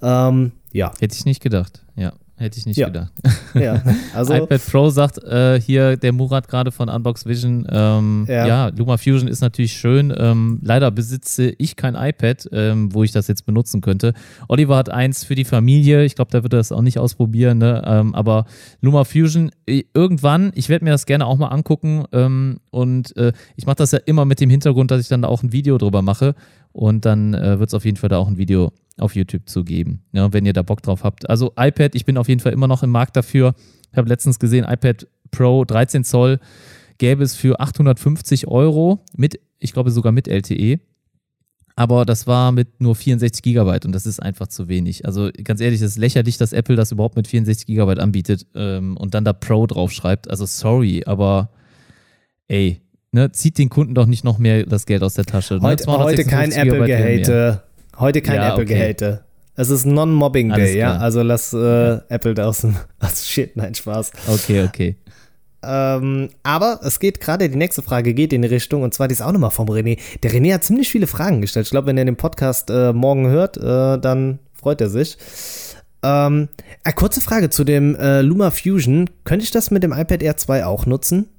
[0.01, 0.91] Ähm, ja.
[0.99, 1.82] Hätte ich nicht gedacht.
[2.35, 2.87] Hätte ich nicht ja.
[2.87, 3.11] gedacht.
[3.53, 3.83] Ja,
[4.15, 7.67] also iPad Pro sagt äh, hier der Murat gerade von Unbox Vision.
[7.69, 8.47] Ähm, ja.
[8.47, 8.67] ja.
[8.69, 10.11] Luma Fusion ist natürlich schön.
[10.17, 14.13] Ähm, leider besitze ich kein iPad, ähm, wo ich das jetzt benutzen könnte.
[14.47, 16.03] Oliver hat eins für die Familie.
[16.05, 17.59] Ich glaube, da wird er das auch nicht ausprobieren.
[17.59, 17.83] Ne?
[17.85, 18.45] Ähm, aber
[18.81, 22.05] Luma Fusion, äh, irgendwann, ich werde mir das gerne auch mal angucken.
[22.11, 25.27] Ähm, und äh, ich mache das ja immer mit dem Hintergrund, dass ich dann da
[25.27, 26.33] auch ein Video drüber mache.
[26.71, 29.63] Und dann äh, wird es auf jeden Fall da auch ein Video auf YouTube zu
[29.63, 31.29] geben, ja, wenn ihr da Bock drauf habt.
[31.29, 33.55] Also iPad, ich bin auf jeden Fall immer noch im Markt dafür.
[33.91, 36.39] Ich habe letztens gesehen, iPad Pro 13 Zoll
[36.97, 40.79] gäbe es für 850 Euro mit, ich glaube sogar mit LTE.
[41.75, 45.05] Aber das war mit nur 64 Gigabyte und das ist einfach zu wenig.
[45.05, 48.95] Also ganz ehrlich, das ist lächerlich, dass Apple das überhaupt mit 64 Gigabyte anbietet ähm,
[48.95, 50.29] und dann da Pro draufschreibt.
[50.29, 51.49] Also sorry, aber
[52.47, 52.81] ey,
[53.11, 55.55] ne, zieht den Kunden doch nicht noch mehr das Geld aus der Tasche.
[55.55, 55.61] Ne?
[55.61, 57.63] Heute, heute kein Apple-Gehate.
[57.97, 59.23] Heute kein ja, Apple-Gehate.
[59.55, 60.97] Es ist Non-Mobbing Alles Day, ja.
[60.97, 62.75] Also lass äh, Apple da aus dem.
[62.99, 64.11] Also shit, nein, Spaß.
[64.27, 64.97] Okay, okay.
[65.63, 69.13] Ähm, aber es geht gerade, die nächste Frage geht in die Richtung, und zwar die
[69.13, 69.99] ist auch nochmal vom René.
[70.21, 71.67] Der René hat ziemlich viele Fragen gestellt.
[71.67, 75.17] Ich glaube, wenn er den Podcast äh, morgen hört, äh, dann freut er sich.
[76.01, 76.49] Ähm,
[76.83, 79.09] eine kurze Frage zu dem äh, Luma Fusion.
[79.23, 81.29] Könnte ich das mit dem iPad Air 2 auch nutzen?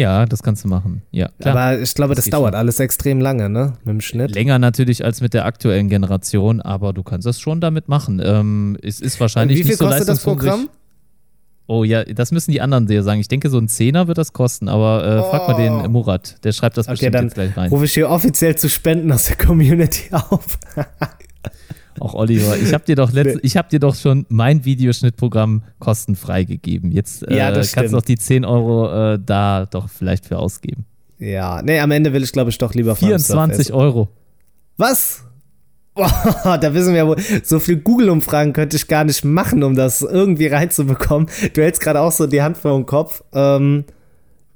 [0.00, 1.02] Ja, das kannst du machen.
[1.10, 1.56] Ja, klar.
[1.56, 2.58] Aber ich glaube, das, geht dauert schon.
[2.58, 3.74] alles extrem lange, ne?
[3.84, 4.34] Mit dem Schnitt.
[4.34, 8.20] Länger natürlich als mit der aktuellen Generation, aber du kannst das schon damit machen.
[8.24, 10.22] Ähm, es ist wahrscheinlich Wie viel nicht so kostet das.
[10.22, 10.68] Programm?
[11.66, 13.20] Oh ja, das müssen die anderen dir sagen.
[13.20, 15.82] Ich denke, so ein Zehner wird das kosten, aber äh, frag mal Oh.
[15.82, 16.42] den Murat.
[16.44, 17.70] Der schreibt das Okay, bestimmt jetzt gleich rein.
[17.70, 20.58] rufe ich hier offiziell zu Spenden aus der Community auf.
[21.98, 26.44] Auch Oliver, ich habe dir doch letzt, ich habe dir doch schon mein Videoschnittprogramm kostenfrei
[26.44, 26.92] gegeben.
[26.92, 30.84] Jetzt äh, Ja, kannst du doch die 10 Euro äh, da doch vielleicht für ausgeben.
[31.18, 33.72] ja, nee, am Ende will ich, glaube ich, doch lieber Farmstuff 24 essen.
[33.74, 34.08] Euro.
[34.76, 35.24] Was?
[35.94, 40.02] Boah, da wissen wir wohl, so viel Google-Umfragen könnte ich gar nicht machen, um das
[40.02, 41.28] irgendwie reinzubekommen.
[41.52, 43.22] Du hältst gerade auch so die Hand vor den Kopf.
[43.34, 43.84] Ähm,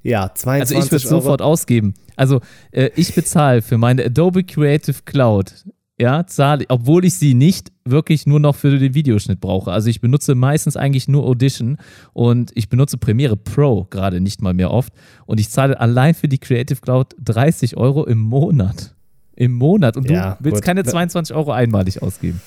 [0.01, 1.93] ja, 22 Also ich würde sofort ausgeben.
[2.15, 2.39] Also
[2.71, 5.53] äh, ich bezahle für meine Adobe Creative Cloud,
[5.99, 9.71] ja, zahle, obwohl ich sie nicht wirklich nur noch für den Videoschnitt brauche.
[9.71, 11.77] Also ich benutze meistens eigentlich nur Audition
[12.13, 14.91] und ich benutze Premiere Pro gerade nicht mal mehr oft
[15.25, 18.93] und ich zahle allein für die Creative Cloud 30 Euro im Monat.
[19.37, 19.95] Im Monat.
[19.97, 20.65] Und du Ja, willst gut.
[20.65, 22.41] keine 22 Euro einmalig ausgeben.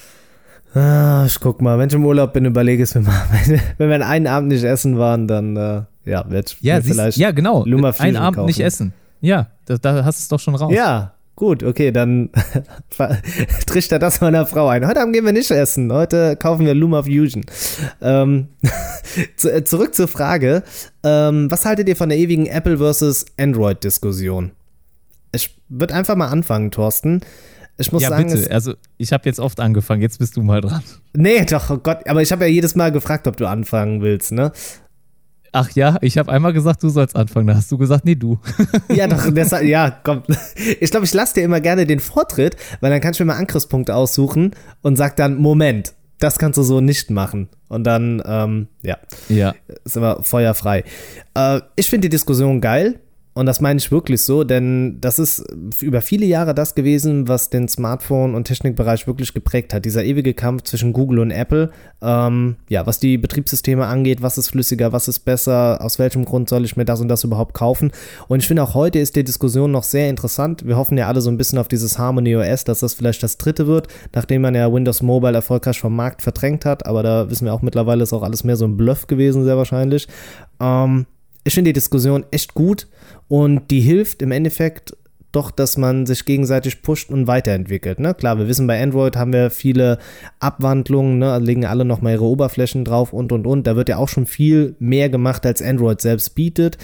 [0.74, 3.22] Ah, ich guck mal, wenn ich im Urlaub bin, überlege ich mir mal.
[3.78, 7.16] Wenn, wir einen Abend nicht essen waren, dann äh, ja, wird Ja, vielleicht.
[7.16, 7.64] ja genau.
[7.64, 8.46] Luma Ein Fusion Abend kaufen.
[8.46, 8.92] nicht essen.
[9.22, 10.72] Ja, da, da hast du es doch schon raus.
[10.74, 12.30] Ja, gut, okay, dann
[13.66, 14.84] trichter das meiner Frau ein.
[14.84, 15.92] Heute Abend gehen wir nicht essen.
[15.92, 17.44] Heute kaufen wir Luma Fusion.
[18.02, 18.48] Ähm,
[19.44, 20.64] äh, zurück zur Frage.
[21.04, 24.50] Ähm, was haltet ihr von der ewigen Apple versus Android-Diskussion?
[25.30, 27.20] Ich würde einfach mal anfangen, Thorsten.
[27.76, 28.50] Ich muss ja sagen, bitte.
[28.50, 30.82] Also ich habe jetzt oft angefangen, jetzt bist du mal dran.
[31.12, 34.32] nee, doch, oh Gott, aber ich habe ja jedes Mal gefragt, ob du anfangen willst,
[34.32, 34.50] ne?
[35.52, 37.46] Ach ja, ich habe einmal gesagt, du sollst anfangen.
[37.46, 38.38] Da hast du gesagt, nee, du.
[38.94, 40.22] Ja, doch, deshalb, ja, komm.
[40.80, 43.38] Ich glaube, ich lasse dir immer gerne den Vortritt, weil dann kannst du mir mal
[43.38, 47.48] Angriffspunkte aussuchen und sag dann, Moment, das kannst du so nicht machen.
[47.68, 49.54] Und dann, ähm, ja, Ja.
[49.84, 50.84] sind wir feuerfrei.
[51.34, 53.00] Äh, ich finde die Diskussion geil.
[53.38, 55.44] Und das meine ich wirklich so, denn das ist
[55.80, 59.84] über viele Jahre das gewesen, was den Smartphone- und Technikbereich wirklich geprägt hat.
[59.84, 61.70] Dieser ewige Kampf zwischen Google und Apple.
[62.02, 66.48] Ähm, ja, was die Betriebssysteme angeht, was ist flüssiger, was ist besser, aus welchem Grund
[66.48, 67.92] soll ich mir das und das überhaupt kaufen.
[68.26, 70.66] Und ich finde auch heute ist die Diskussion noch sehr interessant.
[70.66, 73.38] Wir hoffen ja alle so ein bisschen auf dieses Harmony OS, dass das vielleicht das
[73.38, 73.86] dritte wird,
[74.16, 76.86] nachdem man ja Windows Mobile erfolgreich vom Markt verdrängt hat.
[76.86, 79.56] Aber da wissen wir auch mittlerweile, ist auch alles mehr so ein Bluff gewesen, sehr
[79.56, 80.08] wahrscheinlich.
[80.58, 81.06] Ähm,
[81.48, 82.88] ich finde die Diskussion echt gut
[83.26, 84.94] und die hilft im Endeffekt
[85.32, 88.00] doch, dass man sich gegenseitig pusht und weiterentwickelt.
[88.00, 88.12] Ne?
[88.12, 89.98] Klar, wir wissen, bei Android haben wir viele
[90.40, 91.38] Abwandlungen, ne?
[91.38, 93.66] legen alle nochmal ihre Oberflächen drauf und und und.
[93.66, 96.76] Da wird ja auch schon viel mehr gemacht, als Android selbst bietet.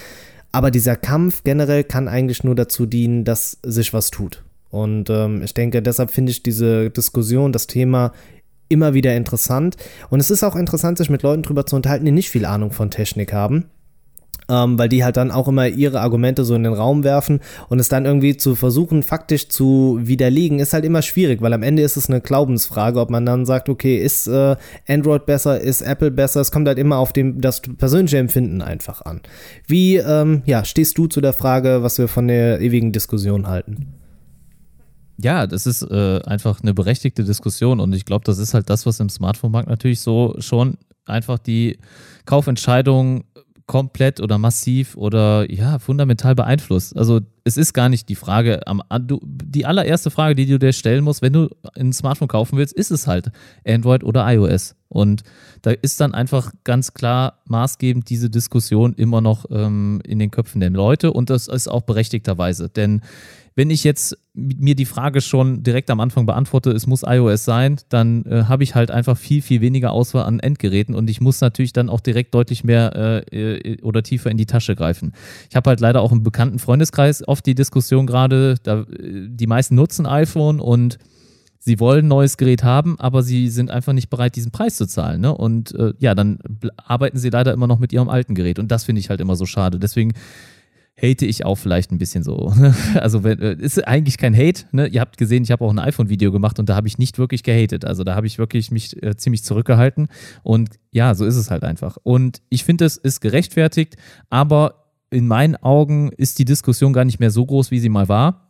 [0.51, 4.43] Aber dieser Kampf generell kann eigentlich nur dazu dienen, dass sich was tut.
[4.71, 8.13] Und ähm, ich denke, deshalb finde ich diese Diskussion, das Thema
[8.67, 9.77] immer wieder interessant.
[10.09, 12.71] Und es ist auch interessant, sich mit Leuten drüber zu unterhalten, die nicht viel Ahnung
[12.71, 13.65] von Technik haben
[14.49, 17.39] ähm, weil die halt dann auch immer ihre Argumente so in den Raum werfen
[17.69, 21.63] und es dann irgendwie zu versuchen, faktisch zu widerlegen, ist halt immer schwierig, weil am
[21.63, 24.55] Ende ist es eine Glaubensfrage, ob man dann sagt, okay, ist äh,
[24.87, 29.01] Android besser, ist Apple besser, es kommt halt immer auf dem, das persönliche Empfinden einfach
[29.01, 29.21] an.
[29.67, 33.93] Wie, ähm, ja, stehst du zu der Frage, was wir von der ewigen Diskussion halten?
[35.17, 38.85] Ja, das ist äh, einfach eine berechtigte Diskussion und ich glaube, das ist halt das,
[38.85, 41.77] was im Smartphone-Markt natürlich so schon einfach die
[42.25, 43.23] Kaufentscheidung
[43.67, 46.95] komplett oder massiv oder ja, fundamental beeinflusst.
[46.95, 50.71] Also es ist gar nicht die Frage, am, du, die allererste Frage, die du dir
[50.71, 53.31] stellen musst, wenn du ein Smartphone kaufen willst, ist es halt
[53.65, 54.75] Android oder iOS.
[54.87, 55.23] Und
[55.63, 60.61] da ist dann einfach ganz klar maßgebend diese Diskussion immer noch ähm, in den Köpfen
[60.61, 62.69] der Leute und das ist auch berechtigterweise.
[62.69, 63.01] Denn
[63.55, 67.77] wenn ich jetzt mir die Frage schon direkt am Anfang beantworte, es muss iOS sein,
[67.87, 71.39] dann äh, habe ich halt einfach viel, viel weniger Auswahl an Endgeräten und ich muss
[71.39, 75.13] natürlich dann auch direkt deutlich mehr äh, äh, oder tiefer in die Tasche greifen.
[75.49, 78.83] Ich habe halt leider auch im bekannten Freundeskreis oft die Diskussion gerade, äh,
[79.29, 80.97] die meisten nutzen iPhone und
[81.59, 84.85] sie wollen ein neues Gerät haben, aber sie sind einfach nicht bereit, diesen Preis zu
[84.85, 85.21] zahlen.
[85.21, 85.33] Ne?
[85.33, 86.39] Und äh, ja, dann
[86.75, 89.37] arbeiten sie leider immer noch mit ihrem alten Gerät und das finde ich halt immer
[89.37, 89.79] so schade.
[89.79, 90.13] Deswegen
[91.01, 92.53] hate ich auch vielleicht ein bisschen so.
[92.95, 94.63] Also äh, ist eigentlich kein Hate.
[94.71, 94.87] Ne?
[94.87, 97.43] Ihr habt gesehen, ich habe auch ein iPhone-Video gemacht und da habe ich nicht wirklich
[97.43, 97.85] gehatet.
[97.85, 100.07] Also da habe ich wirklich mich äh, ziemlich zurückgehalten.
[100.43, 101.97] Und ja, so ist es halt einfach.
[102.03, 103.97] Und ich finde, es ist gerechtfertigt,
[104.29, 108.07] aber in meinen Augen ist die Diskussion gar nicht mehr so groß, wie sie mal
[108.07, 108.41] war.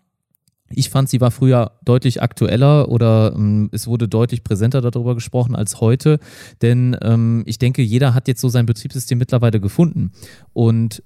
[0.70, 5.56] Ich fand, sie war früher deutlich aktueller oder ähm, es wurde deutlich präsenter darüber gesprochen
[5.56, 6.20] als heute,
[6.64, 10.12] denn ähm, ich denke, jeder hat jetzt so sein Betriebssystem mittlerweile gefunden
[10.54, 11.04] und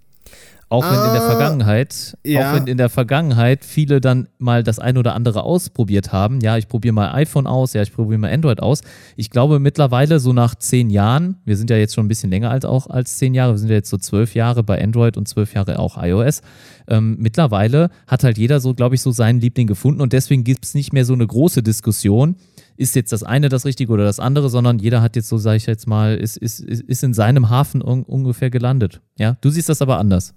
[0.70, 2.52] auch wenn in der Ah, Vergangenheit, ja.
[2.52, 6.40] auch wenn in der Vergangenheit viele dann mal das ein oder andere ausprobiert haben.
[6.42, 8.82] Ja, ich probiere mal iPhone aus, ja, ich probiere mal Android aus.
[9.16, 12.52] Ich glaube mittlerweile so nach zehn Jahren, wir sind ja jetzt schon ein bisschen länger
[12.52, 15.28] alt auch als zehn Jahre, wir sind ja jetzt so zwölf Jahre bei Android und
[15.28, 16.42] zwölf Jahre auch iOS.
[16.88, 20.66] Ähm, mittlerweile hat halt jeder so, glaube ich, so seinen Liebling gefunden und deswegen gibt
[20.66, 22.36] es nicht mehr so eine große Diskussion.
[22.78, 25.58] Ist jetzt das eine das Richtige oder das andere, sondern jeder hat jetzt so, sage
[25.58, 29.02] ich jetzt mal, ist, ist, ist ist in seinem Hafen un ungefähr gelandet.
[29.18, 30.34] Ja, du siehst das aber anders.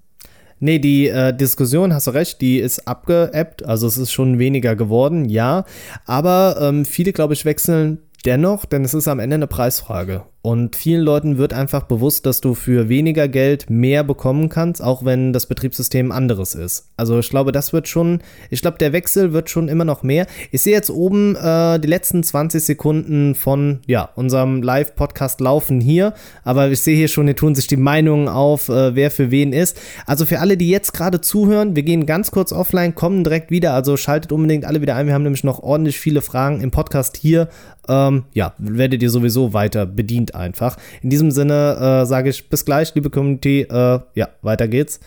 [0.64, 3.66] Nee, die äh, Diskussion, hast du recht, die ist abgeebbt.
[3.66, 5.64] Also es ist schon weniger geworden, ja.
[6.06, 10.22] Aber ähm, viele, glaube ich, wechseln dennoch, denn es ist am Ende eine Preisfrage.
[10.42, 15.04] Und vielen Leuten wird einfach bewusst, dass du für weniger Geld mehr bekommen kannst, auch
[15.04, 16.88] wenn das Betriebssystem anderes ist.
[16.96, 18.20] Also ich glaube, das wird schon,
[18.50, 20.26] ich glaube, der Wechsel wird schon immer noch mehr.
[20.50, 26.12] Ich sehe jetzt oben äh, die letzten 20 Sekunden von ja, unserem Live-Podcast laufen hier,
[26.42, 29.52] aber ich sehe hier schon, hier tun sich die Meinungen auf, äh, wer für wen
[29.52, 29.80] ist.
[30.06, 33.74] Also für alle, die jetzt gerade zuhören, wir gehen ganz kurz offline, kommen direkt wieder,
[33.74, 35.06] also schaltet unbedingt alle wieder ein.
[35.06, 37.48] Wir haben nämlich noch ordentlich viele Fragen im Podcast hier.
[37.88, 40.76] Ähm, ja, werdet ihr sowieso weiter bedient einfach.
[41.02, 43.62] In diesem Sinne äh, sage ich bis gleich, liebe Community.
[43.62, 45.00] Äh, ja, weiter geht's.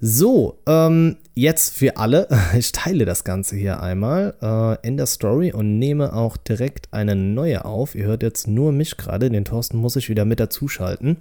[0.00, 2.28] So, ähm, jetzt für alle.
[2.56, 7.16] Ich teile das Ganze hier einmal äh, in der Story und nehme auch direkt eine
[7.16, 7.94] neue auf.
[7.94, 9.30] Ihr hört jetzt nur mich gerade.
[9.30, 11.18] Den Thorsten muss ich wieder mit dazuschalten.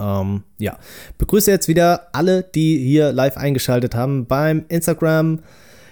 [0.00, 0.78] Ähm, ja,
[1.18, 5.40] begrüße jetzt wieder alle, die hier live eingeschaltet haben beim Instagram.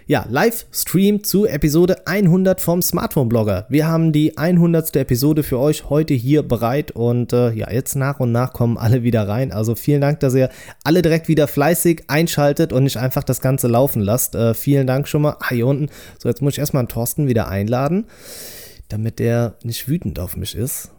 [0.07, 3.67] Ja, Livestream zu Episode 100 vom Smartphone-Blogger.
[3.69, 4.97] Wir haben die 100.
[4.97, 9.05] Episode für euch heute hier bereit und äh, ja, jetzt nach und nach kommen alle
[9.05, 9.53] wieder rein.
[9.53, 10.51] Also vielen Dank, dass ihr
[10.83, 14.35] alle direkt wieder fleißig einschaltet und nicht einfach das Ganze laufen lasst.
[14.35, 15.37] Äh, vielen Dank schon mal.
[15.39, 15.89] Ah, hier unten.
[16.19, 18.07] So, jetzt muss ich erstmal einen Thorsten wieder einladen,
[18.89, 20.91] damit der nicht wütend auf mich ist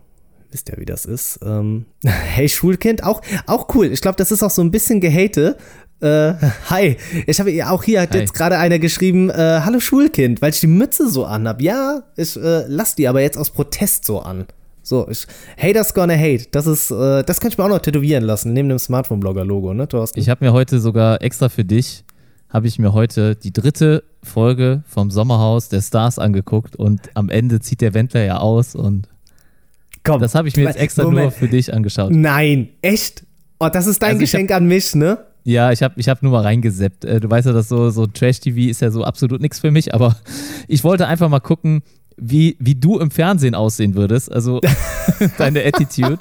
[0.54, 1.40] wisst ja, wie das ist.
[1.44, 3.88] Ähm, hey, Schulkind, auch, auch cool.
[3.88, 5.58] Ich glaube, das ist auch so ein bisschen Gehate.
[6.02, 6.34] Äh,
[6.70, 8.20] hi, ich habe auch hier hat Hi.
[8.20, 11.62] jetzt gerade einer geschrieben, äh, hallo Schulkind, weil ich die Mütze so anhab.
[11.62, 14.46] Ja, ich äh, lass die aber jetzt aus Protest so an.
[14.82, 15.26] So, ich,
[15.58, 16.48] Haters gonna hate.
[16.52, 19.88] Das ist, äh, das könnte ich mir auch noch tätowieren lassen, neben dem Smartphone-Blogger-Logo, ne,
[19.88, 20.20] Thorsten?
[20.20, 22.04] Ich habe mir heute sogar extra für dich,
[22.50, 27.62] habe ich mir heute die dritte Folge vom Sommerhaus der Stars angeguckt und am Ende
[27.62, 29.08] zieht der Wendler ja aus und
[30.04, 31.34] Komm, das habe ich mir jetzt extra nur Moment.
[31.34, 32.12] für dich angeschaut.
[32.12, 33.24] Nein, echt?
[33.60, 35.18] Oh, das ist dein Also Geschenk an mich, ne?
[35.46, 37.04] Ja, ich habe ich hab nur mal reingeseppt.
[37.06, 39.94] Äh, Du weißt ja, dass so, so Trash-TV ist ja so absolut nichts für mich,
[39.94, 40.16] aber
[40.68, 41.82] ich wollte einfach mal gucken,
[42.18, 44.32] wie, wie du im Fernsehen aussehen würdest.
[44.32, 44.62] Also
[45.38, 46.20] deine Attitude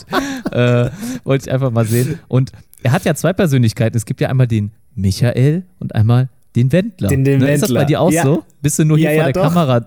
[0.50, 0.90] äh,
[1.24, 2.18] wollte ich einfach mal sehen.
[2.28, 2.50] Und
[2.82, 3.96] er hat ja zwei Persönlichkeiten.
[3.96, 7.08] Es gibt ja einmal den Michael und einmal den Wendler.
[7.08, 7.52] Den- den ne?
[7.52, 7.86] Ist das bei Wendler.
[7.86, 8.22] dir auch Ja.
[8.24, 8.42] so?
[8.60, 9.48] Bist du nur hier Ja, vor ja, der doch.
[9.54, 9.86] Kamera?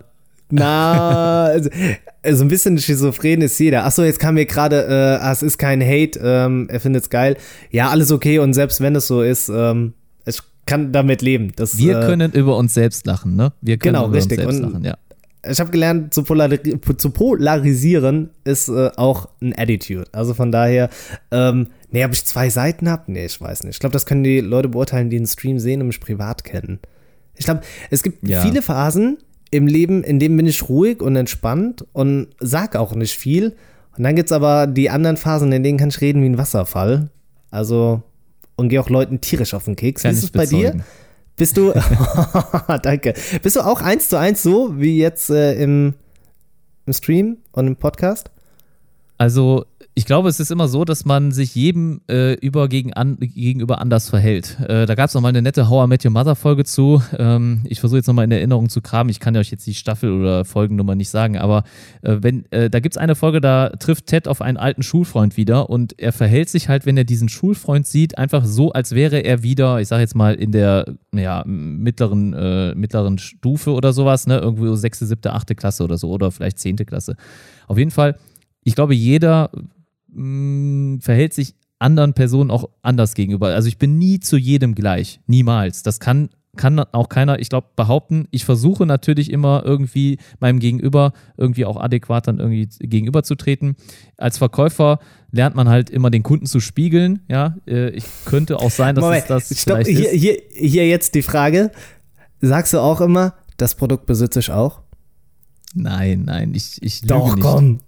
[0.52, 1.70] Na, also,
[2.24, 3.86] also ein bisschen schizophren ist jeder.
[3.86, 7.10] Achso, jetzt kam mir gerade, äh, ah, es ist kein Hate, ähm, er findet es
[7.10, 7.38] geil.
[7.72, 9.94] Ja, alles okay und selbst wenn es so ist, ähm,
[10.26, 11.52] ich kann damit leben.
[11.56, 13.54] Das, Wir äh, können über uns selbst lachen, ne?
[13.62, 14.40] Wir können Genau, über richtig.
[14.40, 14.98] uns selbst Und- lachen, ja.
[15.50, 16.60] ich habe gelernt, zu, polari
[16.98, 20.06] zu polarisieren ist äh, auch ein Attitude.
[20.12, 20.90] Also von daher,
[21.32, 23.12] ähm, nee, ob ich zwei Seiten habe?
[23.12, 23.76] Nee, ich weiß nicht.
[23.76, 26.80] Ich glaube, das können die Leute beurteilen, die den Stream sehen und mich privat kennen.
[27.36, 28.42] Ich glaube, es gibt Ja.
[28.42, 29.18] viele Phasen
[29.56, 33.56] im Leben, in denen bin ich ruhig und entspannt und sag auch nicht viel.
[33.98, 36.38] Und dann gibt es aber die anderen Phasen, in denen kann ich reden wie ein
[36.38, 37.10] Wasserfall.
[37.52, 38.04] Also,
[38.58, 40.04] und gehe auch Leuten tierisch auf den Keks.
[40.04, 40.76] Wie ist es bei dir?
[41.38, 41.74] Bist du,
[42.84, 43.14] danke.
[43.42, 45.94] Bist du auch eins zu eins so wie jetzt äh, im,
[46.86, 48.32] im Stream und im Podcast?
[49.18, 49.66] Also,
[49.98, 53.80] ich glaube, es ist immer so, dass man sich jedem äh, über gegen an, gegenüber
[53.80, 54.60] anders verhält.
[54.60, 57.02] Äh, da gab es noch mal eine nette How I Met Your Mother Folge zu.
[57.18, 59.10] Ähm, ich versuche jetzt noch mal in Erinnerung zu kramen.
[59.10, 61.64] Ich kann euch jetzt die Staffel oder Folgennummer nicht sagen, aber
[62.02, 65.38] äh, wenn äh, da gibt es eine Folge, da trifft Ted auf einen alten Schulfreund
[65.38, 69.20] wieder und er verhält sich halt, wenn er diesen Schulfreund sieht, einfach so, als wäre
[69.20, 74.28] er wieder, ich sage jetzt mal in der ja, mittleren äh, mittleren Stufe oder sowas,
[74.28, 77.16] ne, irgendwo sechste, siebte, achte Klasse oder so oder vielleicht zehnte Klasse.
[77.68, 78.18] Auf jeden Fall
[78.68, 79.52] ich glaube, jeder
[80.16, 83.48] mh, verhält sich anderen Personen auch anders gegenüber.
[83.48, 85.20] Also ich bin nie zu jedem gleich.
[85.28, 85.84] Niemals.
[85.84, 88.28] Das kann, kann auch keiner, ich glaube, behaupten.
[88.32, 93.76] Ich versuche natürlich immer irgendwie meinem Gegenüber irgendwie auch adäquat dann irgendwie gegenüberzutreten.
[94.18, 95.00] Als Verkäufer
[95.32, 97.20] lernt man halt immer den Kunden zu spiegeln.
[97.30, 100.22] Ja, Äh, ich könnte auch sein, dass es das stopp, vielleicht hier, ist.
[100.22, 100.38] hier,
[100.70, 101.72] hier jetzt die Frage.
[102.42, 104.82] Sagst du auch immer, das Produkt besitze ich auch?
[105.74, 107.44] Nein, nein, ich, ich lüge Doch, nicht.
[107.44, 107.80] komm.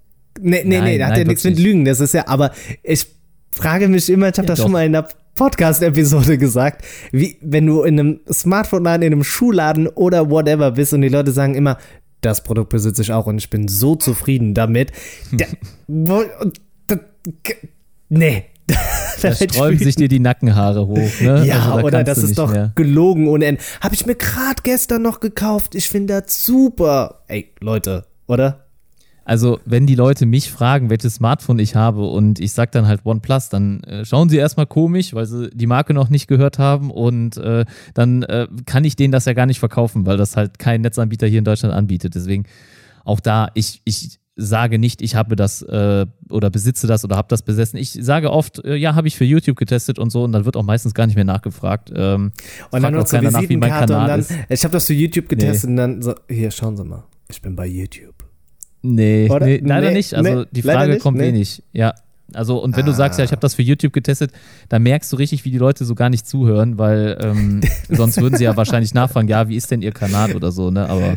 [0.42, 1.60] Nee, nee, nee, Nein, da hat nein, ja nichts mit.
[1.60, 1.86] Lügen.
[1.86, 2.52] Das ist ja, aber
[2.84, 3.06] ich
[3.52, 4.74] frage mich immer, ich habe Ja, das schon doch.
[4.74, 10.30] mal in einer Podcast-Episode gesagt, wie wenn du in einem Smartphone-Laden, in einem Schuhladen oder
[10.30, 11.78] whatever bist und die Leute sagen immer,
[12.22, 14.92] das Produkt besitze ich auch und ich bin so zufrieden damit.
[15.32, 15.48] Der,
[15.88, 16.24] wo,
[16.88, 16.96] da,
[18.10, 18.46] nee.
[19.20, 21.22] Da sträuben sich dir die Nackenhaare hoch.
[21.22, 21.44] Ne?
[21.48, 22.72] Ja, also, da oder das ist doch mehr.
[22.76, 23.62] gelogen ohne Ende.
[23.82, 25.74] Habe ich mir gerade gestern noch gekauft.
[25.74, 27.24] Ich finde das super.
[27.28, 28.67] Ey, Leute, oder?
[29.28, 33.06] Also, wenn die Leute mich fragen, welches Smartphone ich habe und ich sage dann halt
[33.06, 36.92] OnePlus, dann äh, schauen sie erstmal komisch, weil sie die Marke noch nicht gehört haben
[36.92, 40.60] und äh, dann äh, kann ich denen das ja gar nicht verkaufen, weil das halt
[40.60, 42.16] kein Netzanbieter hier in Deutschland anbietet.
[42.16, 42.46] Deswegen
[43.04, 47.28] auch da, ich, ich sage nicht, ich habe das äh, oder besitze das oder habe
[47.28, 47.76] das besessen.
[47.76, 50.56] Ich sage oft, äh, ja, habe ich für YouTube getestet und so und dann wird
[50.56, 51.92] auch meistens gar nicht mehr nachgefragt.
[51.94, 52.32] Ähm,
[52.72, 54.32] Und dann noch zur keiner nach, wie mein Visitenkarte und Kanal dann, ist.
[54.48, 57.58] ich habe das für YouTube getestet und dann so, hier, schauen Sie mal, ich bin
[57.58, 58.17] bei YouTube.
[58.82, 60.14] Nee, nee leider Nee, nicht.
[60.14, 61.26] Also nee, die Frage nicht, kommt nee.
[61.28, 61.64] wenig.
[61.74, 61.94] Ja.
[62.34, 63.26] Also, und wenn du sagst, ja, Ah.
[63.26, 64.32] ich habe das für YouTube getestet,
[64.68, 68.36] dann merkst du richtig, wie die Leute so gar nicht zuhören, weil ähm, sonst würden
[68.38, 70.90] sie ja wahrscheinlich nachfragen, ja, wie ist denn ihr Kanal oder so, ne?
[70.90, 71.16] Aber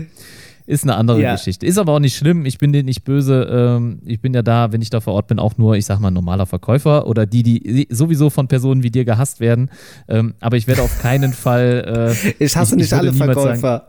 [0.66, 1.32] ist eine andere Ja.
[1.34, 1.66] Geschichte.
[1.66, 2.46] Ist aber auch nicht schlimm.
[2.46, 3.42] Ich bin denen nicht böse.
[3.50, 5.98] Ähm, ich bin ja da, wenn ich da vor Ort bin, auch nur, ich sag
[5.98, 9.68] mal, normaler Verkäufer oder die, die sowieso von Personen wie dir gehasst werden.
[10.06, 12.14] Ähm, aber ich werde auf keinen Fall.
[12.14, 13.56] Äh, Ich hasse Ich- ich nicht würde alle Verkäufer.
[13.60, 13.84] sagen-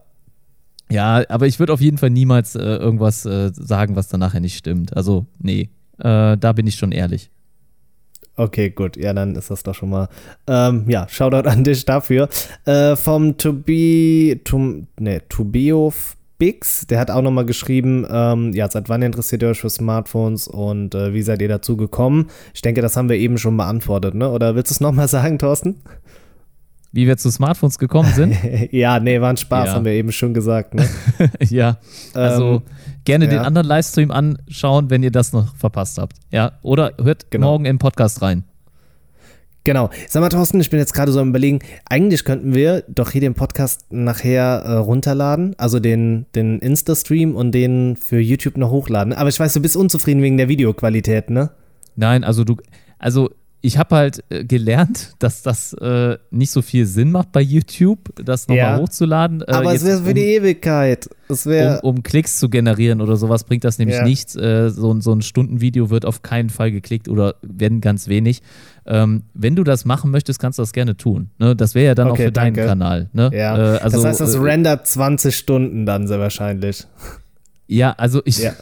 [0.91, 4.39] ja, aber ich würde auf jeden Fall niemals äh, irgendwas äh, sagen, was dann nachher
[4.39, 4.95] nicht stimmt.
[4.95, 5.69] Also, nee,
[5.99, 7.31] äh, da bin ich schon ehrlich.
[8.35, 8.97] Okay, gut.
[8.97, 10.07] Ja, dann ist das doch schon mal.
[10.47, 12.29] Ähm, ja, Shoutout an dich dafür.
[12.65, 14.39] Äh, vom To Be.
[14.43, 15.93] To, nee, Tobio
[16.41, 20.47] Bix, der hat auch nochmal geschrieben, ähm, ja, seit wann interessiert ihr euch für Smartphones
[20.47, 22.31] und äh, wie seid ihr dazu gekommen?
[22.55, 24.27] Ich denke, das haben wir eben schon beantwortet, ne?
[24.31, 25.75] Oder willst du es nochmal sagen, Thorsten?
[26.93, 28.35] Wie wir zu Smartphones gekommen sind?
[28.71, 29.73] ja, nee, war ein Spaß, Ja.
[29.75, 30.87] haben wir eben schon gesagt, ne?
[31.49, 31.77] ja,
[32.13, 32.61] also Ähm,
[33.05, 33.43] gerne den ja.
[33.43, 36.17] anderen Livestream anschauen, wenn ihr das noch verpasst habt.
[36.31, 37.51] Ja, oder hört Genau.
[37.51, 38.43] morgen im Podcast rein.
[39.63, 39.91] Genau.
[40.09, 43.21] Sag mal, Thorsten, ich bin jetzt gerade so am Überlegen, eigentlich könnten wir doch hier
[43.21, 49.13] den Podcast nachher äh, runterladen, also den, den Insta-Stream und den für YouTube noch hochladen.
[49.13, 51.51] Aber ich weiß, du bist unzufrieden wegen der Videoqualität, ne?
[51.95, 52.57] Nein, also du,
[52.97, 53.29] also
[53.63, 58.09] ich habe halt äh, gelernt, dass das äh, nicht so viel Sinn macht bei YouTube,
[58.15, 58.77] das nochmal Ja.
[58.77, 59.41] hochzuladen.
[59.41, 61.07] Äh, Aber es wäre für um- die Ewigkeit.
[61.29, 61.53] Es um,
[61.83, 64.03] um Klicks zu generieren oder sowas bringt das nämlich Ja.
[64.03, 64.35] nichts.
[64.35, 68.41] Äh, so, ein- so ein Stundenvideo wird auf keinen Fall geklickt oder werden ganz wenig.
[68.87, 71.29] Ähm, wenn du das machen möchtest, kannst du das gerne tun.
[71.37, 71.55] Ne?
[71.55, 72.67] Das wäre ja dann auch Okay, für deinen danke.
[72.67, 73.09] Kanal.
[73.13, 73.29] Ne?
[73.31, 73.75] ja.
[73.75, 76.87] Äh, also, das heißt, das rendert 20 Stunden dann sehr wahrscheinlich.
[77.67, 78.53] ja, also ich, Ja.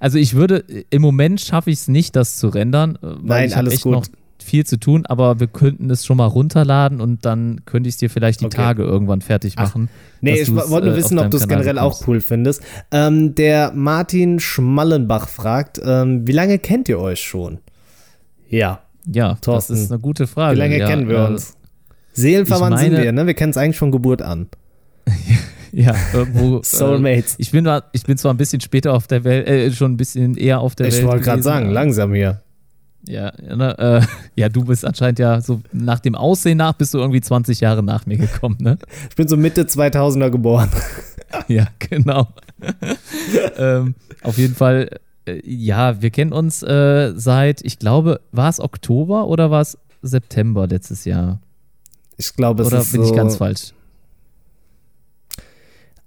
[0.00, 4.10] also ich würde, im Moment schaffe ich es nicht, das zu rendern, Nein, alles gut.
[4.42, 7.98] Viel zu tun, aber wir könnten es schon mal runterladen und dann könnte ich es
[7.98, 8.56] dir vielleicht die Okay.
[8.56, 9.88] Tage irgendwann fertig Ach, machen.
[10.20, 12.08] Nee, dass ich wollte nur äh, wissen, ob du es generell auch bekommst.
[12.08, 12.62] cool findest.
[12.90, 17.58] Ähm, der Martin Schmallenbach fragt, ähm, wie lange kennt ihr euch schon?
[18.48, 18.80] Ja,
[19.10, 20.56] Ja, Thorsten, das ist eine gute Frage.
[20.56, 21.54] wie lange ja, kennen wir äh, uns?
[22.12, 23.26] Seelenverwandt ich sind meine- wir, ne?
[23.26, 24.48] Wir kennen es eigentlich von Geburt an.
[25.74, 26.58] Ja, irgendwo.
[26.60, 27.36] äh, Soulmates.
[27.38, 30.36] ich, bin, ich bin zwar ein bisschen später auf der Welt, äh, schon ein bisschen
[30.36, 30.96] eher auf der Welt.
[30.98, 32.42] ich wollte gerade sagen, langsam hier.
[33.06, 34.00] Ja, ne, äh,
[34.40, 37.82] ja, du bist anscheinend ja so nach dem Aussehen nach bist du irgendwie 20 Jahre
[37.82, 38.78] nach mir gekommen, ne?
[39.10, 40.70] Ich bin so Mitte 2000er geboren.
[41.48, 42.28] Ja, genau.
[43.56, 48.60] ähm, auf jeden Fall, äh, ja, wir kennen uns äh, seit, ich glaube, war es
[48.60, 51.40] Oktober oder war es September letztes Jahr?
[52.18, 53.72] Ich glaube, es oder ist bin so, ich ganz falsch?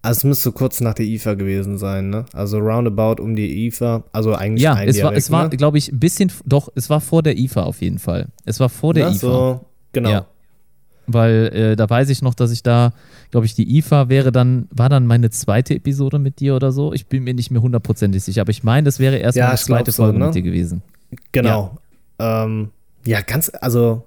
[0.05, 2.25] Also es müsste kurz nach der IFA gewesen sein, ne?
[2.31, 4.03] Also roundabout um die IFA.
[4.11, 5.57] Also eigentlich Ja, ein es Jahr war, weg, es war, ne?
[5.57, 8.27] glaube ich, ein bisschen, doch, es war vor der IFA auf jeden Fall.
[8.45, 9.19] Es war vor der Na, IFA.
[9.19, 10.09] So, genau.
[10.09, 10.25] Ja.
[11.07, 12.93] Weil äh, da weiß ich noch, dass ich da,
[13.31, 16.93] glaube ich, die IFA wäre dann, war dann meine zweite Episode mit dir oder so.
[16.93, 19.57] Ich bin mir nicht mehr hundertprozentig sicher, aber ich meine, das wäre erst Ja, meine
[19.57, 20.25] zweite so, Folge ne?
[20.25, 20.81] mit dir gewesen.
[21.31, 21.77] Genau.
[22.19, 22.43] Ja.
[22.45, 22.69] Ähm,
[23.05, 24.03] ja, ganz, also,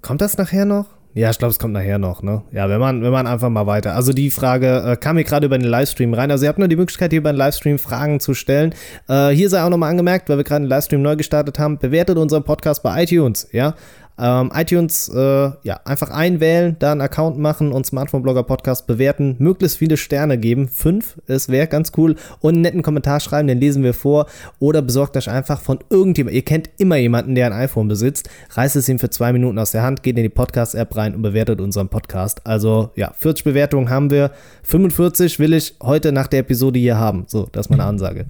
[0.00, 0.86] kommt das nachher noch?
[1.16, 2.42] Ja, ich glaube, es kommt nachher noch, ne?
[2.50, 3.94] Ja, wenn man, wenn man einfach mal weiter.
[3.94, 6.32] Also die Frage äh, kam mir gerade über den Livestream rein.
[6.32, 8.74] Also ihr habt nur die Möglichkeit, hier über den Livestream Fragen zu stellen.
[9.08, 12.18] Äh, hier sei auch nochmal angemerkt, weil wir gerade den Livestream neu gestartet haben, bewertet
[12.18, 13.74] unseren Podcast bei iTunes, ja?
[14.16, 19.78] Ähm, iTunes, äh, ja, einfach einwählen, da einen Account machen und Smartphone-Blogger Podcast bewerten, möglichst
[19.78, 23.82] viele Sterne geben, fünf, es wäre ganz cool, und einen netten Kommentar schreiben, den lesen
[23.82, 24.26] wir vor,
[24.60, 28.76] oder besorgt euch einfach von irgendjemandem, ihr kennt immer jemanden, der ein iPhone besitzt, reißt
[28.76, 31.60] es ihm für zwei Minuten aus der Hand, geht in die Podcast-App rein und bewertet
[31.60, 32.46] unseren Podcast.
[32.46, 34.30] Also, ja, 40 Bewertungen haben wir,
[34.62, 38.26] 45 will ich heute nach der Episode hier haben, so, das ist meine Ansage.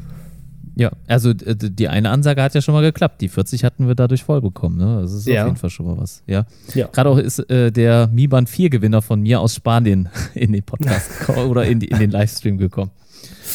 [0.77, 3.21] Ja, also die eine Ansage hat ja schon mal geklappt.
[3.21, 4.77] Die 40 hatten wir dadurch voll bekommen.
[4.79, 5.03] Ne?
[5.03, 5.43] Das ist Ja.
[5.43, 6.23] auf jeden Fall schon mal was.
[6.27, 6.47] Ja.
[6.75, 6.89] Ja.
[6.89, 10.65] Gerade auch ist äh, der Mi Band 4 Gewinner von mir aus Spanien in den
[10.65, 12.91] Podcast oder in, die, in den Livestream gekommen.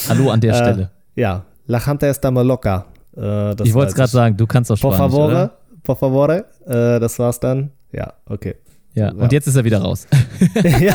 [0.07, 0.91] Hallo an der Stelle.
[1.15, 2.85] Äh, ja, la gente está mal loca.
[3.17, 5.57] Äh, Ich wollte es gerade sagen, du kannst Por Spanisch, favore, oder?
[5.83, 7.71] por favore, äh, das war's dann.
[7.91, 8.55] Ja, okay.
[8.93, 9.11] Ja, ja.
[9.13, 10.07] und jetzt ist er wieder raus.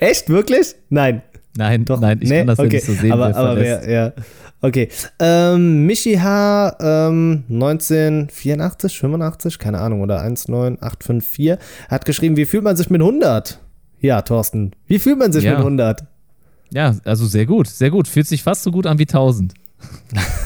[0.00, 0.28] Echt?
[0.28, 0.74] Wirklich?
[0.88, 1.22] Nein.
[1.56, 2.00] Nein, Doch.
[2.00, 2.38] nein, ich nee?
[2.38, 2.68] kann das okay.
[2.68, 3.12] ja nicht so sehen.
[3.12, 4.12] Aber, aber wer, ja.
[4.60, 4.88] Okay.
[5.18, 6.76] Ähm, Michi H.
[6.80, 11.58] Ähm, 1984, 85, keine Ahnung, oder 19854
[11.88, 13.60] hat geschrieben, wie fühlt man sich mit 100?
[14.00, 15.52] Ja, Thorsten, wie fühlt man sich ja.
[15.52, 16.04] mit 100?
[16.72, 18.08] Ja, also sehr gut, sehr gut.
[18.08, 19.54] Fühlt sich fast so gut an wie 1000.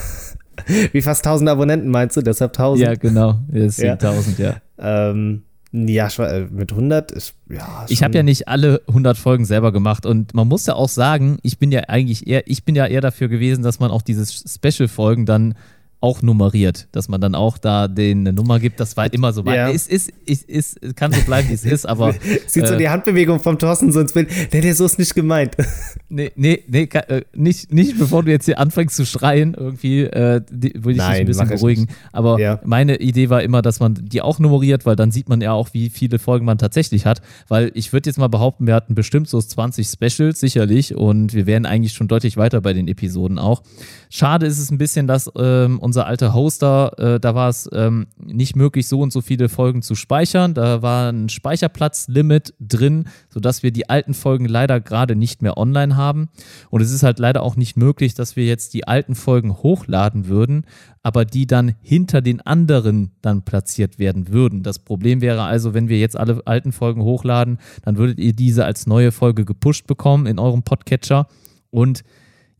[0.91, 2.21] wie fast 1000 Abonnenten meinst du?
[2.21, 2.87] Deshalb 1000?
[2.87, 3.39] Ja, genau.
[3.47, 3.93] Deswegen ja.
[3.93, 4.55] 1000, ja.
[4.79, 7.85] Ähm, ja, äh, mit 100 ist, ja.
[7.89, 11.39] Ich habe ja nicht alle 100 Folgen selber gemacht und man muss ja auch sagen,
[11.41, 14.23] ich bin ja eigentlich eher, ich bin ja eher dafür gewesen, dass man auch diese
[14.25, 15.55] Special-Folgen dann
[16.03, 18.81] auch nummeriert, dass man dann auch da den eine Nummer gibt.
[18.81, 19.41] Das war immer so.
[19.45, 19.69] Ja.
[19.69, 22.13] Es ist, ist, ist, kann so bleiben, wie es ist, aber.
[22.45, 24.29] Sieht äh, so die Handbewegung vom Thorsten so ins Bild.
[24.51, 25.55] Nee, der so ist nicht gemeint.
[26.09, 30.41] Nee, nee, nee, äh, nicht, nicht bevor du jetzt hier anfängst zu schreien, irgendwie, äh,
[30.47, 31.87] die, würde ich Nein, dich ein bisschen beruhigen.
[32.11, 32.59] Aber ja.
[32.63, 35.69] meine Idee war immer, dass man die auch nummeriert, weil dann sieht man ja auch,
[35.73, 37.23] wie viele Folgen man tatsächlich hat.
[37.47, 41.47] Weil ich würde jetzt mal behaupten, wir hatten bestimmt so 20 Specials, sicherlich, und wir
[41.47, 43.63] wären eigentlich schon deutlich weiter bei den Episoden auch.
[44.11, 48.07] Schade ist es ein bisschen, dass ähm, unser alter Hoster, äh, da war es ähm,
[48.17, 50.55] nicht möglich, so und so viele Folgen zu speichern.
[50.55, 55.95] Da war ein Speicherplatzlimit drin, sodass wir die alten Folgen leider gerade nicht mehr online
[55.95, 56.29] haben.
[56.71, 60.27] Und es ist halt leider auch nicht möglich, dass wir jetzt die alten Folgen hochladen
[60.27, 60.65] würden,
[61.03, 64.63] aber die dann hinter den anderen dann platziert werden würden.
[64.63, 68.65] Das Problem wäre also, wenn wir jetzt alle alten Folgen hochladen, dann würdet ihr diese
[68.65, 71.27] als neue Folge gepusht bekommen in eurem Podcatcher.
[71.69, 72.03] Und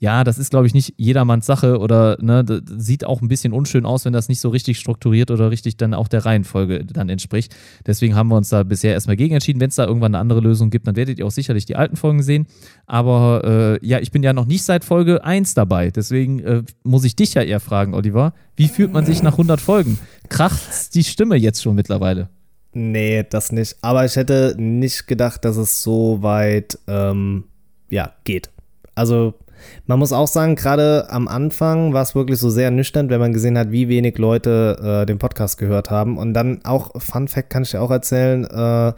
[0.04, 3.86] ja, das ist, glaube ich, nicht jedermanns Sache oder ne, sieht auch ein bisschen unschön
[3.86, 7.56] aus, wenn das nicht so richtig strukturiert oder richtig dann auch der Reihenfolge dann entspricht.
[7.88, 9.62] Deswegen haben wir uns da bisher erstmal gegen entschieden.
[9.62, 11.96] Wenn es da irgendwann eine andere Lösung gibt, dann werdet ihr auch sicherlich die alten
[11.96, 12.48] Folgen sehen.
[12.86, 15.90] Aber äh, ja, ich bin ja noch nicht seit Folge 1 dabei.
[15.90, 18.34] Deswegen äh, muss ich dich ja eher fragen, Oliver.
[18.58, 19.98] Wie fühlt man sich nach 100 Folgen?
[20.28, 22.28] Kracht die Stimme jetzt schon mittlerweile?
[22.74, 23.78] Nee, das nicht.
[23.80, 27.46] Aber ich hätte nicht gedacht, dass es so weit ähm,
[27.90, 28.50] ja, geht.
[28.96, 29.36] Also
[29.86, 33.34] man muss auch sagen, gerade am Anfang war es wirklich so sehr nüchtern, wenn man
[33.34, 36.18] gesehen hat, wie wenig Leute äh, den Podcast gehört haben.
[36.18, 38.96] Und dann auch, Fun Fact kann ich dir auch erzählen, äh, habe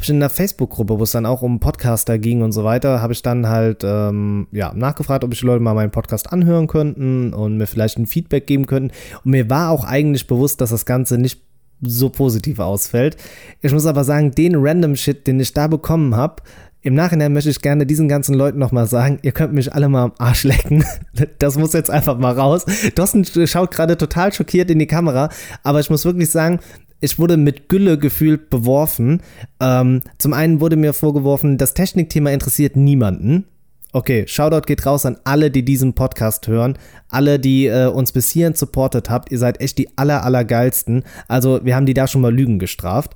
[0.00, 3.12] ich in einer Facebook-Gruppe, wo es dann auch um Podcaster ging und so weiter, habe
[3.12, 7.34] ich dann halt ähm, ja, nachgefragt, ob ich die Leute mal meinen Podcast anhören könnten
[7.34, 8.92] und mir vielleicht ein Feedback geben könnten.
[9.24, 11.40] Und mir war auch eigentlich bewusst, dass das Ganze nicht
[11.82, 13.16] so positiv ausfällt.
[13.60, 16.42] Ich muss aber sagen, den random Shit, den ich da bekommen habe,
[16.82, 20.02] im Nachhinein möchte ich gerne diesen ganzen Leuten nochmal sagen, ihr könnt mich alle mal
[20.02, 20.84] am Arsch lecken.
[21.38, 22.64] Das muss jetzt einfach mal raus.
[22.94, 25.28] Thorsten schaut gerade total schockiert in die Kamera,
[25.62, 26.60] aber ich muss wirklich sagen,
[27.00, 29.22] ich wurde mit Gülle gefühlt beworfen.
[29.60, 33.44] Ähm, zum einen wurde mir vorgeworfen, das Technikthema interessiert niemanden.
[33.92, 36.78] Okay, Shoutout geht raus an alle, die diesen Podcast hören.
[37.08, 39.30] Alle, die äh, uns bis hierhin supportet habt.
[39.30, 41.04] Ihr seid echt die aller, aller geilsten.
[41.28, 43.12] Also, wir haben die da schon mal Lügen gestraft.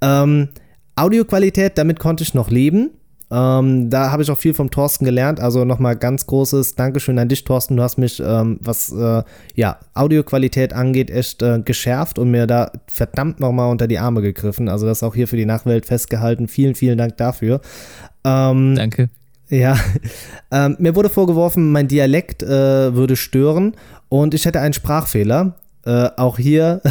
[0.00, 0.50] Ähm,
[0.94, 2.90] Audioqualität, damit konnte ich noch leben.
[3.32, 5.38] Ähm, da habe ich auch viel vom Thorsten gelernt.
[5.38, 7.76] Also nochmal ganz großes Dankeschön an dich, Thorsten.
[7.76, 9.22] Du hast mich, ähm, was äh,
[9.54, 14.68] ja, Audioqualität angeht, echt äh, geschärft und mir da verdammt nochmal unter die Arme gegriffen.
[14.68, 16.48] Also das auch hier für die Nachwelt festgehalten.
[16.48, 17.60] Vielen, vielen Dank dafür.
[18.24, 19.10] Ähm, Danke.
[19.48, 19.76] Ja,
[20.50, 23.74] ähm, mir wurde vorgeworfen, mein Dialekt äh, würde stören
[24.08, 25.54] und ich hätte einen Sprachfehler.
[25.84, 26.82] Äh, auch hier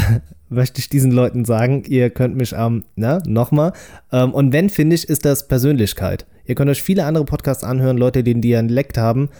[0.50, 3.72] möchte ich diesen Leuten sagen, ihr könnt mich ähm, na, nochmal.
[4.12, 6.26] Ähm, und wenn, finde ich, ist das Persönlichkeit.
[6.44, 9.30] Ihr könnt euch viele andere Podcasts anhören, Leute, die einen Dialekt haben,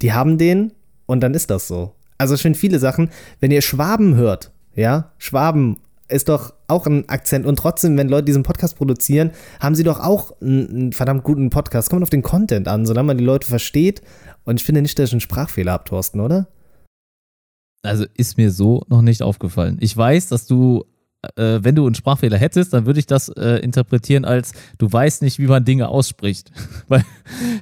[0.00, 0.72] die haben den
[1.06, 1.92] und dann ist das so.
[2.16, 3.10] Also ich finde viele Sachen,
[3.40, 5.78] wenn ihr Schwaben hört, ja, Schwaben
[6.08, 9.98] ist doch auch ein Akzent und trotzdem, wenn Leute diesen Podcast produzieren, haben sie doch
[9.98, 11.90] auch einen, einen verdammt guten Podcast.
[11.90, 14.02] Kommt auf den Content an, solange man die Leute versteht.
[14.44, 16.48] Und ich finde nicht, dass ich einen Sprachfehler habe, Thorsten, oder?
[17.82, 19.78] Also ist mir so noch nicht aufgefallen.
[19.80, 20.84] Ich weiß, dass du
[21.36, 25.22] äh, wenn du einen Sprachfehler hättest, dann würde ich das äh, interpretieren als, du weißt
[25.22, 26.50] nicht, wie man Dinge ausspricht.
[26.88, 27.04] Weil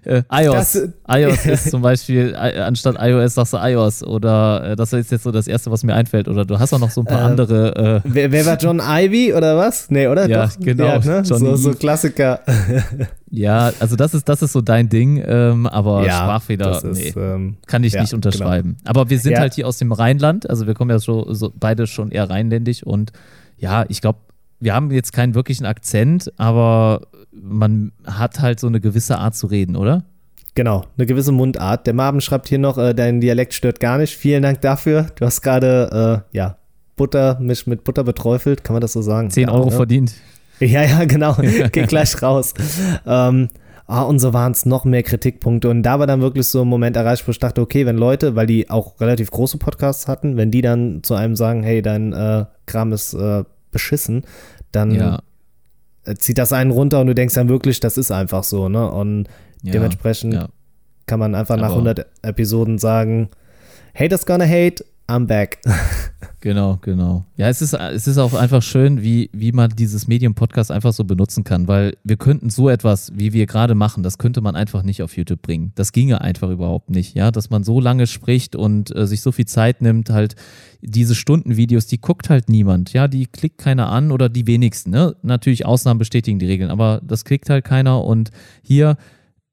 [0.05, 4.77] äh, iOS, das, iOS ist zum Beispiel, äh, anstatt iOS sagst du iOS oder äh,
[4.77, 6.29] das ist jetzt so das Erste, was mir einfällt.
[6.29, 8.03] Oder du hast auch noch so ein paar ähm, andere.
[8.05, 9.91] Äh, wer, wer, war John Ivy oder was?
[9.91, 10.27] Nee, oder?
[10.27, 10.85] Ja, Doch, genau.
[10.87, 11.25] Ja, ne?
[11.25, 12.41] so, so Klassiker.
[13.31, 17.21] Ja, also das ist, das ist so dein Ding, ähm, aber ja, Sprachfehler ist, nee,
[17.21, 18.77] ähm, kann ich ja, nicht unterschreiben.
[18.79, 18.91] Genau.
[18.91, 19.41] Aber wir sind ja.
[19.41, 22.83] halt hier aus dem Rheinland, also wir kommen ja so, so beide schon eher rheinländisch
[22.83, 23.13] und
[23.57, 24.19] ja, ich glaube,
[24.59, 27.03] wir haben jetzt keinen wirklichen Akzent, aber
[27.33, 30.05] man hat halt so eine gewisse Art zu reden, oder?
[30.55, 31.87] Genau, eine gewisse Mundart.
[31.87, 34.17] Der Marvin schreibt hier noch, äh, dein Dialekt stört gar nicht.
[34.17, 35.07] Vielen Dank dafür.
[35.15, 36.57] Du hast gerade, äh, ja,
[36.97, 39.31] Butter, mich mit Butter beträufelt, kann man das so sagen?
[39.31, 39.77] 10 ja, Euro ja.
[39.77, 40.13] verdient.
[40.67, 41.35] Ja, ja, genau.
[41.73, 42.55] Geht gleich raus.
[43.07, 43.49] Ähm,
[43.93, 45.69] Ah, und so waren es noch mehr Kritikpunkte.
[45.69, 48.37] Und da war dann wirklich so ein Moment erreicht, wo ich dachte, okay, wenn Leute,
[48.37, 52.13] weil die auch relativ große Podcasts hatten, wenn die dann zu einem sagen, hey, dein
[52.13, 53.43] äh, Kram ist äh,
[53.73, 54.23] beschissen,
[54.71, 55.19] dann Ja.
[56.05, 58.89] äh, zieht das einen runter und du denkst dann wirklich, das ist einfach so, ne?
[58.89, 59.27] Und
[59.65, 60.49] Ja, dementsprechend ja.
[61.07, 63.29] kann man einfach nach Aber- 100 Episoden sagen,
[63.93, 65.59] haters gonna hate, I'm back.
[66.43, 67.27] Genau, genau.
[67.37, 71.05] Ja, es ist, es ist auch einfach schön, wie, wie man dieses Medium-Podcast einfach so
[71.05, 74.83] benutzen kann, weil wir könnten so etwas, wie wir gerade machen, das könnte man einfach
[74.83, 75.73] nicht auf YouTube bringen.
[75.75, 79.33] Das ginge einfach überhaupt nicht, ja, dass man so lange spricht und äh, sich so
[79.33, 80.35] viel Zeit nimmt, halt
[80.81, 85.17] diese Stundenvideos, die guckt halt niemand, ja, die klickt keiner an oder die wenigsten, ne?
[85.23, 88.31] Natürlich Ausnahmen bestätigen die Regeln, aber das klickt halt keiner und
[88.63, 88.97] hier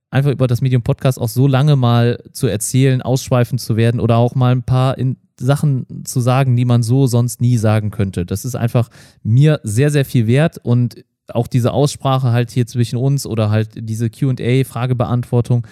[0.09, 4.15] einfach über das Medium Podcast auch so lange mal zu erzählen, ausschweifend zu werden oder
[4.15, 8.26] auch mal ein paar in Sachen zu sagen, die man so sonst nie sagen könnte.
[8.26, 8.89] Das ist einfach
[9.23, 13.69] mir sehr, sehr viel wert und auch diese Aussprache halt hier zwischen uns oder halt
[13.76, 15.68] diese QA, Fragebeantwortung,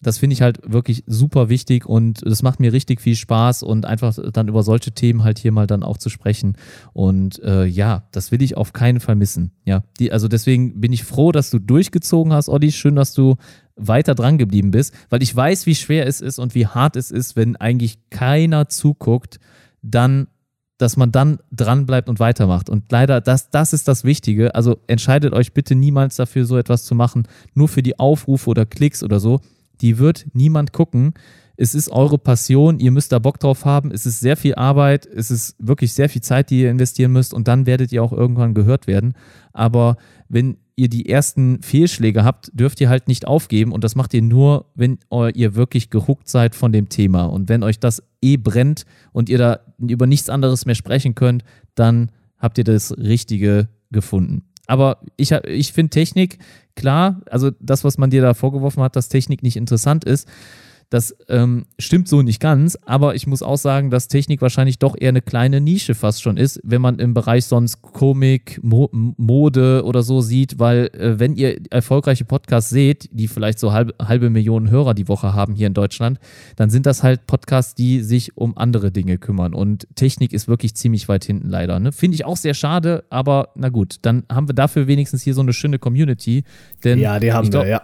[0.00, 3.86] das finde ich halt wirklich super wichtig und das macht mir richtig viel Spaß und
[3.86, 6.56] einfach dann über solche Themen halt hier mal dann auch zu sprechen.
[6.92, 9.52] Und äh, ja, das will ich auf keinen Fall missen.
[9.64, 12.72] Ja, die, also deswegen bin ich froh, dass du durchgezogen hast, Olli.
[12.72, 13.36] Schön, dass du
[13.76, 17.10] weiter dran geblieben bist, weil ich weiß, wie schwer es ist und wie hart es
[17.10, 19.38] ist, wenn eigentlich keiner zuguckt,
[19.82, 20.28] dann
[20.78, 22.68] dass man dann dran bleibt und weitermacht.
[22.68, 24.54] Und leider, das, das ist das Wichtige.
[24.54, 28.66] Also entscheidet euch bitte niemals dafür, so etwas zu machen, nur für die Aufrufe oder
[28.66, 29.40] Klicks oder so.
[29.80, 31.14] Die wird niemand gucken.
[31.56, 33.90] Es ist eure Passion, ihr müsst da Bock drauf haben.
[33.90, 37.32] Es ist sehr viel Arbeit, es ist wirklich sehr viel Zeit, die ihr investieren müsst
[37.32, 39.14] und dann werdet ihr auch irgendwann gehört werden.
[39.54, 39.96] Aber
[40.28, 44.22] wenn ihr die ersten Fehlschläge habt, dürft ihr halt nicht aufgeben und das macht ihr
[44.22, 44.98] nur, wenn
[45.34, 47.24] ihr wirklich gehuckt seid von dem Thema.
[47.24, 51.44] Und wenn euch das eh brennt und ihr da über nichts anderes mehr sprechen könnt,
[51.74, 54.42] dann habt ihr das Richtige gefunden.
[54.66, 56.38] Aber ich, ich finde Technik,
[56.74, 60.28] klar, also das, was man dir da vorgeworfen hat, dass Technik nicht interessant ist,
[60.90, 64.94] das ähm, stimmt so nicht ganz, aber ich muss auch sagen, dass Technik wahrscheinlich doch
[64.98, 69.82] eher eine kleine Nische fast schon ist, wenn man im Bereich sonst Komik, Mo Mode
[69.84, 74.30] oder so sieht, weil äh, wenn ihr erfolgreiche Podcasts seht, die vielleicht so halbe, halbe
[74.30, 76.20] Millionen Hörer die Woche haben hier in Deutschland,
[76.54, 80.76] dann sind das halt Podcasts, die sich um andere Dinge kümmern und Technik ist wirklich
[80.76, 81.80] ziemlich weit hinten leider.
[81.80, 81.90] Ne?
[81.90, 85.40] Finde ich auch sehr schade, aber na gut, dann haben wir dafür wenigstens hier so
[85.40, 86.44] eine schöne Community,
[86.84, 87.82] denn ja, die haben glaub, wir, ja.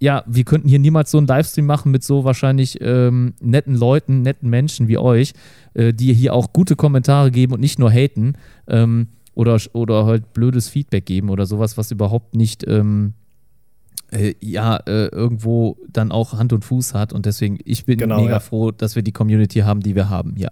[0.00, 4.22] Ja, wir könnten hier niemals so einen Livestream machen mit so wahrscheinlich ähm, netten Leuten,
[4.22, 5.32] netten Menschen wie euch,
[5.74, 8.34] äh, die hier auch gute Kommentare geben und nicht nur haten
[8.68, 13.14] ähm, oder, oder halt blödes Feedback geben oder sowas, was überhaupt nicht ähm,
[14.12, 17.12] äh, ja äh, irgendwo dann auch Hand und Fuß hat.
[17.12, 18.40] Und deswegen, ich bin Genau, mega ja.
[18.40, 20.50] froh, dass wir die Community haben, die wir haben, ja.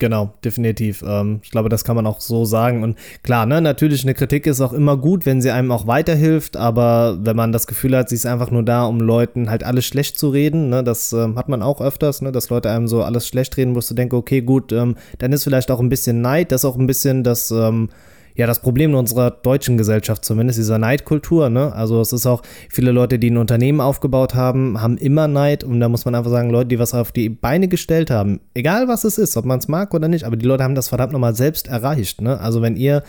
[0.00, 1.04] Genau, definitiv.
[1.06, 2.82] Ähm, ich glaube, das kann man auch so sagen.
[2.82, 6.56] Und klar, ne, natürlich, eine Kritik ist auch immer gut, wenn sie einem auch weiterhilft,
[6.56, 9.86] aber wenn man das Gefühl hat, sie ist einfach nur da, um Leuten halt alles
[9.86, 13.04] schlecht zu reden, ne, das ähm, hat man auch öfters, ne, dass Leute einem so
[13.04, 16.20] alles schlecht reden, wo du denkst, okay, gut, ähm, dann ist vielleicht auch ein bisschen
[16.20, 17.88] Neid, das auch ein bisschen das, ähm,
[18.36, 21.72] ja, das Problem in unserer deutschen Gesellschaft zumindest, dieser Neidkultur, ne?
[21.74, 25.80] Also es ist auch, viele Leute, die ein Unternehmen aufgebaut haben, haben immer Neid und
[25.80, 29.04] da muss man einfach sagen, Leute, die was auf die Beine gestellt haben, egal was
[29.04, 31.34] es ist, ob man es mag oder nicht, aber die Leute haben das verdammt nochmal
[31.34, 32.38] selbst erreicht, ne?
[32.38, 33.02] Also wenn ihr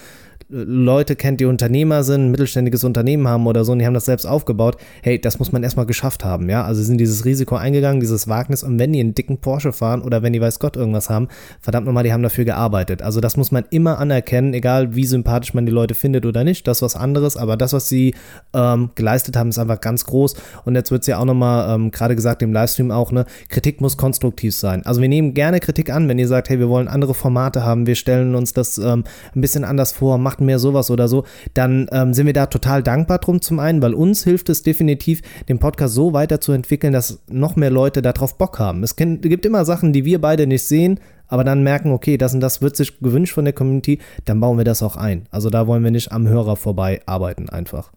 [0.49, 4.05] Leute kennt, die Unternehmer sind, ein mittelständiges Unternehmen haben oder so und die haben das
[4.05, 6.63] selbst aufgebaut, hey, das muss man erstmal geschafft haben, ja.
[6.63, 10.01] Also sie sind dieses Risiko eingegangen, dieses Wagnis und wenn die einen dicken Porsche fahren
[10.01, 11.27] oder wenn die weiß Gott irgendwas haben,
[11.59, 13.01] verdammt nochmal, die haben dafür gearbeitet.
[13.01, 16.65] Also das muss man immer anerkennen, egal wie sympathisch man die Leute findet oder nicht,
[16.65, 18.15] das ist was anderes, aber das, was sie
[18.53, 21.91] ähm, geleistet haben, ist einfach ganz groß und jetzt wird es ja auch nochmal ähm,
[21.91, 24.85] gerade gesagt im Livestream auch, ne, Kritik muss konstruktiv sein.
[24.85, 27.85] Also wir nehmen gerne Kritik an, wenn ihr sagt, hey, wir wollen andere Formate haben,
[27.85, 29.03] wir stellen uns das ähm,
[29.35, 31.23] ein bisschen anders vor, macht mehr sowas oder so,
[31.53, 35.21] dann ähm, sind wir da total dankbar drum zum einen, weil uns hilft es definitiv,
[35.49, 38.83] den Podcast so weiterzuentwickeln, dass noch mehr Leute darauf Bock haben.
[38.83, 42.39] Es gibt immer Sachen, die wir beide nicht sehen, aber dann merken, okay, das und
[42.39, 45.27] das wird sich gewünscht von der Community, dann bauen wir das auch ein.
[45.31, 47.91] Also da wollen wir nicht am Hörer vorbei arbeiten einfach.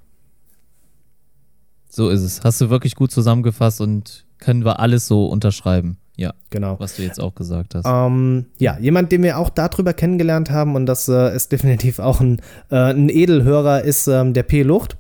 [1.89, 2.43] So ist es.
[2.45, 5.99] Hast du wirklich gut zusammengefasst und können wir alles so unterschreiben.
[6.21, 6.79] Ja, Genau.
[6.79, 7.87] was du jetzt auch gesagt hast.
[7.87, 12.21] Ähm, ja, jemand, den wir auch darüber kennengelernt haben, und das äh, ist definitiv auch
[12.21, 14.63] ein, äh, ein Edelhörer, ist ähm, der P.
[14.63, 14.99] Lucht.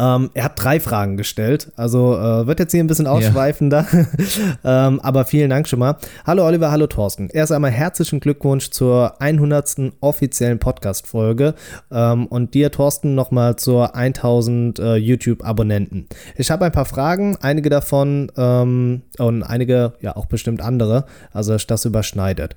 [0.00, 3.86] Ähm, er hat drei Fragen gestellt, also äh, wird jetzt hier ein bisschen ausschweifender,
[4.64, 5.96] ähm, aber vielen Dank schon mal.
[6.26, 7.28] Hallo Oliver, hallo Thorsten.
[7.28, 9.92] Erst einmal herzlichen Glückwunsch zur 100.
[10.00, 11.54] offiziellen Podcast-Folge
[11.92, 16.06] ähm, und dir, Thorsten, nochmal zur 1000 äh, YouTube-Abonnenten.
[16.36, 21.52] Ich habe ein paar Fragen, einige davon ähm, und einige, ja auch bestimmt andere, also
[21.52, 22.56] dass das überschneidet.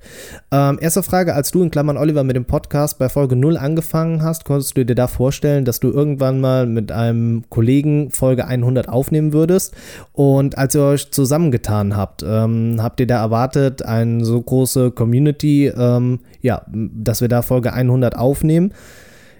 [0.50, 4.22] Ähm, erste Frage, als du in Klammern Oliver mit dem Podcast bei Folge 0 angefangen
[4.22, 8.88] hast, konntest du dir da vorstellen, dass du irgendwann mal mit einem Kollegen Folge 100
[8.88, 9.74] aufnehmen würdest.
[10.12, 15.66] Und als ihr euch zusammengetan habt, ähm, habt ihr da erwartet, eine so große Community,
[15.66, 18.72] ähm, ja, dass wir da Folge 100 aufnehmen.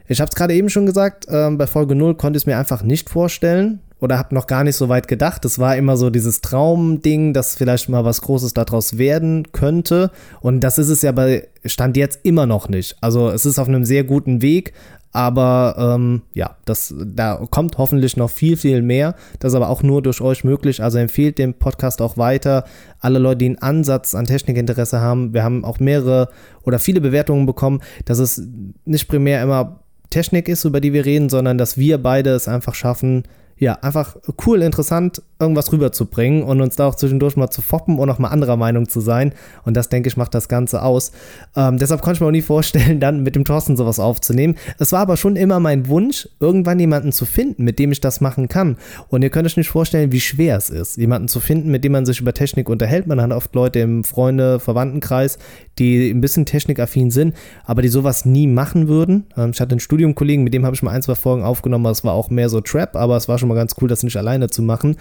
[0.07, 2.59] Ich habe es gerade eben schon gesagt, ähm, bei Folge 0 konnte ich es mir
[2.59, 5.47] einfach nicht vorstellen oder habe noch gar nicht so weit gedacht.
[5.47, 10.11] Es war immer so dieses Traumding, dass vielleicht mal was Großes daraus werden könnte.
[10.41, 12.97] Und das ist es ja bei Stand jetzt immer noch nicht.
[13.01, 14.75] Also es ist auf einem sehr guten Weg,
[15.15, 19.15] aber ähm, ja, das, da kommt hoffentlich noch viel, viel mehr.
[19.39, 20.82] Das ist aber auch nur durch euch möglich.
[20.82, 22.65] Also empfehlt den Podcast auch weiter.
[22.99, 25.32] Alle Leute, die einen Ansatz an Technikinteresse haben.
[25.32, 26.31] Wir haben auch mehrere
[26.65, 28.43] oder viele Bewertungen bekommen, dass es
[28.85, 32.74] nicht primär immer Technik ist, über die wir reden, sondern dass wir beide es einfach
[32.74, 33.23] schaffen,
[33.56, 34.16] ja, einfach
[34.47, 38.28] cool, interessant, irgendwas rüberzubringen und uns da auch zwischendurch mal zu foppen und auch mal
[38.28, 39.32] anderer Meinung zu sein.
[39.64, 41.12] Und das, denke ich, macht das Ganze aus.
[41.55, 44.56] Ähm, deshalb konnte ich mir auch nie vorstellen, dann mit dem Thorsten sowas aufzunehmen.
[44.78, 48.20] Es war aber schon immer mein Wunsch, irgendwann jemanden zu finden, mit dem ich das
[48.20, 48.76] machen kann.
[49.09, 51.93] Und ihr könnt euch nicht vorstellen, wie schwer es ist, jemanden zu finden, mit dem
[51.93, 53.06] man sich über Technik unterhält.
[53.06, 55.39] Man hat oft Leute im Freunde-, Verwandtenkreis,
[55.78, 59.26] die ein bisschen technikaffin sind, aber die sowas nie machen würden.
[59.36, 61.86] Ähm, ich hatte einen Studiumkollegen, mit dem habe ich mal ein, zwei Folgen aufgenommen.
[61.86, 64.16] Es war auch mehr so Trap, aber es war schon mal ganz cool, das nicht
[64.16, 64.97] alleine zu machen.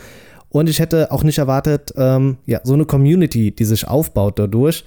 [0.49, 4.86] Und ich hätte auch nicht erwartet, ähm, ja, so eine Community, die sich aufbaut dadurch.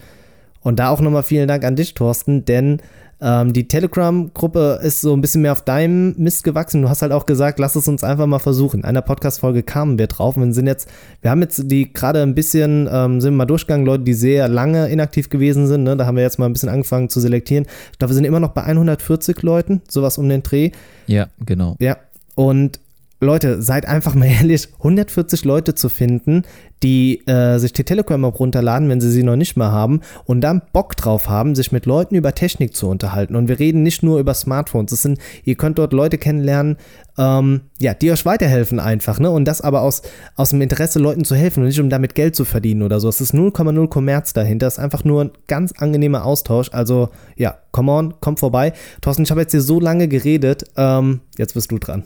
[0.62, 2.80] Und da auch nochmal vielen Dank an dich, Thorsten, denn
[3.20, 6.82] ähm, die Telegram-Gruppe ist so ein bisschen mehr auf deinem Mist gewachsen.
[6.82, 8.80] Du hast halt auch gesagt, lass es uns einfach mal versuchen.
[8.80, 10.36] In einer Podcast-Folge kamen wir drauf.
[10.36, 10.88] Wir sind jetzt,
[11.22, 14.88] wir haben jetzt die gerade ein bisschen, ähm, sind mal durchgegangen, Leute, die sehr lange
[14.88, 15.84] inaktiv gewesen sind.
[15.84, 15.96] Ne?
[15.96, 17.66] Da haben wir jetzt mal ein bisschen angefangen zu selektieren.
[17.92, 20.72] Ich glaube, wir sind immer noch bei 140 Leuten, sowas um den Dreh.
[21.06, 21.76] Ja, genau.
[21.78, 21.96] Ja.
[22.34, 22.80] Und
[23.20, 26.42] Leute, seid einfach mal ehrlich, 140 Leute zu finden,
[26.82, 30.60] die äh, sich die Telegram-App runterladen, wenn sie sie noch nicht mehr haben und dann
[30.72, 33.34] Bock drauf haben, sich mit Leuten über Technik zu unterhalten.
[33.34, 34.90] Und wir reden nicht nur über Smartphones.
[34.90, 36.76] Das sind, ihr könnt dort Leute kennenlernen,
[37.16, 39.30] ähm, ja, die euch weiterhelfen einfach, ne?
[39.30, 40.02] Und das aber aus,
[40.34, 43.08] aus dem Interesse, Leuten zu helfen und nicht um damit Geld zu verdienen oder so.
[43.08, 44.66] Es ist 0,0 Kommerz dahinter.
[44.66, 46.68] Es ist einfach nur ein ganz angenehmer Austausch.
[46.72, 48.74] Also, ja, come on, komm vorbei.
[49.00, 50.64] Thorsten, ich habe jetzt hier so lange geredet.
[50.76, 52.04] Ähm, jetzt bist du dran.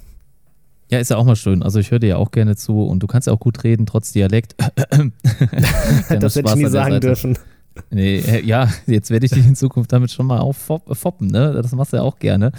[0.90, 1.62] Ja, ist ja auch mal schön.
[1.62, 3.86] Also ich höre dir ja auch gerne zu und du kannst ja auch gut reden,
[3.86, 4.56] trotz Dialekt.
[6.08, 7.00] das hätte ich nie sagen Seite.
[7.00, 7.38] dürfen.
[7.90, 11.52] Nee, ja, jetzt werde ich dich in Zukunft damit schon mal auffoppen, ne?
[11.54, 12.52] Das machst du ja auch gerne.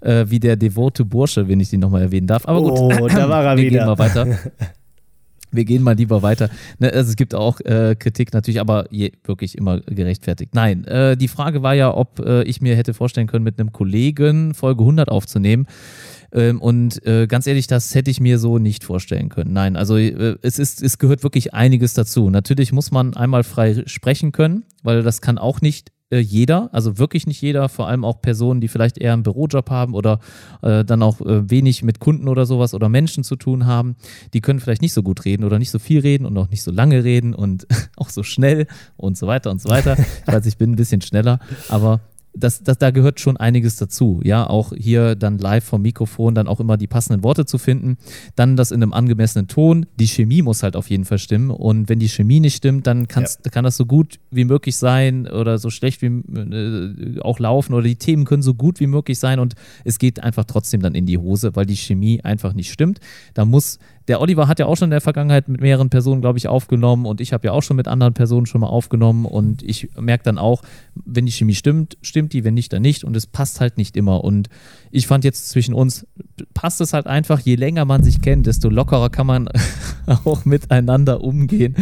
[0.00, 2.46] Äh, wie der devote Bursche, wenn ich den nochmal erwähnen darf.
[2.46, 3.78] Aber gut, oh, da war er wir wieder.
[3.78, 4.26] gehen mal weiter.
[5.52, 6.50] Wir gehen mal lieber weiter.
[6.80, 10.54] Ne, also es gibt auch äh, Kritik natürlich, aber je, wirklich immer gerechtfertigt.
[10.54, 13.72] Nein, äh, die Frage war ja, ob äh, ich mir hätte vorstellen können, mit einem
[13.72, 15.66] Kollegen Folge 100 aufzunehmen.
[16.32, 19.52] Ähm, und äh, ganz ehrlich, das hätte ich mir so nicht vorstellen können.
[19.52, 22.30] Nein, also äh, es, ist, es gehört wirklich einiges dazu.
[22.30, 26.98] Natürlich muss man einmal frei sprechen können, weil das kann auch nicht äh, jeder, also
[26.98, 30.20] wirklich nicht jeder, vor allem auch Personen, die vielleicht eher einen Bürojob haben oder
[30.62, 33.96] äh, dann auch äh, wenig mit Kunden oder sowas oder Menschen zu tun haben,
[34.32, 36.62] die können vielleicht nicht so gut reden oder nicht so viel reden und auch nicht
[36.62, 37.66] so lange reden und
[37.96, 38.66] auch so schnell
[38.96, 39.96] und so weiter und so weiter.
[39.98, 42.00] Ich weiß, ich bin ein bisschen schneller, aber
[42.36, 44.20] das, das, da gehört schon einiges dazu.
[44.22, 47.96] Ja, auch hier dann live vom Mikrofon dann auch immer die passenden Worte zu finden.
[48.34, 49.86] Dann das in einem angemessenen Ton.
[49.98, 51.50] Die Chemie muss halt auf jeden Fall stimmen.
[51.50, 53.24] Und wenn die Chemie nicht stimmt, dann ja.
[53.50, 57.84] kann das so gut wie möglich sein oder so schlecht wie äh, auch laufen oder
[57.84, 59.54] die Themen können so gut wie möglich sein und
[59.84, 63.00] es geht einfach trotzdem dann in die Hose, weil die Chemie einfach nicht stimmt.
[63.34, 66.38] Da muss der Oliver hat ja auch schon in der Vergangenheit mit mehreren Personen, glaube
[66.38, 69.62] ich, aufgenommen und ich habe ja auch schon mit anderen Personen schon mal aufgenommen und
[69.62, 70.62] ich merke dann auch,
[70.94, 73.96] wenn die Chemie stimmt, stimmt die, wenn nicht, dann nicht und es passt halt nicht
[73.96, 74.48] immer und
[74.90, 76.06] ich fand jetzt zwischen uns,
[76.54, 79.48] passt es halt einfach, je länger man sich kennt, desto lockerer kann man
[80.24, 81.74] auch miteinander umgehen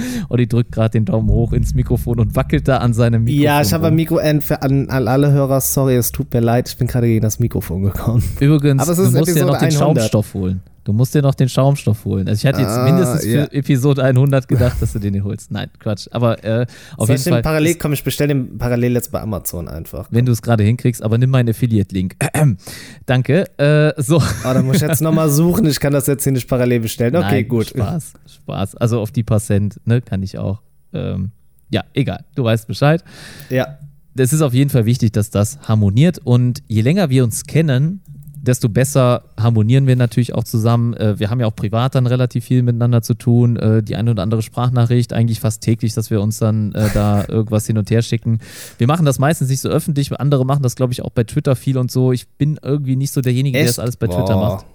[0.45, 3.45] ich drückt gerade den Daumen hoch ins Mikrofon und wackelt da an seinem Mikrofon.
[3.45, 6.77] Ja, ich habe ein Mikro an, an, alle Hörer, sorry, es tut mir leid, ich
[6.77, 8.23] bin gerade gegen das Mikrofon gekommen.
[8.41, 9.75] Übrigens, Aber es ist du musst ja noch den 100.
[9.75, 10.61] Schaumstoff holen.
[10.85, 12.29] Du musst dir noch den Schaumstoff holen.
[12.29, 15.51] Also ich hatte jetzt ah, mindestens für Episode 100 gedacht, dass du den hier holst.
[15.51, 16.09] Nein, Quatsch.
[16.11, 16.67] Aber äh,
[16.99, 17.43] auf Soll jeden Fall.
[17.43, 20.09] Parallel, komm, ich bestelle den parallel jetzt bei Amazon einfach.
[20.11, 22.17] Wenn du es gerade hinkriegst, aber nimm meinen Affiliate-Link.
[23.07, 23.59] Danke.
[23.59, 24.19] Äh, so.
[24.19, 25.65] Oh, dann muss ich jetzt nochmal suchen.
[25.67, 27.17] Ich kann das jetzt hier nicht parallel bestellen.
[27.17, 27.69] Okay, Nein, gut.
[27.69, 28.75] Spaß, Spaß.
[28.77, 30.61] Also auf die paar Cent, ne, kann ich auch.
[30.93, 31.31] Ähm,
[31.71, 32.25] ja, egal.
[32.35, 33.03] Du weißt Bescheid.
[33.49, 33.79] Ja.
[34.17, 36.19] Es ist auf jeden Fall wichtig, dass das harmoniert.
[36.23, 38.01] Und je länger wir uns kennen,
[38.47, 40.95] desto besser harmonieren wir natürlich auch zusammen.
[40.95, 43.57] Äh, wir haben ja auch privat dann relativ viel miteinander zu tun.
[43.57, 47.25] Äh, die eine oder andere Sprachnachricht, eigentlich fast täglich, dass wir uns dann äh, da
[47.29, 48.39] irgendwas hin und her schicken.
[48.79, 50.13] Wir machen das meistens nicht so öffentlich.
[50.13, 52.13] Andere machen das, glaube ich, auch bei Twitter viel und so.
[52.13, 53.67] Ich bin irgendwie nicht so derjenige, Echt?
[53.67, 54.19] der das alles bei Boah.
[54.19, 54.67] Twitter macht.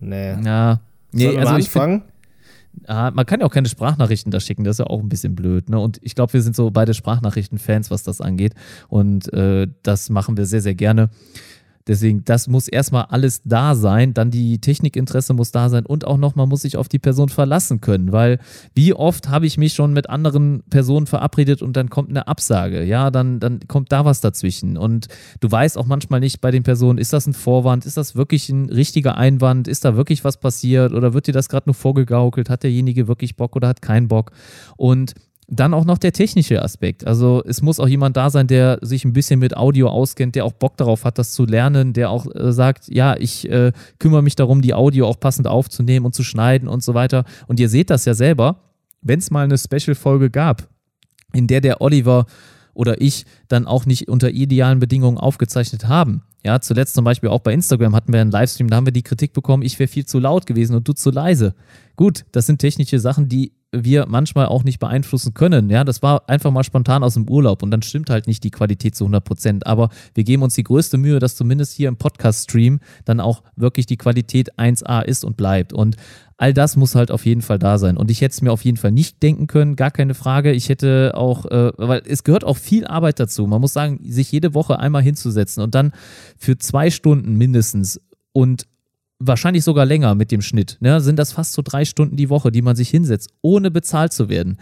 [0.00, 0.34] Nee.
[0.44, 0.80] Ja.
[1.12, 2.02] Nee, Sollen also ich anfangen?
[2.86, 5.34] Ah, man kann ja auch keine Sprachnachrichten da schicken, das ist ja auch ein bisschen
[5.34, 5.68] blöd.
[5.68, 5.78] Ne?
[5.78, 8.54] Und ich glaube, wir sind so beide Sprachnachrichten-Fans, was das angeht.
[8.88, 11.10] Und äh, das machen wir sehr, sehr gerne.
[11.86, 16.16] Deswegen, das muss erstmal alles da sein, dann die Technikinteresse muss da sein und auch
[16.16, 18.38] nochmal muss ich auf die Person verlassen können, weil
[18.74, 22.84] wie oft habe ich mich schon mit anderen Personen verabredet und dann kommt eine Absage,
[22.84, 24.78] ja, dann, dann kommt da was dazwischen.
[24.78, 25.08] Und
[25.40, 28.48] du weißt auch manchmal nicht bei den Personen, ist das ein Vorwand, ist das wirklich
[28.48, 30.92] ein richtiger Einwand, ist da wirklich was passiert?
[30.94, 34.32] Oder wird dir das gerade nur vorgegaukelt, hat derjenige wirklich Bock oder hat keinen Bock?
[34.76, 35.14] Und
[35.48, 37.06] dann auch noch der technische Aspekt.
[37.06, 40.44] Also es muss auch jemand da sein, der sich ein bisschen mit Audio auskennt, der
[40.44, 44.22] auch Bock darauf hat, das zu lernen, der auch äh, sagt, ja, ich äh, kümmere
[44.22, 47.24] mich darum, die Audio auch passend aufzunehmen und zu schneiden und so weiter.
[47.46, 48.60] Und ihr seht das ja selber,
[49.02, 50.68] wenn es mal eine Special-Folge gab,
[51.32, 52.26] in der der Oliver
[52.72, 56.22] oder ich dann auch nicht unter idealen Bedingungen aufgezeichnet haben.
[56.44, 59.02] Ja, zuletzt zum Beispiel auch bei Instagram hatten wir einen Livestream, da haben wir die
[59.02, 61.54] Kritik bekommen, ich wäre viel zu laut gewesen und du zu leise.
[61.96, 63.52] Gut, das sind technische Sachen, die
[63.82, 65.70] wir manchmal auch nicht beeinflussen können.
[65.70, 68.50] Ja, das war einfach mal spontan aus dem Urlaub und dann stimmt halt nicht die
[68.50, 69.66] Qualität zu 100 Prozent.
[69.66, 73.86] Aber wir geben uns die größte Mühe, dass zumindest hier im Podcast-Stream dann auch wirklich
[73.86, 75.72] die Qualität 1A ist und bleibt.
[75.72, 75.96] Und
[76.36, 77.96] all das muss halt auf jeden Fall da sein.
[77.96, 80.52] Und ich hätte es mir auf jeden Fall nicht denken können, gar keine Frage.
[80.52, 83.46] Ich hätte auch, äh, weil es gehört auch viel Arbeit dazu.
[83.46, 85.92] Man muss sagen, sich jede Woche einmal hinzusetzen und dann
[86.36, 88.00] für zwei Stunden mindestens
[88.32, 88.66] und
[89.26, 92.50] wahrscheinlich sogar länger mit dem Schnitt, ne, sind das fast so drei Stunden die Woche,
[92.50, 94.58] die man sich hinsetzt, ohne bezahlt zu werden.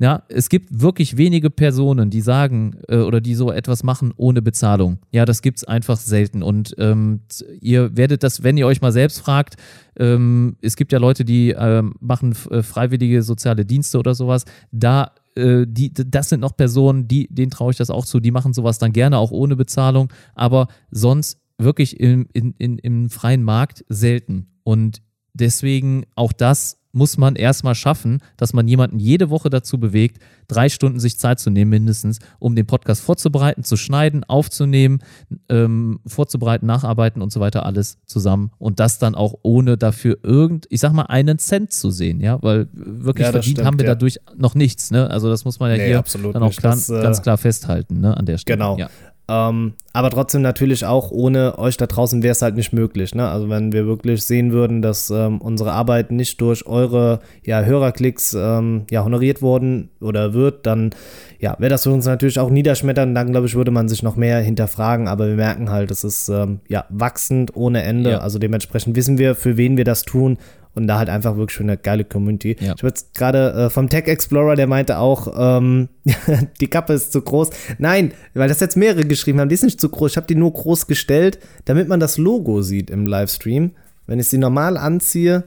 [0.00, 4.42] Ja, es gibt wirklich wenige Personen, die sagen äh, oder die so etwas machen ohne
[4.42, 4.98] Bezahlung.
[5.12, 6.42] Ja, das gibt es einfach selten.
[6.42, 7.20] Und ähm,
[7.60, 9.54] ihr werdet das, wenn ihr euch mal selbst fragt,
[9.96, 14.44] ähm, es gibt ja Leute, die ähm, machen äh, freiwillige soziale Dienste oder sowas.
[14.72, 18.30] Da äh, die, das sind noch Personen, die, denen traue ich das auch zu, die
[18.30, 23.42] machen sowas dann gerne auch ohne Bezahlung, aber sonst wirklich im, in, in, im freien
[23.42, 24.48] Markt selten.
[24.64, 25.02] Und
[25.34, 30.68] deswegen auch das muss man erstmal schaffen, dass man jemanden jede Woche dazu bewegt, drei
[30.68, 35.00] Stunden sich Zeit zu nehmen, mindestens, um den Podcast vorzubereiten, zu schneiden, aufzunehmen,
[35.48, 38.52] ähm, vorzubereiten, nacharbeiten und so weiter, alles zusammen.
[38.58, 42.40] Und das dann auch ohne dafür irgend, ich sag mal, einen Cent zu sehen, ja,
[42.42, 43.94] weil wirklich ja, verdient stimmt, haben wir ja.
[43.94, 45.10] dadurch noch nichts, ne?
[45.10, 48.00] Also das muss man ja nee, hier dann auch klar, das, äh, ganz klar festhalten,
[48.00, 48.56] ne, an der Stelle.
[48.56, 48.78] Genau.
[48.78, 48.88] Ja.
[49.26, 53.14] Ähm, aber trotzdem natürlich auch ohne euch da draußen wäre es halt nicht möglich.
[53.14, 53.26] Ne?
[53.26, 58.34] Also wenn wir wirklich sehen würden, dass ähm, unsere Arbeit nicht durch eure ja, Hörerklicks
[58.38, 60.90] ähm, ja, honoriert worden oder wird, dann
[61.38, 63.16] ja, wäre das für uns natürlich auch niederschmetternd.
[63.16, 65.08] Dann glaube ich, würde man sich noch mehr hinterfragen.
[65.08, 68.10] Aber wir merken halt, es ist ähm, ja wachsend ohne Ende.
[68.10, 68.18] Ja.
[68.18, 70.36] Also dementsprechend wissen wir, für wen wir das tun
[70.74, 72.56] und da halt einfach wirklich schon eine geile Community.
[72.60, 72.74] Ja.
[72.74, 75.88] Ich habe jetzt gerade äh, vom Tech Explorer, der meinte auch, ähm,
[76.60, 77.50] die Kappe ist zu groß.
[77.78, 80.12] Nein, weil das jetzt mehrere geschrieben haben, die ist nicht zu groß.
[80.12, 83.72] Ich habe die nur groß gestellt, damit man das Logo sieht im Livestream.
[84.06, 85.44] Wenn ich sie normal anziehe,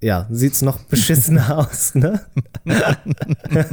[0.00, 2.20] ja, sieht es noch beschissener aus, ne?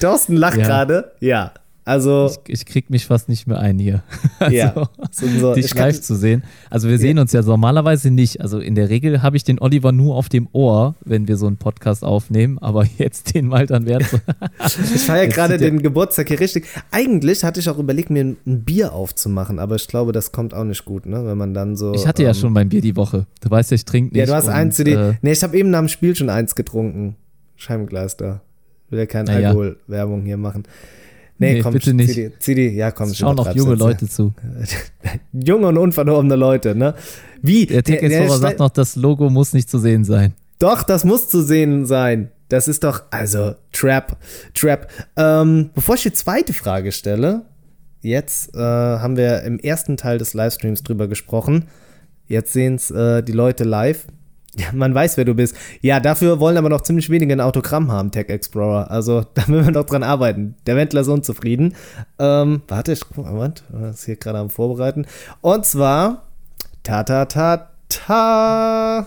[0.00, 0.66] Thorsten lacht ja.
[0.66, 1.12] gerade.
[1.20, 1.52] Ja,
[1.88, 2.30] also.
[2.46, 4.02] Ich, ich, krieg mich fast nicht mehr ein hier.
[4.40, 4.88] Also, ja.
[5.10, 6.44] So, dich live zu sehen.
[6.70, 7.22] Also wir sehen ja.
[7.22, 8.40] uns ja normalerweise nicht.
[8.40, 11.48] Also in der Regel habe ich den Oliver nur auf dem Ohr, wenn wir so
[11.48, 14.04] einen Podcast aufnehmen, aber jetzt den mal dann wert.
[14.64, 16.66] ich feiere gerade den Geburtstag hier richtig.
[16.92, 20.64] Eigentlich hatte ich auch überlegt, mir ein Bier aufzumachen, aber ich glaube, das kommt auch
[20.64, 21.26] nicht gut, ne?
[21.26, 21.94] Wenn man dann so.
[21.94, 23.26] Ich hatte ähm, ja schon mein Bier die Woche.
[23.40, 24.20] Du weißt ja, ich trinke nicht.
[24.20, 25.00] Ja, du hast und, eins zu dir.
[25.00, 27.16] Äh, nee, ich habe eben nach dem Spiel schon eins getrunken.
[27.56, 28.40] Scheibenglas da.
[28.90, 30.62] Will ja keine Alkoholwerbung hier machen.
[31.38, 32.12] Nee, nee komm, bitte nicht.
[32.12, 33.14] Zieh die, zieh die, ja, komm.
[33.14, 34.34] Schauen noch junge Leute zu.
[35.32, 36.94] junge und unverdorbene Leute, ne?
[37.42, 37.66] Wie?
[37.66, 40.34] Der Ticketsfahrer sagt noch, das Logo muss nicht zu sehen sein.
[40.58, 42.30] Doch, das muss zu sehen sein.
[42.48, 44.16] Das ist doch, also, Trap,
[44.54, 44.88] Trap.
[45.16, 47.42] Ähm, bevor ich die zweite Frage stelle,
[48.00, 51.66] jetzt äh, haben wir im ersten Teil des Livestreams drüber gesprochen.
[52.26, 54.06] Jetzt sehen es äh, die Leute live.
[54.58, 55.56] Ja, man weiß, wer du bist.
[55.80, 58.90] Ja, dafür wollen aber noch ziemlich wenige ein Autogramm haben, Tech Explorer.
[58.90, 60.56] Also da müssen wir noch dran arbeiten.
[60.66, 61.74] Der Wendler ist unzufrieden.
[62.18, 65.06] Ähm, warte, ich Moment, das hier gerade am Vorbereiten.
[65.40, 66.24] Und zwar,
[66.82, 69.06] ta ta ta ta.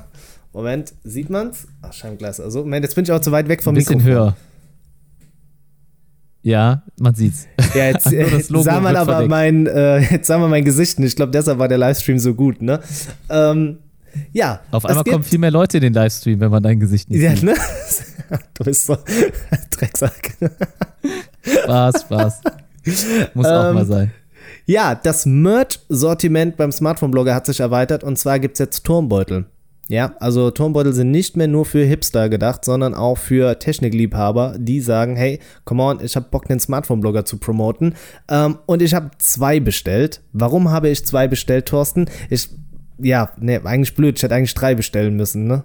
[0.53, 1.67] Moment, sieht man's?
[1.81, 2.39] Ach, Scheinglas.
[2.39, 4.23] Also, Moment, jetzt bin ich auch zu weit weg vom Ein bisschen Mikrofon.
[4.25, 4.35] höher.
[6.43, 7.47] Ja, man sieht's.
[7.75, 11.09] Ja, jetzt, jetzt sah man aber mein, äh, jetzt sah man mein Gesicht nicht.
[11.09, 12.79] Ich glaube, deshalb war der Livestream so gut, ne?
[13.29, 13.77] Ähm,
[14.31, 14.61] ja.
[14.71, 17.35] Auf einmal kommen viel mehr Leute in den Livestream, wenn man dein Gesicht nicht ja,
[17.35, 17.43] sieht.
[17.43, 17.55] Ne?
[18.53, 18.97] Du bist so
[19.71, 20.37] Drecksack.
[21.43, 22.41] Spaß, Spaß.
[23.33, 24.11] Muss ähm, auch mal sein.
[24.65, 29.47] Ja, das Merch-Sortiment beim Smartphone-Blogger hat sich erweitert und zwar gibt es jetzt Turmbeutel.
[29.91, 34.79] Ja, also Turmbeutel sind nicht mehr nur für Hipster gedacht, sondern auch für Technikliebhaber, die
[34.79, 37.95] sagen, hey, come on, ich habe Bock, den Smartphone-Blogger zu promoten.
[38.29, 40.21] Ähm, und ich habe zwei bestellt.
[40.31, 42.05] Warum habe ich zwei bestellt, Thorsten?
[42.29, 42.47] Ich
[43.01, 44.17] ja, ne, eigentlich blöd.
[44.17, 45.63] Ich hätte eigentlich drei bestellen müssen, ne?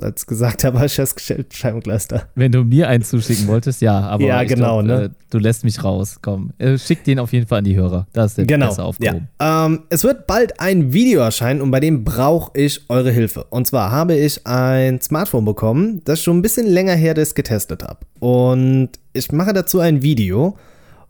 [0.00, 1.14] als gesagt habe, ich das
[1.50, 2.28] Scheibenkleister.
[2.34, 5.04] Wenn du mir einen zuschicken wolltest, ja, aber ja, genau, glaub, ne?
[5.04, 6.18] äh, du lässt mich raus.
[6.22, 8.06] Komm, äh, schick den auf jeden Fall an die Hörer.
[8.12, 8.68] Da ist der genau.
[8.68, 9.28] besser aufgehoben.
[9.40, 9.66] Ja.
[9.66, 13.44] Ähm, es wird bald ein Video erscheinen und bei dem brauche ich eure Hilfe.
[13.44, 17.82] Und zwar habe ich ein Smartphone bekommen, das schon ein bisschen länger her das getestet
[17.82, 18.00] habe.
[18.18, 20.56] Und ich mache dazu ein Video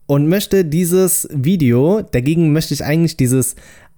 [0.06, 3.54] und möchte dieses Video, dagegen möchte ich eigentlich dieses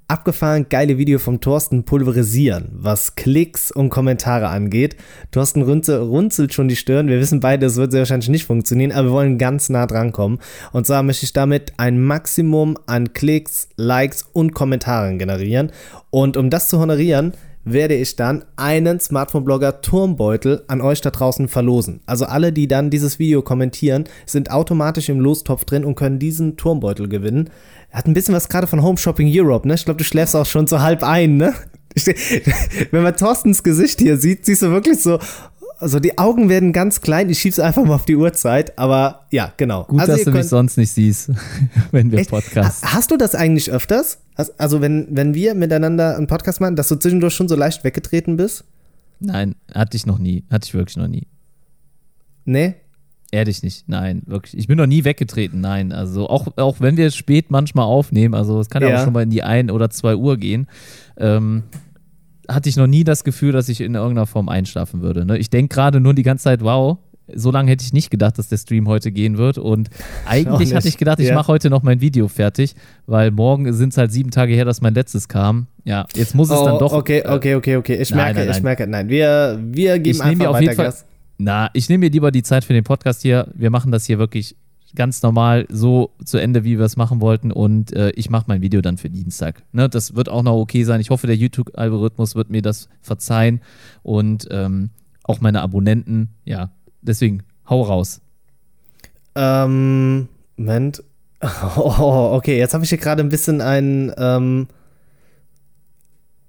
[0.09, 4.97] abgefahren geile Video vom Thorsten pulverisieren, was Klicks und Kommentare angeht.
[5.31, 7.09] Thorsten runzel, runzelt schon die Stirn.
[7.09, 10.13] Wir wissen beide, es wird sehr wahrscheinlich nicht funktionieren, aber wir wollen ganz nah dran
[10.13, 10.39] kommen.
[10.73, 15.73] Und zwar möchte ich damit ein Maximum an Klicks, Likes und Kommentaren generieren.
[16.11, 17.33] Und um das zu honorieren,
[17.65, 22.01] werde ich dann einen Smartphone-Blogger Turmbeutel an euch da draußen verlosen.
[22.07, 26.57] Also alle, die dann dieses Video kommentieren, sind automatisch im Lostopf drin und können diesen
[26.57, 27.51] Turmbeutel gewinnen.
[27.91, 29.75] Hat ein bisschen was gerade von Home Shopping Europe, ne?
[29.75, 31.55] Ich glaube, du schläfst auch schon so halb ein, ne?
[32.91, 35.21] Wenn man Thorstens Gesicht hier sieht, siehst du wirklich so,
[35.79, 39.53] also die Augen werden ganz klein, ich schieb's einfach mal auf die Uhrzeit, aber ja,
[39.57, 39.85] genau.
[39.85, 41.31] Gut, also dass du mich sonst nicht siehst,
[41.93, 42.31] wenn wir Echt?
[42.31, 42.93] podcasten.
[42.93, 44.19] Hast du das eigentlich öfters?
[44.59, 48.37] Also wenn, wenn wir miteinander einen Podcast machen, dass du zwischendurch schon so leicht weggetreten
[48.37, 48.65] bist?
[49.21, 50.45] Nein, hatte ich noch nie.
[50.51, 51.27] Hatte ich wirklich noch nie.
[52.45, 52.75] Nee?
[53.31, 54.57] Ehrlich nicht, nein, wirklich.
[54.57, 55.93] Ich bin noch nie weggetreten, nein.
[55.93, 59.01] Also auch, auch wenn wir spät manchmal aufnehmen, also es kann ja, Ja.
[59.01, 60.69] auch schon mal in die 1 oder 2 Uhr gehen,
[61.17, 61.65] ähm,
[62.49, 65.25] hatte ich noch nie das Gefühl, dass ich in irgendeiner Form einschlafen würde.
[65.25, 65.39] Ne?
[65.39, 66.99] Ich denke gerade nur die ganze Zeit, wow,
[67.33, 69.59] so lange hätte ich nicht gedacht, dass der Stream heute gehen wird.
[69.59, 69.89] Und
[70.27, 71.35] eigentlich hatte ich gedacht, ich Ja.
[71.35, 72.75] mache heute noch mein Video fertig,
[73.07, 75.67] weil morgen sind es halt sieben Tage her, dass mein letztes kam.
[75.85, 76.93] Ja, jetzt muss es dann doch.
[76.93, 77.97] Oh, okay, äh, okay, okay, okay.
[77.97, 78.63] Ich nein, merke, nein, ich nein.
[78.63, 81.05] merke, nein, wir, wir geben Ich einfach mir auf weiter jeden Fall- Gas.
[81.39, 83.49] Na, ich nehme mir lieber die Zeit für den Podcast hier.
[83.55, 84.55] Wir machen das hier wirklich
[84.95, 87.51] ganz normal so zu Ende, wie wir es machen wollten.
[87.51, 89.65] Und äh, ich mache mein Video dann für Dienstag.
[89.73, 91.01] Ne, das wird auch noch okay sein.
[91.01, 93.61] Ich hoffe, der YouTube-Algorithmus wird mir das verzeihen.
[94.05, 94.91] Und ähm,
[95.25, 96.29] auch meine Abonnenten.
[96.45, 96.71] Ja,
[97.05, 98.21] deswegen, hau raus.
[99.35, 101.03] Ähm, Moment.
[101.77, 104.67] Oh, okay, jetzt habe ich hier gerade ein bisschen ein, ähm,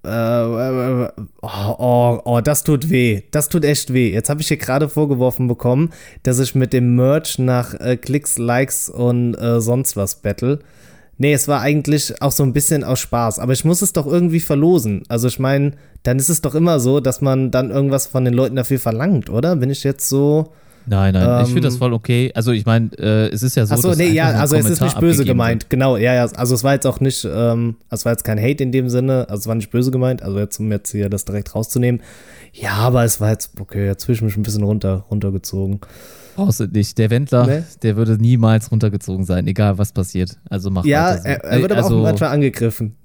[0.05, 1.09] äh, äh,
[1.41, 3.23] oh, oh, oh, das tut weh.
[3.31, 4.11] Das tut echt weh.
[4.11, 5.89] Jetzt habe ich hier gerade vorgeworfen bekommen,
[6.23, 10.59] dass ich mit dem Merch nach äh, Klicks, Likes und äh, sonst was battle.
[11.17, 14.05] Nee, es war eigentlich auch so ein bisschen aus Spaß, aber ich muss es doch
[14.05, 15.03] irgendwie verlosen.
[15.07, 15.71] Also ich meine,
[16.03, 19.29] dann ist es doch immer so, dass man dann irgendwas von den Leuten dafür verlangt,
[19.29, 19.55] oder?
[19.55, 20.51] Bin ich jetzt so.
[20.87, 22.31] Nein, nein, ich finde das Ähm, voll okay.
[22.35, 24.99] Also ich meine, äh, es ist ja so, Achso, nee, ja, also es ist nicht
[24.99, 25.69] böse gemeint.
[25.69, 26.25] Genau, ja, ja.
[26.35, 29.25] Also es war jetzt auch nicht, ähm, es war jetzt kein Hate in dem Sinne,
[29.27, 32.01] also es war nicht böse gemeint, also jetzt, um jetzt hier das direkt rauszunehmen.
[32.57, 35.81] Ja, aber es war jetzt, okay, jetzt ich mich ein bisschen runter, runtergezogen.
[36.35, 36.97] Brauchst du nicht.
[36.97, 37.63] Der Wendler, Nee.
[37.81, 40.37] der würde niemals runtergezogen sein, egal was passiert.
[40.49, 41.23] Also mach Ja, so.
[41.27, 42.95] er, er wird aber also, auch manchmal angegriffen.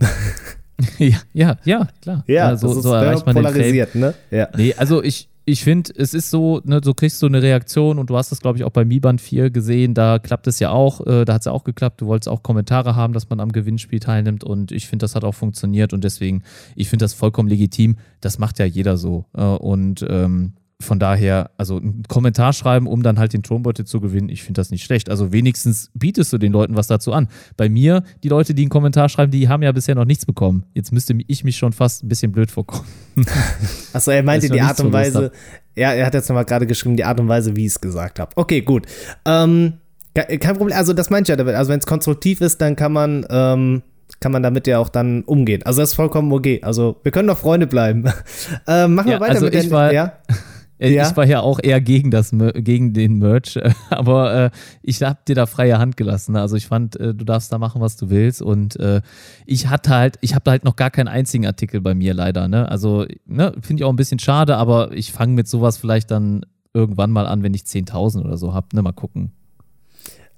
[0.98, 2.24] ja, ja, ja, klar.
[2.26, 3.52] Ja, so, das ist so erreicht man den Fame.
[3.54, 4.14] polarisiert, ne?
[4.30, 4.48] Ja.
[4.56, 8.10] Nee, also ich, ich finde, es ist so, ne, du kriegst so eine Reaktion und
[8.10, 10.70] du hast das, glaube ich, auch bei Mi Band 4 gesehen, da klappt es ja
[10.70, 13.40] auch, äh, da hat es ja auch geklappt, du wolltest auch Kommentare haben, dass man
[13.40, 16.42] am Gewinnspiel teilnimmt und ich finde, das hat auch funktioniert und deswegen,
[16.76, 21.50] ich finde das vollkommen legitim, das macht ja jeder so äh, und ähm, von daher,
[21.58, 24.82] also einen Kommentar schreiben, um dann halt den Turmbeutel zu gewinnen, ich finde das nicht
[24.84, 25.10] schlecht.
[25.10, 27.28] Also wenigstens bietest du den Leuten was dazu an.
[27.56, 30.64] Bei mir, die Leute, die einen Kommentar schreiben, die haben ja bisher noch nichts bekommen.
[30.74, 32.86] Jetzt müsste ich mich schon fast ein bisschen blöd vorkommen.
[33.92, 35.32] Achso, er meinte die Art und Weise,
[35.76, 38.18] ja, er hat jetzt nochmal gerade geschrieben, die Art und Weise, wie ich es gesagt
[38.18, 38.32] habe.
[38.36, 38.86] Okay, gut.
[39.24, 39.74] Ähm,
[40.14, 41.54] ke- kein Problem, also das meinte ich ja damit.
[41.54, 43.82] Also wenn es konstruktiv ist, dann kann man, ähm,
[44.18, 45.62] kann man damit ja auch dann umgehen.
[45.64, 46.60] Also das ist vollkommen okay.
[46.62, 48.04] Also wir können doch Freunde bleiben.
[48.66, 50.12] ähm, machen wir Ja, weiter also mit ich den, war- ja?
[50.80, 51.08] Äh, Ja.
[51.08, 53.58] Ich war ja auch eher gegen, das, gegen den Merch,
[53.90, 54.50] aber äh,
[54.82, 56.36] ich habe dir da freie Hand gelassen.
[56.36, 58.40] Also ich fand, äh, du darfst da machen, was du willst.
[58.42, 59.02] Und äh,
[59.46, 62.48] ich hatte halt, ich habe halt noch gar keinen einzigen Artikel bei mir leider.
[62.48, 62.68] Ne?
[62.68, 66.46] Also ne, finde ich auch ein bisschen schade, aber ich fange mit sowas vielleicht dann
[66.72, 68.68] irgendwann mal an, wenn ich 10.000 oder so habe.
[68.74, 68.82] Ne?
[68.82, 69.32] Mal gucken.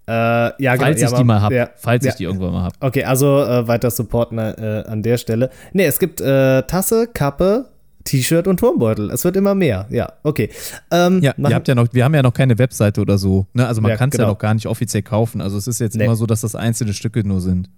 [0.09, 1.55] Äh, ja, genau, Falls ja, ich aber- die mal habe.
[1.55, 1.71] Ja.
[1.77, 2.75] Falls ich die irgendwann mal habe.
[2.81, 5.51] Okay, also äh, weiter supporten äh, an der Stelle.
[5.73, 7.67] Nee, es gibt äh, Tasse, Kappe,
[8.05, 9.11] T-Shirt und Turmbeutel.
[9.11, 9.87] Es wird immer mehr.
[9.91, 10.51] Ja, okay.
[10.91, 13.47] Ähm, Ja, ihr habt ja noch, wir haben ja noch keine Webseite oder so.
[13.55, 13.67] Ne?
[13.67, 14.33] Also man Ja, kann es ja genau.
[14.33, 15.41] noch gar nicht offiziell kaufen.
[15.41, 16.05] Also es ist jetzt Nee.
[16.05, 17.69] immer so, dass das einzelne Stücke nur sind.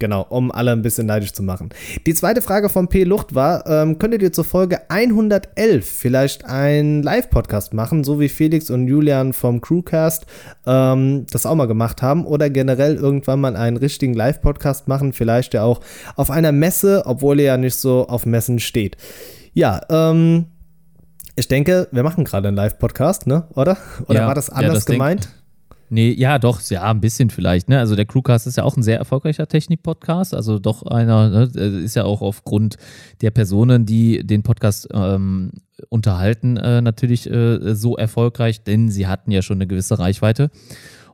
[0.00, 1.68] Genau, um alle ein bisschen neidisch zu machen.
[2.04, 3.04] Die zweite Frage von P.
[3.04, 8.70] Lucht war, ähm, könntet ihr zur Folge 111 vielleicht einen Live-Podcast machen, so wie Felix
[8.70, 10.26] und Julian vom Crewcast
[10.66, 15.54] ähm, das auch mal gemacht haben oder generell irgendwann mal einen richtigen Live-Podcast machen, vielleicht
[15.54, 15.80] ja auch
[16.16, 18.96] auf einer Messe, obwohl ihr ja nicht so auf Messen steht.
[19.54, 20.46] Ja, ähm,
[21.36, 23.44] ich denke, wir machen gerade einen Live-Podcast, ne?
[23.54, 23.76] Oder?
[24.08, 25.28] Oder Ja, war das ja, anders das denk- gemeint?
[25.90, 27.68] Nee, ja, doch, ja, ein bisschen vielleicht.
[27.68, 27.78] Ne?
[27.78, 30.34] Also der Crewcast ist ja auch ein sehr erfolgreicher Technik-Podcast.
[30.34, 31.42] Also doch einer, ne,
[31.84, 32.78] ist ja auch aufgrund
[33.20, 35.52] der Personen, die den Podcast ähm,
[35.90, 40.50] unterhalten, äh, natürlich äh, so erfolgreich, denn sie hatten ja schon eine gewisse Reichweite.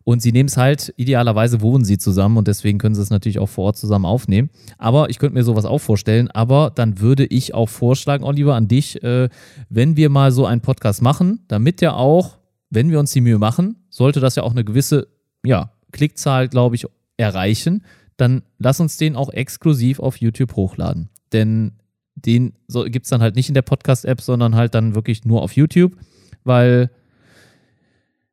[0.05, 3.39] Und sie nehmen es halt, idealerweise wohnen sie zusammen und deswegen können sie es natürlich
[3.39, 4.51] auch vor Ort zusammen aufnehmen.
[4.79, 6.31] Aber ich könnte mir sowas auch vorstellen.
[6.31, 9.29] Aber dann würde ich auch vorschlagen, Oliver, an dich, äh,
[9.69, 12.39] wenn wir mal so einen Podcast machen, damit der auch,
[12.71, 15.09] wenn wir uns die Mühe machen, sollte das ja auch eine gewisse
[15.45, 16.87] ja, Klickzahl, glaube ich,
[17.17, 17.85] erreichen,
[18.17, 21.11] dann lass uns den auch exklusiv auf YouTube hochladen.
[21.33, 21.73] Denn
[22.15, 25.43] den so, gibt es dann halt nicht in der Podcast-App, sondern halt dann wirklich nur
[25.43, 25.97] auf YouTube,
[26.45, 26.91] weil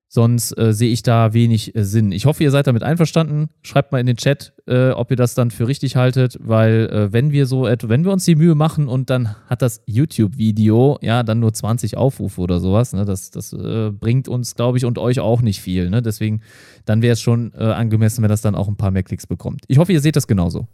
[0.09, 2.13] Sonst äh, sehe ich da wenig äh, Sinn.
[2.13, 3.49] Ich hoffe, ihr seid damit einverstanden.
[3.61, 7.13] Schreibt mal in den Chat, äh, ob ihr das dann für richtig haltet, weil äh,
[7.13, 11.23] wenn wir so wenn wir uns die Mühe machen und dann hat das YouTube-Video ja
[11.23, 14.97] dann nur 20 Aufrufe oder sowas, ne, das, das äh, bringt uns, glaube ich, und
[14.97, 15.89] euch auch nicht viel.
[15.89, 16.01] Ne?
[16.01, 16.41] Deswegen,
[16.85, 19.65] dann wäre es schon äh, angemessen, wenn das dann auch ein paar mehr Klicks bekommt.
[19.67, 20.67] Ich hoffe, ihr seht das genauso.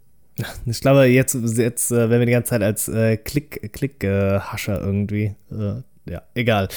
[0.66, 5.34] Ich glaube, jetzt, jetzt äh, werden wir die ganze Zeit als äh, Klick, Klick-Hascher irgendwie.
[6.06, 6.68] Ja, egal.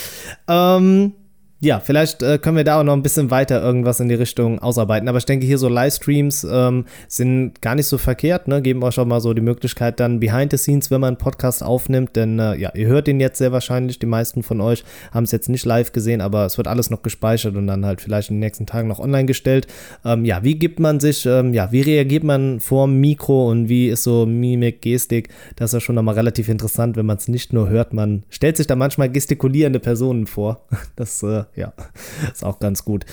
[0.47, 1.13] Ähm,
[1.59, 4.59] ja, vielleicht äh, können wir da auch noch ein bisschen weiter irgendwas in die Richtung
[4.59, 5.09] ausarbeiten.
[5.09, 8.61] Aber ich denke, hier so Livestreams ähm, sind gar nicht so verkehrt, ne?
[8.61, 11.63] Geben euch auch mal so die Möglichkeit dann behind the scenes, wenn man einen Podcast
[11.63, 12.15] aufnimmt.
[12.15, 13.97] Denn äh, ja, ihr hört den jetzt sehr wahrscheinlich.
[13.97, 17.01] Die meisten von euch haben es jetzt nicht live gesehen, aber es wird alles noch
[17.01, 19.65] gespeichert und dann halt vielleicht in den nächsten Tagen noch online gestellt.
[20.05, 23.67] Ähm, ja, wie gibt man sich, ähm, ja, wie reagiert man vor dem Mikro und
[23.67, 25.29] wie ist so Mimik, Gestik?
[25.55, 27.93] Das ist ja schon nochmal relativ interessant, wenn man es nicht nur hört.
[27.93, 30.61] Man stellt sich da manchmal gestikulierende Personen vor.
[30.95, 31.73] Das äh, ja,
[32.31, 33.05] ist auch ganz gut.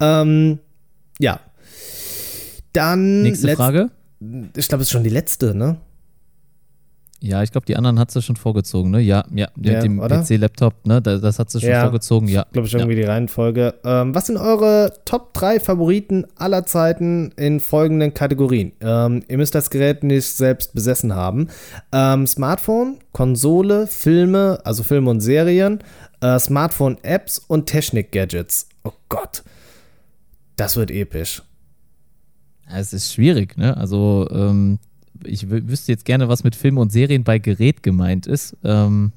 [0.00, 0.58] Ähm,
[1.18, 1.40] ja.
[2.72, 3.22] Dann.
[3.22, 3.90] Nächste Frage.
[4.56, 5.78] Ich glaube, es ist schon die letzte, ne?
[7.22, 9.00] Ja, ich glaube, die anderen hat sie schon vorgezogen, ne?
[9.00, 11.00] Ja, ja, ja dem PC-Laptop, ne?
[11.00, 12.44] Das, das, hat sie schon ja, vorgezogen, ja.
[12.52, 13.02] Glaube ich, irgendwie ja.
[13.02, 13.74] die Reihenfolge.
[13.84, 18.72] Ähm, was sind eure Top 3 Favoriten aller Zeiten in folgenden Kategorien?
[18.80, 21.46] Ähm, ihr müsst das Gerät nicht selbst besessen haben.
[21.92, 25.78] Ähm, Smartphone, Konsole, Filme, also Filme und Serien,
[26.22, 28.68] äh, Smartphone-Apps und Technik-Gadgets.
[28.84, 29.42] Oh Gott.
[30.56, 31.42] Das wird episch.
[32.70, 33.76] Ja, es ist schwierig, ne?
[33.76, 34.78] Also, ähm,
[35.24, 38.56] ich wüsste jetzt gerne, was mit Filmen und Serien bei Gerät gemeint ist.
[38.64, 39.12] Ähm,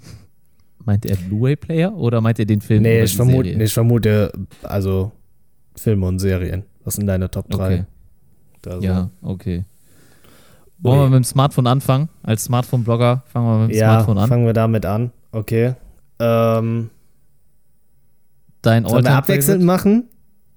[0.84, 2.84] meint er Blu-ray-Player oder meint er den Film?
[2.84, 4.32] Nee, ich vermute, nee, ich vermute,
[4.64, 5.12] also
[5.76, 6.64] Filme und Serien.
[6.84, 7.66] Was sind deine Top 3?
[7.66, 7.86] Okay.
[8.68, 8.82] Also.
[8.82, 9.64] Ja, okay.
[10.80, 12.10] Wollen wir mit dem Smartphone anfangen?
[12.24, 14.24] Als Smartphone-Blogger fangen wir mit dem ja, Smartphone an.
[14.24, 15.12] Ja, fangen wir damit an.
[15.32, 15.76] Okay.
[16.20, 16.90] Ähm,
[18.66, 20.10] Dein Sollen wir abwechselnd machen?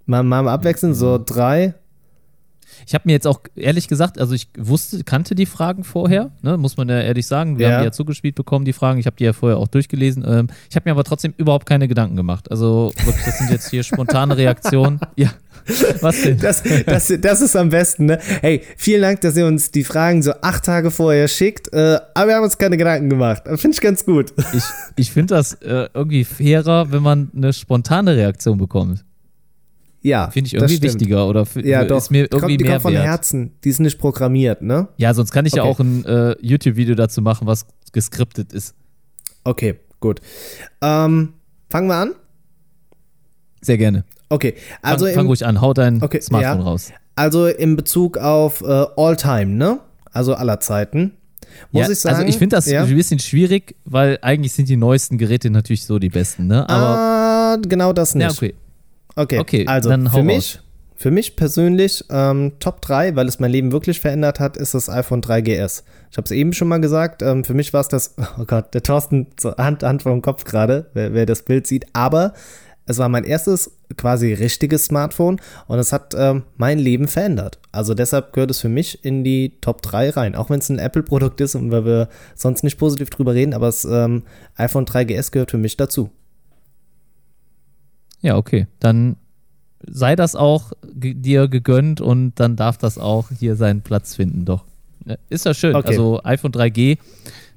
[0.07, 1.75] Mal, mal abwechseln, so drei.
[2.87, 6.57] Ich habe mir jetzt auch ehrlich gesagt, also ich wusste, kannte die Fragen vorher, ne,
[6.57, 7.59] muss man ja ehrlich sagen.
[7.59, 7.75] Wir ja.
[7.75, 8.99] haben die ja zugespielt bekommen, die Fragen.
[8.99, 10.25] Ich habe die ja vorher auch durchgelesen.
[10.27, 12.51] Ähm, ich habe mir aber trotzdem überhaupt keine Gedanken gemacht.
[12.51, 15.01] Also wirklich, das sind jetzt hier spontane Reaktionen.
[15.17, 15.31] Ja.
[16.01, 16.39] Was denn?
[16.39, 18.19] Das, das, das ist am besten, ne?
[18.41, 21.73] Hey, vielen Dank, dass ihr uns die Fragen so acht Tage vorher schickt.
[21.73, 23.43] Äh, aber wir haben uns keine Gedanken gemacht.
[23.57, 24.33] Finde ich ganz gut.
[24.55, 24.63] Ich,
[24.97, 29.05] ich finde das äh, irgendwie fairer, wenn man eine spontane Reaktion bekommt.
[30.01, 30.31] Ja.
[30.31, 31.99] Finde ich irgendwie wichtiger oder ja, doch.
[31.99, 33.05] ist mir irgendwie kommt, die mehr kommt von wert.
[33.05, 33.53] Herzen.
[33.65, 34.89] Die ist nicht programmiert, ne?
[34.97, 35.63] Ja, sonst kann ich okay.
[35.63, 38.75] ja auch ein äh, YouTube-Video dazu machen, was geskriptet ist.
[39.45, 40.21] Okay, gut.
[40.83, 41.35] Ähm,
[41.69, 42.15] fangen wir an?
[43.61, 44.05] Sehr gerne.
[44.29, 45.07] Okay, also.
[45.07, 46.65] Fang, fang ruhig an, hau dein okay, Smartphone ja.
[46.65, 46.93] raus.
[47.17, 49.81] Also in Bezug auf äh, All-Time, ne?
[50.13, 51.15] Also aller Zeiten.
[51.73, 52.17] Muss ja, ich sagen.
[52.17, 52.85] Also ich finde das ja.
[52.85, 56.69] ein bisschen schwierig, weil eigentlich sind die neuesten Geräte natürlich so die besten, ne?
[56.69, 58.25] Aber ah, genau das nicht.
[58.25, 58.55] Ja, okay.
[59.19, 60.61] Okay, okay also für mich,
[60.95, 64.89] für mich persönlich ähm, Top 3, weil es mein Leben wirklich verändert hat, ist das
[64.89, 65.83] iPhone 3GS.
[66.13, 68.73] Ich habe es eben schon mal gesagt, ähm, für mich war es das, oh Gott,
[68.75, 72.33] der Thorsten zur Hand, Hand vor dem Kopf gerade, wer, wer das Bild sieht, aber
[72.87, 77.59] es war mein erstes quasi richtiges Smartphone und es hat ähm, mein Leben verändert.
[77.73, 80.35] Also deshalb gehört es für mich in die Top 3 rein.
[80.37, 83.67] Auch wenn es ein Apple-Produkt ist und weil wir sonst nicht positiv drüber reden, aber
[83.67, 84.23] das ähm,
[84.55, 86.11] iPhone 3GS gehört für mich dazu.
[88.21, 88.67] Ja, okay.
[88.81, 89.17] Dann
[89.87, 94.65] sei das auch dir gegönnt und dann darf das auch hier seinen Platz finden, doch.
[95.31, 95.75] Ist ja schön.
[95.75, 95.89] Okay.
[95.89, 96.99] Also iPhone 3G,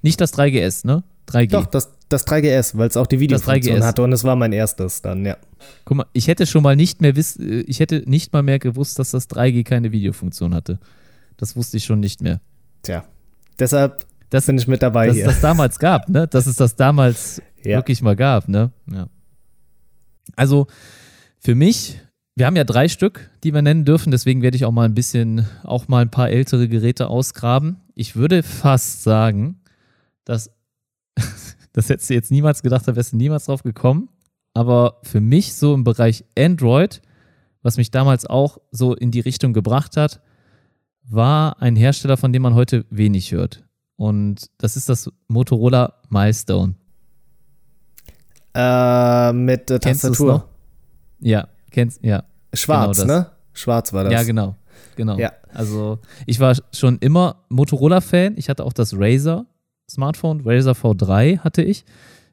[0.02, 1.04] nicht das 3GS, ne?
[1.28, 1.50] 3G.
[1.50, 5.02] Doch, das, das 3GS, weil es auch die Videofunktion hatte und es war mein erstes
[5.02, 5.38] dann, ja.
[5.86, 9.00] Guck mal, ich hätte schon mal nicht mehr wiss, ich hätte nicht mal mehr gewusst,
[9.00, 10.80] dass das 3G keine Videofunktion hatte.
[11.38, 12.40] Das wusste ich schon nicht mehr.
[12.84, 13.04] Tja,
[13.60, 15.26] deshalb das, bin ich mit dabei dass hier.
[15.26, 16.28] Dass es das damals gab, ne?
[16.28, 17.78] Dass es das damals ja.
[17.78, 18.72] wirklich mal gab, ne?
[18.92, 19.08] Ja.
[20.35, 20.68] Also
[21.38, 21.99] für mich,
[22.35, 24.95] wir haben ja drei Stück, die wir nennen dürfen, deswegen werde ich auch mal ein
[24.95, 27.81] bisschen, auch mal ein paar ältere Geräte ausgraben.
[27.95, 29.61] Ich würde fast sagen,
[30.26, 30.52] dass
[31.73, 34.10] das hättest du jetzt niemals gedacht, da wärst du niemals drauf gekommen.
[34.53, 37.02] Aber für mich so im Bereich Android
[37.64, 40.22] was mich damals auch so in die Richtung gebracht hat,
[41.03, 43.64] war ein Hersteller, von dem man heute wenig hört.
[43.98, 46.76] Und das ist das Motorola Milestone.
[48.53, 50.45] Äh, mit äh, Tastatur.
[51.19, 52.23] Ja, kennst ja.
[52.53, 53.28] Schwarz, Genau ne?
[53.53, 54.14] Schwarz war das.
[54.14, 54.56] Ja, genau.
[54.95, 55.18] Genau.
[55.18, 55.32] Ja.
[55.53, 58.34] Also, ich war schon immer Motorola-Fan.
[58.38, 59.45] Ich hatte auch das Razer
[59.90, 61.84] Smartphone, Razer V3 hatte ich.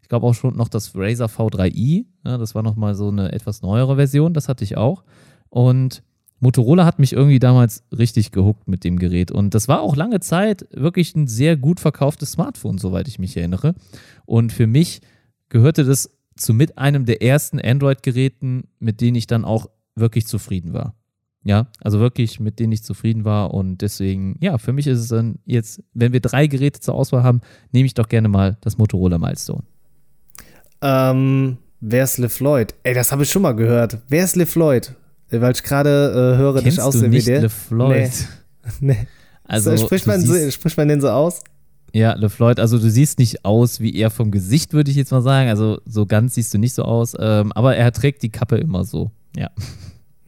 [0.03, 2.07] Ich glaube auch schon noch das Razer V3i.
[2.25, 4.33] Ja, das war nochmal so eine etwas neuere Version.
[4.33, 5.03] Das hatte ich auch.
[5.51, 6.03] Und
[6.41, 9.31] Motorola hat mich irgendwie damals richtig gehuckt mit dem Gerät.
[9.33, 13.37] Und das war auch lange Zeit wirklich ein sehr gut verkauftes Smartphone, soweit ich mich
[13.37, 13.75] erinnere.
[14.25, 15.01] Und für mich
[15.49, 20.73] gehörte das zu mit einem der ersten Android-Geräten, mit denen ich dann auch wirklich zufrieden
[20.73, 20.95] war.
[21.45, 23.55] Ja, also wirklich, mit denen ich zufrieden war.
[23.55, 27.23] Und deswegen, ja, für mich ist es dann jetzt, wenn wir drei Geräte zur Auswahl
[27.23, 27.41] haben,
[27.73, 29.63] nehme ich doch gerne mal das Motorola Milestone.
[30.83, 32.75] Ähm, wer ist LeFloid?
[32.83, 33.99] Ey, das habe ich schon mal gehört.
[34.09, 34.95] Wer ist LeFloid?
[35.31, 37.43] Weil ich gerade äh, höre, dass ich aussehe wie nicht der.
[37.43, 38.29] LeFloid?
[38.81, 38.97] Nee.
[39.51, 41.41] Also, spricht, du man, so, spricht man den so aus?
[41.93, 45.23] Ja, LeFloid, also du siehst nicht aus wie er vom Gesicht, würde ich jetzt mal
[45.23, 45.49] sagen.
[45.49, 47.15] Also so ganz siehst du nicht so aus.
[47.19, 49.11] Ähm, aber er trägt die Kappe immer so.
[49.37, 49.51] Ja.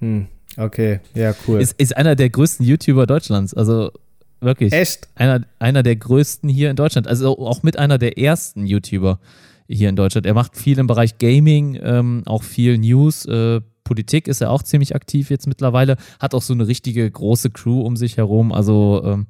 [0.01, 0.27] Hm,
[0.57, 1.61] okay, ja, cool.
[1.61, 3.53] Ist, ist einer der größten YouTuber Deutschlands.
[3.53, 3.91] Also
[4.41, 4.73] wirklich.
[4.73, 5.09] Echt?
[5.15, 7.07] Einer, einer der größten hier in Deutschland.
[7.07, 9.21] Also auch mit einer der ersten YouTuber
[9.69, 10.27] hier in Deutschland.
[10.27, 13.27] Er macht viel im Bereich Gaming, ähm, auch viel News.
[13.27, 15.97] Äh, Politik ist er auch ziemlich aktiv jetzt mittlerweile.
[16.19, 18.53] Hat auch so eine richtige große Crew um sich herum.
[18.53, 19.27] Also ähm,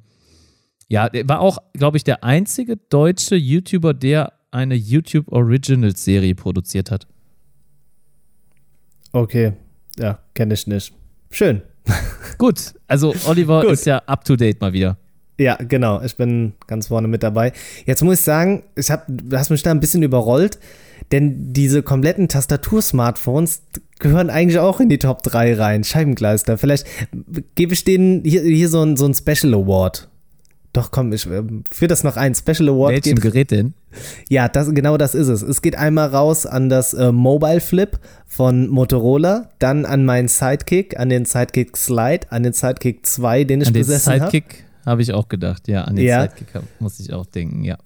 [0.91, 6.35] ja, er war auch, glaube ich, der einzige deutsche YouTuber, der eine YouTube Originals Serie
[6.35, 7.07] produziert hat.
[9.13, 9.53] Okay,
[9.97, 10.93] ja, kenne ich nicht.
[11.29, 11.61] Schön.
[12.37, 13.71] Gut, also Oliver Gut.
[13.71, 14.97] ist ja up to date mal wieder.
[15.39, 16.01] Ja, genau.
[16.01, 17.53] Ich bin ganz vorne mit dabei.
[17.85, 20.59] Jetzt muss ich sagen, ich hab, du hast mich da ein bisschen überrollt,
[21.13, 23.61] denn diese kompletten Tastatur-Smartphones
[23.99, 25.85] gehören eigentlich auch in die Top 3 rein.
[25.85, 26.57] Scheibenkleister.
[26.57, 26.85] Vielleicht
[27.55, 30.10] gebe ich denen hier, hier so ein, so ein Special Award.
[30.73, 32.33] Doch, komm, ich ähm, führe das noch ein.
[32.33, 33.73] Special Award Welchem geht Gerät denn?
[34.29, 35.41] Ja, das, genau das ist es.
[35.41, 40.97] Es geht einmal raus an das äh, Mobile Flip von Motorola, dann an meinen Sidekick,
[40.97, 44.31] an den Sidekick Slide, an den Sidekick 2, den ich An den besessen habe.
[44.31, 45.67] Sidekick habe ich auch gedacht.
[45.67, 46.21] Ja, an den Ja.
[46.21, 47.77] Sidekick hab- muss ich auch denken, ja.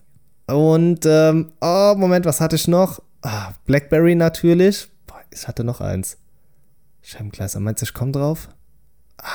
[0.48, 3.02] Und, ähm, oh, Moment, was hatte ich noch?
[3.24, 4.90] Ah, Blackberry natürlich.
[5.08, 6.18] Boah, ich hatte noch eins.
[7.02, 8.48] Scheibenkleister, meinst du, ich komme drauf?
[9.18, 9.26] Mit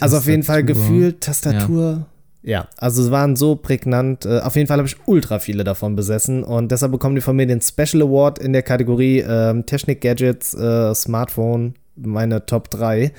[0.00, 2.06] Also auf jeden Fall gefühlt, Tastatur.
[2.44, 2.66] Ja.
[2.78, 4.26] also es waren so prägnant.
[4.26, 7.36] Äh, auf jeden Fall habe ich ultra viele davon besessen und deshalb bekommen die von
[7.36, 13.12] mir den Special Award in der Kategorie ähm, Technik, Gadgets, äh, Smartphone, meine Top 3.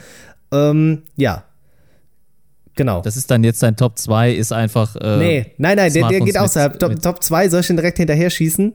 [0.51, 1.45] Ähm, ja.
[2.75, 3.01] Genau.
[3.01, 4.95] Das ist dann jetzt dein Top 2, ist einfach.
[4.95, 6.80] Äh, nee, nein, nein, der, der geht mit- außerhalb.
[6.80, 8.73] Top, mit- Top 2, soll ich den direkt hinterher schießen?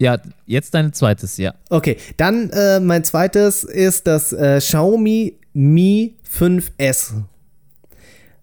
[0.00, 1.54] Ja, jetzt dein zweites, ja.
[1.70, 7.14] Okay, dann äh, mein zweites ist das äh, Xiaomi Mi 5S.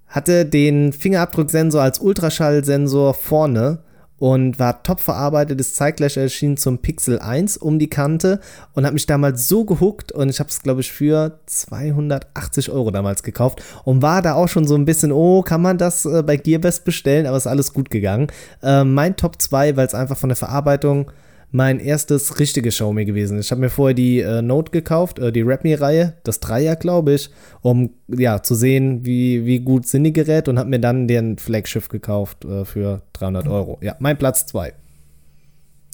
[0.07, 3.79] Hatte den Fingerabdrucksensor als Ultraschallsensor vorne
[4.19, 8.41] und war top verarbeitet, ist zeitgleich erschienen zum Pixel 1 um die Kante
[8.73, 12.91] und hat mich damals so gehuckt und ich habe es, glaube ich, für 280 Euro
[12.91, 16.21] damals gekauft und war da auch schon so ein bisschen, oh, kann man das äh,
[16.21, 18.27] bei Gearbest bestellen, aber ist alles gut gegangen.
[18.61, 21.09] Äh, mein Top 2, weil es einfach von der Verarbeitung
[21.55, 23.39] mein erstes richtiges Xiaomi gewesen.
[23.39, 27.29] Ich habe mir vorher die äh, Note gekauft, äh, die Redmi-Reihe, das Dreier, glaube ich,
[27.61, 31.37] um ja zu sehen, wie, wie gut sind die Geräte und habe mir dann den
[31.37, 33.79] Flaggschiff gekauft äh, für 300 Euro.
[33.81, 34.73] Ja, mein Platz 2.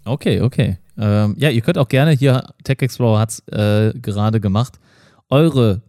[0.04, 0.80] Okay, okay.
[0.98, 4.80] Ähm, ja, ihr könnt auch gerne hier, Tech Explorer hat es äh, gerade gemacht,
[5.30, 5.84] eure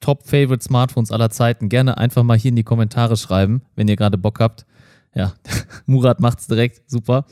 [0.00, 4.18] Top-Favorite Smartphones aller Zeiten gerne einfach mal hier in die Kommentare schreiben, wenn ihr gerade
[4.18, 4.66] Bock habt.
[5.14, 5.32] Ja,
[5.86, 7.24] Murat macht's direkt, super.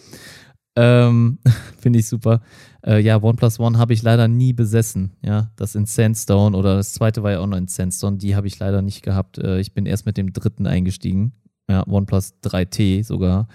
[0.76, 1.38] Ähm,
[1.78, 2.40] Finde ich super.
[2.84, 5.12] Äh, ja, OnePlus One habe ich leider nie besessen.
[5.22, 8.46] Ja, das in Sandstone oder das zweite war ja auch noch in Sandstone, die habe
[8.46, 9.38] ich leider nicht gehabt.
[9.38, 11.32] Äh, ich bin erst mit dem dritten eingestiegen.
[11.68, 13.48] Ja, OnePlus 3T sogar.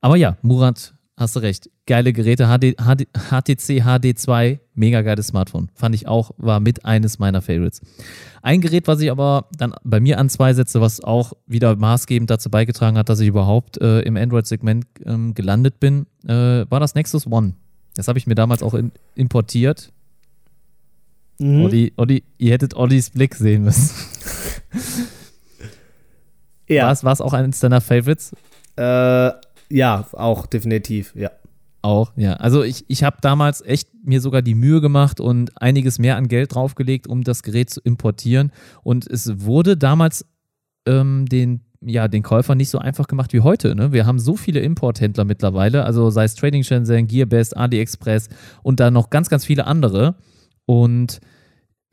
[0.00, 1.70] Aber ja, Murat, hast du recht.
[1.86, 5.70] Geile Geräte, HD, HD, HTC HD2, mega geiles Smartphone.
[5.74, 7.80] Fand ich auch, war mit eines meiner Favorites.
[8.42, 12.28] Ein Gerät, was ich aber dann bei mir an zwei setze, was auch wieder maßgebend
[12.30, 16.94] dazu beigetragen hat, dass ich überhaupt äh, im Android-Segment ähm, gelandet bin, äh, war das
[16.94, 17.54] Nexus One.
[17.96, 19.92] Das habe ich mir damals auch in, importiert.
[21.38, 21.62] Mhm.
[21.64, 23.90] Olli, Olli, ihr hättet Ollis Blick sehen müssen.
[26.66, 28.32] Ja, War es auch eines deiner Favorites?
[28.76, 29.30] äh,
[29.74, 31.30] ja, auch definitiv, ja.
[31.82, 32.34] Auch, ja.
[32.34, 36.28] Also ich, ich habe damals echt mir sogar die Mühe gemacht und einiges mehr an
[36.28, 38.52] Geld draufgelegt, um das Gerät zu importieren.
[38.84, 40.24] Und es wurde damals
[40.86, 43.74] ähm, den, ja, den Käufern nicht so einfach gemacht wie heute.
[43.74, 43.92] Ne?
[43.92, 48.28] Wir haben so viele Importhändler mittlerweile, also sei es Trading Shenzhen, Gearbest, AliExpress
[48.62, 50.14] und dann noch ganz, ganz viele andere.
[50.66, 51.20] Und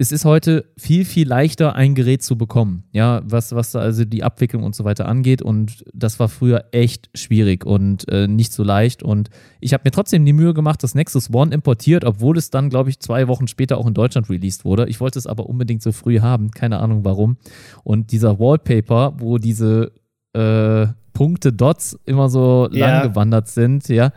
[0.01, 2.85] es ist heute viel, viel leichter, ein Gerät zu bekommen.
[2.91, 5.43] Ja, was, was also die Abwicklung und so weiter angeht.
[5.43, 9.03] Und das war früher echt schwierig und äh, nicht so leicht.
[9.03, 9.29] Und
[9.59, 12.89] ich habe mir trotzdem die Mühe gemacht, das Nexus One importiert, obwohl es dann, glaube
[12.89, 14.89] ich, zwei Wochen später auch in Deutschland released wurde.
[14.89, 17.37] Ich wollte es aber unbedingt so früh haben, keine Ahnung warum.
[17.83, 19.91] Und dieser Wallpaper, wo diese
[20.33, 23.05] äh, Punkte, Dots immer so lang ja.
[23.05, 24.13] gewandert sind, ja,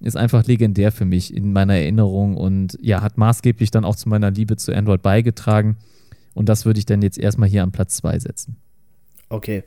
[0.00, 4.08] ist einfach legendär für mich in meiner Erinnerung und ja, hat maßgeblich dann auch zu
[4.08, 5.76] meiner Liebe zu Android beigetragen.
[6.34, 8.56] Und das würde ich dann jetzt erstmal hier an Platz 2 setzen.
[9.28, 9.64] Okay.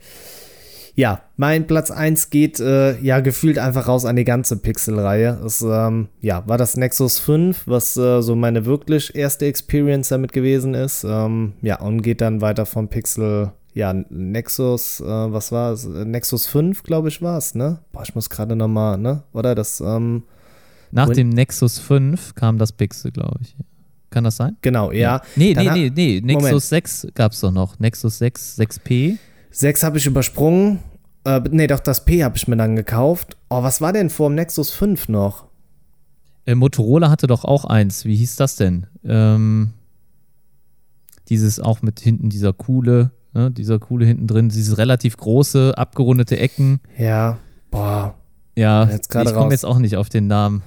[0.94, 5.40] Ja, mein Platz 1 geht äh, ja gefühlt einfach raus an die ganze Pixel-Reihe.
[5.44, 10.32] Es ähm, ja, war das Nexus 5, was äh, so meine wirklich erste Experience damit
[10.32, 11.04] gewesen ist.
[11.04, 15.86] Ähm, ja, und geht dann weiter vom Pixel ja, Nexus, äh, was war es?
[15.86, 17.78] Nexus 5, glaube ich, war es, ne?
[17.92, 19.22] Boah, ich muss gerade nochmal, ne?
[19.32, 20.24] Oder das, ähm,
[20.90, 23.56] Nach dem Nexus 5 kam das Pixel, glaube ich.
[24.10, 24.58] Kann das sein?
[24.60, 25.22] Genau, ja.
[25.36, 26.62] Nee, nee, nee, nee, Nexus Moment.
[26.62, 27.78] 6 gab es doch noch.
[27.78, 29.16] Nexus 6, 6P.
[29.50, 30.80] 6 habe ich übersprungen.
[31.24, 33.38] Äh, nee, doch, das P habe ich mir dann gekauft.
[33.48, 35.46] Oh, was war denn vor dem Nexus 5 noch?
[36.44, 38.04] Äh, Motorola hatte doch auch eins.
[38.04, 38.86] Wie hieß das denn?
[39.02, 39.72] Ähm,
[41.28, 46.38] dieses auch mit hinten dieser coole Ne, dieser coole hinten drin, diese relativ große, abgerundete
[46.38, 46.80] Ecken.
[46.98, 47.38] Ja,
[47.70, 48.14] boah.
[48.56, 50.62] Ja, ich komme jetzt auch nicht auf den Namen.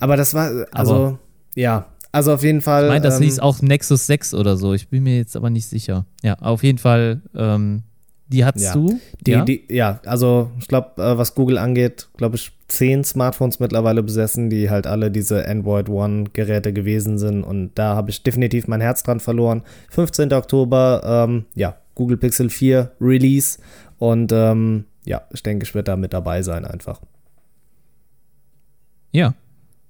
[0.00, 1.18] Aber das war, also, aber,
[1.54, 2.84] ja, also auf jeden Fall.
[2.84, 4.74] Ich meine, das ähm, hieß auch Nexus 6 oder so.
[4.74, 6.04] Ich bin mir jetzt aber nicht sicher.
[6.22, 7.82] Ja, auf jeden Fall, ähm,
[8.28, 8.72] die hattest ja.
[8.74, 9.00] du?
[9.26, 9.44] Die, ja?
[9.44, 14.50] Die, ja, also ich glaube, äh, was Google angeht, glaube ich, zehn Smartphones mittlerweile besessen,
[14.50, 17.42] die halt alle diese Android One-Geräte gewesen sind.
[17.44, 19.62] Und da habe ich definitiv mein Herz dran verloren.
[19.90, 20.32] 15.
[20.34, 23.58] Oktober, ähm, ja, Google Pixel 4 Release.
[23.98, 27.00] Und ähm, ja, ich denke, ich werde da mit dabei sein einfach.
[29.12, 29.34] Ja,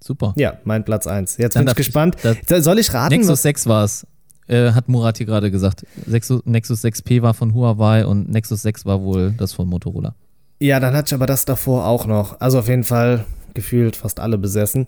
[0.01, 0.35] super.
[0.37, 1.39] Ja, mein Platz 1.
[1.39, 2.17] Jetzt Dann bin ich gespannt.
[2.23, 3.15] Ich, Soll ich raten?
[3.15, 4.07] Nexus 6 war es.
[4.47, 5.87] Äh, hat Murat hier gerade gesagt.
[6.07, 10.15] Nexus 6P war von Huawei und Nexus 6 war wohl das von Motorola.
[10.61, 12.41] Ja, dann hatte ich aber das davor auch noch.
[12.41, 13.25] Also auf jeden Fall
[13.55, 14.87] gefühlt fast alle besessen.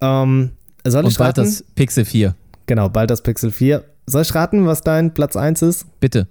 [0.00, 0.52] Ähm,
[0.84, 1.48] soll und ich bald raten?
[1.48, 2.34] das Pixel 4.
[2.66, 3.84] Genau, bald das Pixel 4.
[4.06, 5.86] Soll ich raten, was dein Platz 1 ist?
[6.00, 6.28] Bitte.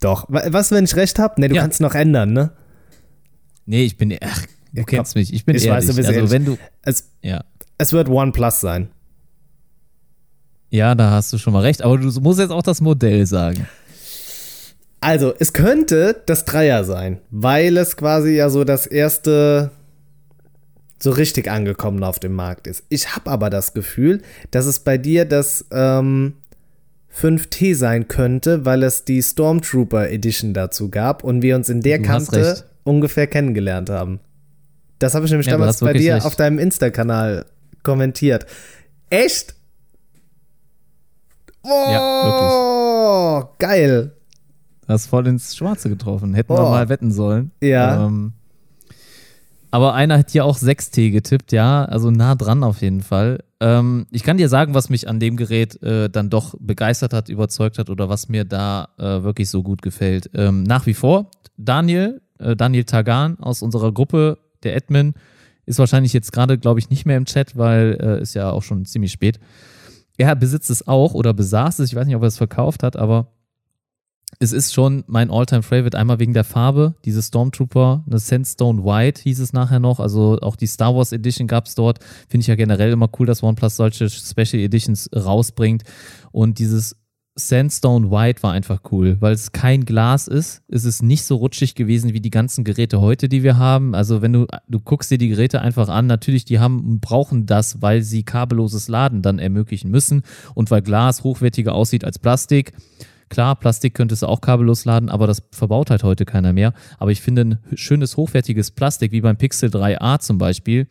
[0.00, 0.26] Doch.
[0.28, 1.40] Was, wenn ich recht habe?
[1.40, 1.62] Ne, du ja.
[1.62, 2.52] kannst noch ändern, ne?
[3.64, 4.16] Nee, ich bin.
[4.22, 4.42] Ach,
[4.72, 5.32] du ja, kennst mich.
[5.32, 5.88] Ich bin ich ehrlich.
[5.88, 6.30] Weiß, du also, ehrlich.
[6.30, 6.58] wenn du.
[6.82, 7.44] Es, ja.
[7.78, 8.90] es wird OnePlus sein.
[10.70, 11.82] Ja, da hast du schon mal recht.
[11.82, 13.66] Aber du musst jetzt auch das Modell sagen.
[15.00, 19.70] Also, es könnte das Dreier sein, weil es quasi ja so das erste
[20.98, 22.84] so richtig angekommen auf dem Markt ist.
[22.88, 26.34] Ich habe aber das Gefühl, dass es bei dir das ähm,
[27.18, 31.98] 5T sein könnte, weil es die Stormtrooper Edition dazu gab und wir uns in der
[31.98, 34.20] du Kante ungefähr kennengelernt haben.
[34.98, 36.26] Das habe ich nämlich ja, damals bei dir recht.
[36.26, 37.46] auf deinem Insta-Kanal
[37.82, 38.46] kommentiert.
[39.10, 39.54] Echt?
[41.62, 43.58] Oh, ja, wirklich.
[43.58, 44.12] geil.
[44.86, 46.34] Du hast voll ins Schwarze getroffen.
[46.34, 46.56] Hätten oh.
[46.56, 47.50] wir mal wetten sollen.
[47.60, 48.06] Ja.
[48.06, 48.32] Ähm,
[49.70, 53.40] aber einer hat hier auch 6T getippt, ja, also nah dran auf jeden Fall.
[53.60, 57.28] Ähm, ich kann dir sagen, was mich an dem Gerät äh, dann doch begeistert hat,
[57.28, 60.30] überzeugt hat oder was mir da äh, wirklich so gut gefällt.
[60.34, 65.14] Ähm, nach wie vor, Daniel, äh, Daniel Tagan aus unserer Gruppe, der Admin,
[65.64, 68.62] ist wahrscheinlich jetzt gerade, glaube ich, nicht mehr im Chat, weil äh, ist ja auch
[68.62, 69.40] schon ziemlich spät.
[70.18, 72.96] Er besitzt es auch oder besaß es, ich weiß nicht, ob er es verkauft hat,
[72.96, 73.32] aber
[74.38, 79.22] es ist schon mein Alltime favorite einmal wegen der Farbe, diese Stormtrooper, eine Sandstone White
[79.22, 82.00] hieß es nachher noch, also auch die Star Wars Edition gab es dort.
[82.28, 85.84] Finde ich ja generell immer cool, dass OnePlus solche Special Editions rausbringt.
[86.32, 86.96] Und dieses
[87.38, 90.62] Sandstone White war einfach cool, weil es kein Glas ist.
[90.68, 93.94] Es ist nicht so rutschig gewesen wie die ganzen Geräte heute, die wir haben.
[93.94, 97.82] Also wenn du, du guckst dir die Geräte einfach an, natürlich, die haben, brauchen das,
[97.82, 100.22] weil sie kabelloses Laden dann ermöglichen müssen
[100.54, 102.72] und weil Glas hochwertiger aussieht als Plastik.
[103.28, 106.72] Klar, Plastik könntest du auch kabellos laden, aber das verbaut halt heute keiner mehr.
[106.98, 110.86] Aber ich finde ein schönes, hochwertiges Plastik, wie beim Pixel 3a zum Beispiel,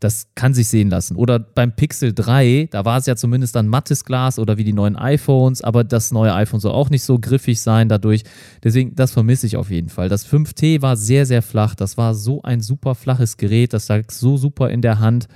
[0.00, 1.14] das kann sich sehen lassen.
[1.14, 4.72] Oder beim Pixel 3, da war es ja zumindest dann mattes Glas oder wie die
[4.72, 8.24] neuen iPhones, aber das neue iPhone soll auch nicht so griffig sein dadurch.
[8.64, 10.08] Deswegen, das vermisse ich auf jeden Fall.
[10.08, 11.74] Das 5T war sehr, sehr flach.
[11.74, 13.74] Das war so ein super flaches Gerät.
[13.74, 15.28] Das lag so super in der Hand.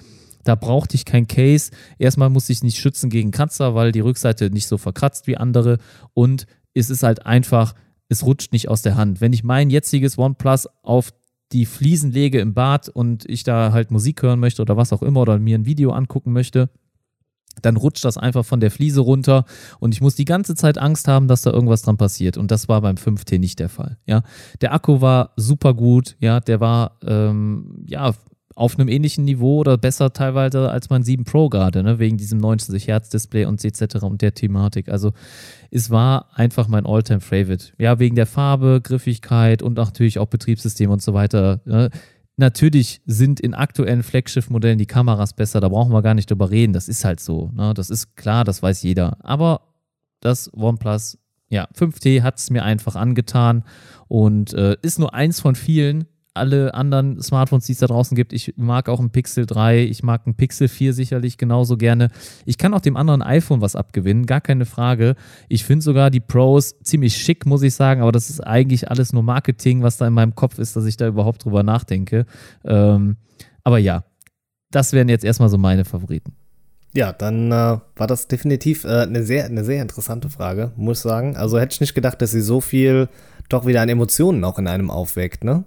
[0.44, 1.70] Da brauchte ich kein Case.
[1.98, 5.78] Erstmal musste ich nicht schützen gegen Kratzer, weil die Rückseite nicht so verkratzt wie andere.
[6.12, 7.74] Und es ist halt einfach,
[8.08, 9.20] es rutscht nicht aus der Hand.
[9.20, 11.12] Wenn ich mein jetziges OnePlus auf
[11.52, 15.02] die Fliesen lege im Bad und ich da halt Musik hören möchte oder was auch
[15.02, 16.68] immer oder mir ein Video angucken möchte,
[17.62, 19.44] dann rutscht das einfach von der Fliese runter
[19.78, 22.36] und ich muss die ganze Zeit Angst haben, dass da irgendwas dran passiert.
[22.36, 23.98] Und das war beim 5T nicht der Fall.
[24.06, 24.22] Ja,
[24.60, 26.16] der Akku war super gut.
[26.18, 28.12] Ja, der war ähm, ja
[28.54, 31.98] auf einem ähnlichen Niveau oder besser teilweise als mein 7 Pro gerade, ne?
[31.98, 33.96] wegen diesem 90 Hertz Display und etc.
[34.02, 34.88] und der Thematik.
[34.88, 35.12] Also
[35.70, 37.72] es war einfach mein Alltime Favorite.
[37.78, 41.60] Ja, wegen der Farbe, Griffigkeit und natürlich auch Betriebssystem und so weiter.
[41.64, 41.90] Ne?
[42.36, 46.72] Natürlich sind in aktuellen Flaggschiff-Modellen die Kameras besser, da brauchen wir gar nicht drüber reden.
[46.72, 47.50] Das ist halt so.
[47.54, 47.74] Ne?
[47.74, 49.16] Das ist klar, das weiß jeder.
[49.24, 49.62] Aber
[50.20, 51.18] das OnePlus
[51.48, 53.64] ja, 5T hat es mir einfach angetan
[54.08, 58.32] und äh, ist nur eins von vielen, alle anderen Smartphones, die es da draußen gibt.
[58.32, 62.10] Ich mag auch ein Pixel 3, ich mag ein Pixel 4 sicherlich genauso gerne.
[62.44, 65.14] Ich kann auch dem anderen iPhone was abgewinnen, gar keine Frage.
[65.48, 69.12] Ich finde sogar die Pros ziemlich schick, muss ich sagen, aber das ist eigentlich alles
[69.12, 72.26] nur Marketing, was da in meinem Kopf ist, dass ich da überhaupt drüber nachdenke.
[72.64, 73.16] Ähm,
[73.62, 74.04] aber ja,
[74.70, 76.34] das wären jetzt erstmal so meine Favoriten.
[76.94, 81.02] Ja, dann äh, war das definitiv äh, eine, sehr, eine sehr interessante Frage, muss ich
[81.02, 81.36] sagen.
[81.36, 83.08] Also hätte ich nicht gedacht, dass sie so viel
[83.48, 85.64] doch wieder an Emotionen auch in einem aufweckt, ne?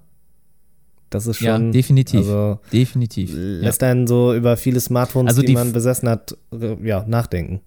[1.10, 1.46] Das ist schon.
[1.48, 2.20] Ja, definitiv.
[2.20, 3.32] Also definitiv.
[3.34, 3.92] Lässt ja.
[3.92, 6.36] einen so über viele Smartphones, also die, die man besessen hat,
[6.84, 7.62] ja, nachdenken.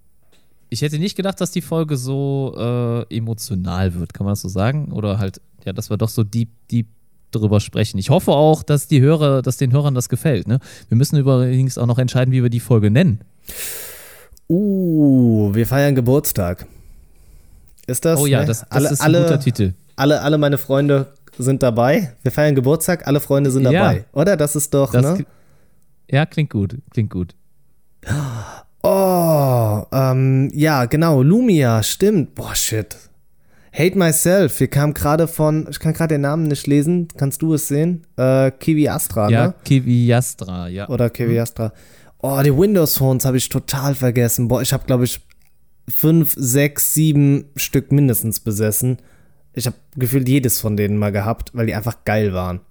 [0.69, 4.47] Ich hätte nicht gedacht, dass die Folge so äh, emotional wird, kann man das so
[4.47, 4.91] sagen?
[4.91, 6.87] Oder halt, ja, dass wir doch so deep, deep
[7.31, 7.97] drüber sprechen.
[7.97, 10.47] Ich hoffe auch, dass die Hörer, dass den Hörern das gefällt.
[10.47, 10.59] Ne?
[10.87, 13.19] Wir müssen übrigens auch noch entscheiden, wie wir die Folge nennen.
[14.49, 16.67] Uh, wir feiern Geburtstag.
[17.87, 18.19] Ist das?
[18.19, 18.45] Oh ja, ne?
[18.45, 19.73] das, das alle, ist ein guter Titel.
[19.95, 21.07] Alle, alle meine Freunde
[21.41, 22.15] sind dabei.
[22.21, 23.97] Wir feiern Geburtstag, alle Freunde sind dabei.
[23.97, 24.03] Ja.
[24.13, 24.37] Oder?
[24.37, 25.25] Das ist doch, das ne?
[26.09, 26.77] Ja, klingt gut.
[26.91, 27.35] Klingt gut.
[28.83, 31.21] Oh, ähm, ja, genau.
[31.21, 32.35] Lumia, stimmt.
[32.35, 32.97] Boah, shit.
[33.73, 34.59] Hate Myself.
[34.59, 37.07] Wir kamen gerade von, ich kann gerade den Namen nicht lesen.
[37.15, 38.05] Kannst du es sehen?
[38.17, 39.53] Äh, Kiwi Astra, ja, ne?
[39.63, 40.89] Kiwi Astra, ja.
[40.89, 41.39] Oder Kiwi mhm.
[41.39, 41.73] Astra.
[42.19, 44.47] Oh, die Windows Phones habe ich total vergessen.
[44.47, 45.21] Boah, ich habe, glaube ich,
[45.87, 48.97] fünf, sechs, sieben Stück mindestens besessen.
[49.53, 52.61] Ich habe gefühlt jedes von denen mal gehabt, weil die einfach geil waren.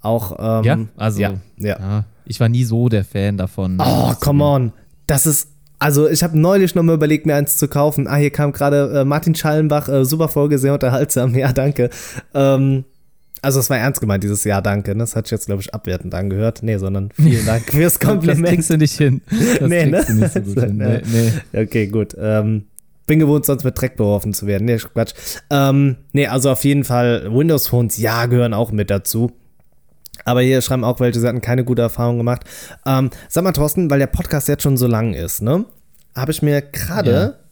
[0.00, 1.78] Auch, ähm, ja, also, ja, ja.
[1.78, 3.78] ja, Ich war nie so der Fan davon.
[3.80, 4.72] Oh, come on.
[5.06, 5.48] Das ist,
[5.78, 8.06] also ich habe neulich noch mal überlegt, mir eins zu kaufen.
[8.06, 11.34] Ah, hier kam gerade äh, Martin Schallenbach, äh, super Folge, sehr unterhaltsam.
[11.38, 11.88] Ja, danke.
[12.34, 12.84] Ähm,
[13.40, 14.92] also es war ernst gemeint, dieses Jahr, danke.
[14.92, 14.98] Ne?
[14.98, 16.62] Das hat sich jetzt, glaube ich, abwertend angehört.
[16.62, 18.44] Nee, sondern vielen Dank fürs Kompliment.
[18.46, 19.20] Das kriegst du nicht hin.
[19.60, 20.04] Das nee, ne?
[20.06, 20.76] du nicht so gut hin.
[20.78, 21.62] Nee, nee.
[21.62, 22.14] Okay, gut.
[22.18, 22.64] Ähm,
[23.06, 24.64] bin gewohnt, sonst mit Dreck beworfen zu werden.
[24.64, 25.14] Nee, Quatsch.
[25.50, 29.32] Ähm, nee, also auf jeden Fall, Windows Phones, ja, gehören auch mit dazu.
[30.24, 32.42] Aber hier schreiben auch welche, sie hatten keine gute Erfahrung gemacht.
[32.86, 35.64] Ähm, sag mal, Thorsten, weil der Podcast jetzt schon so lang ist, ne?
[36.14, 37.44] Habe ich mir gerade ja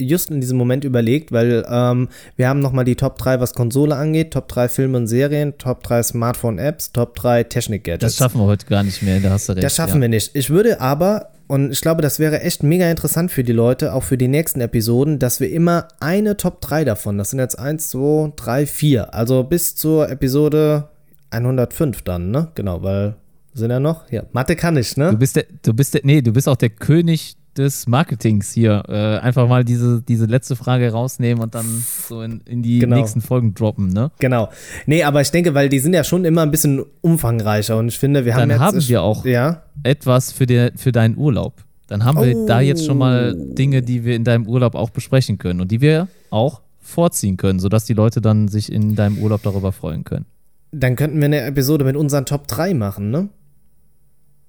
[0.00, 3.96] just in diesem Moment überlegt, weil ähm, wir haben nochmal die Top 3, was Konsole
[3.96, 8.00] angeht, Top 3 Filme und Serien, Top 3 Smartphone-Apps, Top 3 Technik-Gadgets.
[8.00, 9.64] Das schaffen wir heute gar nicht mehr, da hast du recht.
[9.64, 10.02] Das schaffen ja.
[10.02, 10.34] wir nicht.
[10.34, 14.04] Ich würde aber, und ich glaube, das wäre echt mega interessant für die Leute, auch
[14.04, 17.90] für die nächsten Episoden, dass wir immer eine Top 3 davon, das sind jetzt 1,
[17.90, 20.90] 2, 3, 4, also bis zur Episode
[21.30, 22.52] 105 dann, ne?
[22.54, 23.16] Genau, weil
[23.52, 24.08] sind ja noch?
[24.12, 25.10] Ja, Mathe kann ich, ne?
[25.10, 28.82] Du bist der, du bist der, nee, du bist auch der König des Marketings hier.
[28.88, 31.66] Äh, einfach mal diese, diese letzte Frage rausnehmen und dann
[32.08, 32.96] so in, in die genau.
[32.96, 34.10] nächsten Folgen droppen, ne?
[34.18, 34.48] Genau.
[34.86, 37.98] Nee, aber ich denke, weil die sind ja schon immer ein bisschen umfangreicher und ich
[37.98, 38.60] finde, wir haben dann jetzt.
[38.60, 39.62] haben wir auch ja?
[39.82, 41.54] etwas für, der, für deinen Urlaub.
[41.86, 43.54] Dann haben wir da jetzt schon mal oh.
[43.54, 47.58] Dinge, die wir in deinem Urlaub auch besprechen können und die wir auch vorziehen können,
[47.58, 50.26] sodass die Leute dann sich in deinem Urlaub darüber freuen können.
[50.70, 53.28] Dann könnten wir eine Episode mit unseren Top 3 machen, ne?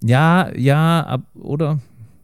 [0.04, 1.80] Ja, ja, ab, oder?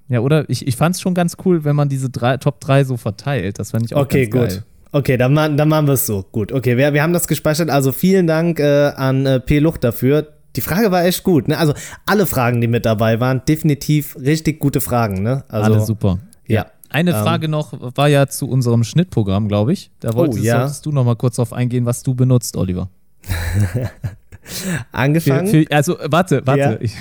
[0.09, 2.85] Ja, oder ich, ich fand es schon ganz cool, wenn man diese drei, Top 3
[2.85, 3.59] so verteilt.
[3.59, 4.63] Das fand ich auch okay, ganz gut.
[4.91, 6.23] Okay, dann, dann machen wir es so.
[6.31, 7.69] Gut, okay, wir, wir haben das gespeichert.
[7.69, 9.59] Also vielen Dank äh, an äh, P.
[9.59, 10.27] Lucht dafür.
[10.55, 11.47] Die Frage war echt gut.
[11.47, 11.57] Ne?
[11.57, 11.73] Also
[12.05, 15.21] alle Fragen, die mit dabei waren, definitiv richtig gute Fragen.
[15.21, 15.43] Ne?
[15.49, 16.19] Also, alle super.
[16.47, 16.67] Ja.
[16.89, 19.91] Eine ähm, Frage noch war ja zu unserem Schnittprogramm, glaube ich.
[19.99, 20.59] Da wolltest, oh, ja.
[20.59, 22.89] solltest du noch mal kurz drauf eingehen, was du benutzt, Oliver.
[24.93, 25.47] Angefangen?
[25.47, 26.59] Für, für, also warte, warte.
[26.61, 26.77] Ja.
[26.79, 26.93] Ich,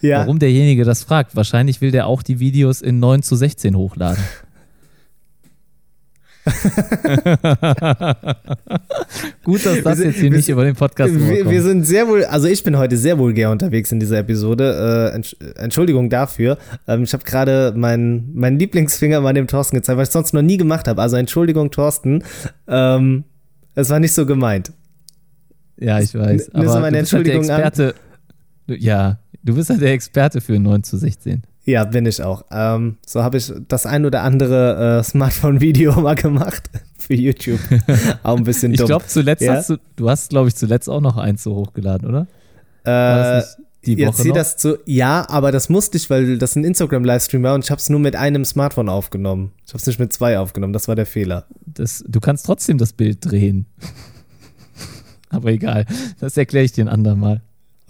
[0.00, 0.20] ja.
[0.20, 1.36] Warum derjenige das fragt?
[1.36, 4.22] Wahrscheinlich will der auch die Videos in 9 zu 16 hochladen.
[9.44, 12.24] Gut, dass das sind, jetzt hier nicht über den Podcast wir, wir, sind sehr wohl,
[12.24, 15.12] also ich bin heute sehr vulgär unterwegs in dieser Episode.
[15.14, 15.22] Äh,
[15.62, 16.56] Entschuldigung dafür.
[16.88, 20.40] Ähm, ich habe gerade meinen mein Lieblingsfinger mal dem Thorsten gezeigt, was ich sonst noch
[20.42, 21.02] nie gemacht habe.
[21.02, 22.24] Also Entschuldigung, Thorsten.
[22.66, 23.24] Ähm,
[23.74, 24.72] es war nicht so gemeint.
[25.78, 26.54] Ja, ich weiß.
[26.54, 27.94] Aber meine halt Entschuldigung halt Experte.
[27.94, 28.09] An.
[28.78, 31.42] Ja, Du bist ja der Experte für 9 zu 16.
[31.64, 32.44] Ja, bin ich auch.
[32.50, 37.60] Ähm, so habe ich das ein oder andere äh, Smartphone-Video mal gemacht für YouTube.
[38.22, 38.84] auch ein bisschen dumm.
[38.84, 39.54] Ich glaube, zuletzt ja?
[39.54, 42.26] hast du, du hast, glaube ich, zuletzt auch noch eins so hochgeladen, oder?
[42.84, 43.42] Äh,
[43.86, 47.54] die Woche jetzt das zu, ja, aber das musste ich, weil das ein Instagram-Livestream war
[47.54, 49.52] und ich habe es nur mit einem Smartphone aufgenommen.
[49.66, 51.46] Ich habe es nicht mit zwei aufgenommen, das war der Fehler.
[51.64, 53.66] Das, du kannst trotzdem das Bild drehen.
[55.30, 55.86] aber egal,
[56.20, 57.40] das erkläre ich dir ein andermal.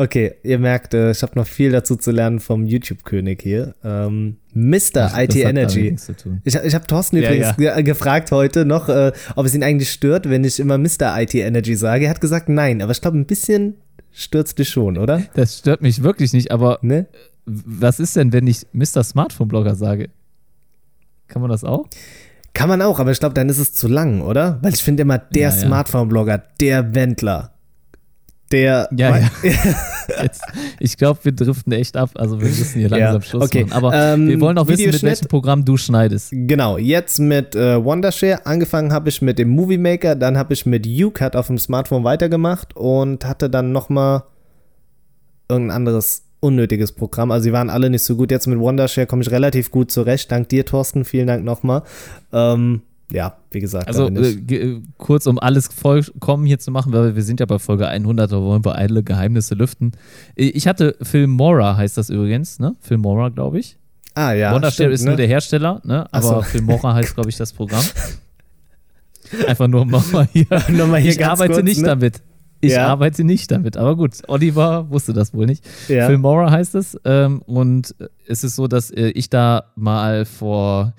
[0.01, 3.75] Okay, ihr merkt, äh, ich habe noch viel dazu zu lernen vom YouTube-König hier.
[3.85, 5.13] Ähm, Mr.
[5.15, 5.95] IT Energy.
[6.43, 7.79] Ich, ich habe Thorsten ja, übrigens ja.
[7.83, 11.21] gefragt heute noch, äh, ob es ihn eigentlich stört, wenn ich immer Mr.
[11.21, 12.07] IT Energy sage.
[12.07, 13.75] Er hat gesagt, nein, aber ich glaube, ein bisschen
[14.11, 15.25] stört dich schon, oder?
[15.35, 17.07] Das stört mich wirklich nicht, aber ne?
[17.45, 19.05] was ist denn, wenn ich Mr.
[19.05, 20.09] Smartphone-Blogger sage?
[21.29, 21.87] Kann man das auch?
[22.55, 24.61] Kann man auch, aber ich glaube, dann ist es zu lang, oder?
[24.63, 27.53] Weil ich finde immer, der ja, Smartphone-Blogger, der Wendler,
[28.53, 28.89] der.
[28.97, 29.31] Ja, ja.
[30.23, 30.43] Jetzt,
[30.79, 32.11] ich glaube, wir driften echt ab.
[32.15, 33.65] Also wir müssen hier langsam ja, Schluss okay.
[33.65, 33.73] machen.
[33.73, 36.31] Aber ähm, wir wollen auch wissen, mit welchem Programm du schneidest.
[36.33, 38.45] Genau, jetzt mit äh, Wondershare.
[38.47, 42.05] Angefangen habe ich mit dem Movie Maker, dann habe ich mit UCut auf dem Smartphone
[42.05, 44.25] weitergemacht und hatte dann nochmal
[45.49, 47.31] irgendein anderes unnötiges Programm.
[47.31, 48.31] Also sie waren alle nicht so gut.
[48.31, 50.31] Jetzt mit Wondershare komme ich relativ gut zurecht.
[50.33, 51.05] Dank dir, Thorsten.
[51.05, 51.83] Vielen Dank nochmal.
[52.33, 52.83] Ähm,
[53.13, 53.89] ja, wie gesagt.
[53.89, 57.89] Also äh, kurz, um alles vollkommen hier zu machen, weil wir sind ja bei Folge
[57.89, 59.93] 100, da wollen wir alle Geheimnisse lüften.
[60.37, 62.77] Ich hatte Filmora, heißt das übrigens, ne?
[62.81, 63.77] Filmora, glaube ich.
[64.15, 64.55] Ah, ja.
[64.55, 65.11] Wondershare ist ne?
[65.11, 66.07] nur der Hersteller, ne?
[66.13, 66.43] Aber so.
[66.43, 67.85] Filmora heißt, glaube ich, das Programm.
[69.47, 70.47] Einfach nur nochmal hier.
[70.69, 71.89] nochmal hier ich arbeite kurz, nicht ne?
[71.89, 72.23] damit.
[72.63, 72.89] Ich ja.
[72.89, 75.65] arbeite nicht damit, aber gut, Oliver wusste das wohl nicht.
[75.89, 76.07] Ja.
[76.07, 76.99] Filmora heißt es.
[77.05, 77.95] Ähm, und
[78.27, 80.93] es ist so, dass äh, ich da mal vor,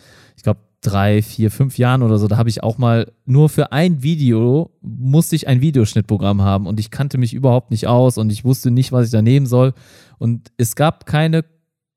[0.81, 4.71] drei, vier, fünf Jahren oder so, da habe ich auch mal nur für ein Video
[4.81, 8.71] musste ich ein Videoschnittprogramm haben und ich kannte mich überhaupt nicht aus und ich wusste
[8.71, 9.73] nicht, was ich da nehmen soll.
[10.17, 11.45] Und es gab keine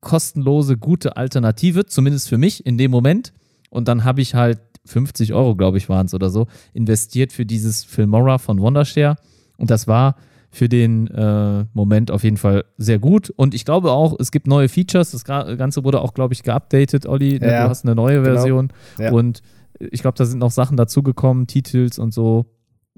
[0.01, 3.33] kostenlose, gute Alternative, zumindest für mich in dem Moment.
[3.71, 7.47] Und dann habe ich halt 50 Euro, glaube ich, waren es oder so, investiert für
[7.47, 9.17] dieses Filmora von Wondershare
[9.57, 10.17] und das war
[10.55, 13.29] für den äh, Moment auf jeden Fall sehr gut.
[13.31, 15.11] Und ich glaube auch, es gibt neue Features.
[15.11, 17.41] Das Ganze wurde auch, glaube ich, geupdatet, Olli.
[17.41, 18.37] Ne, ja, du hast eine neue genau.
[18.37, 18.73] Version.
[18.99, 19.11] Ja.
[19.11, 19.43] Und
[19.81, 22.47] ich glaube, da sind noch Sachen dazugekommen, Titels und so,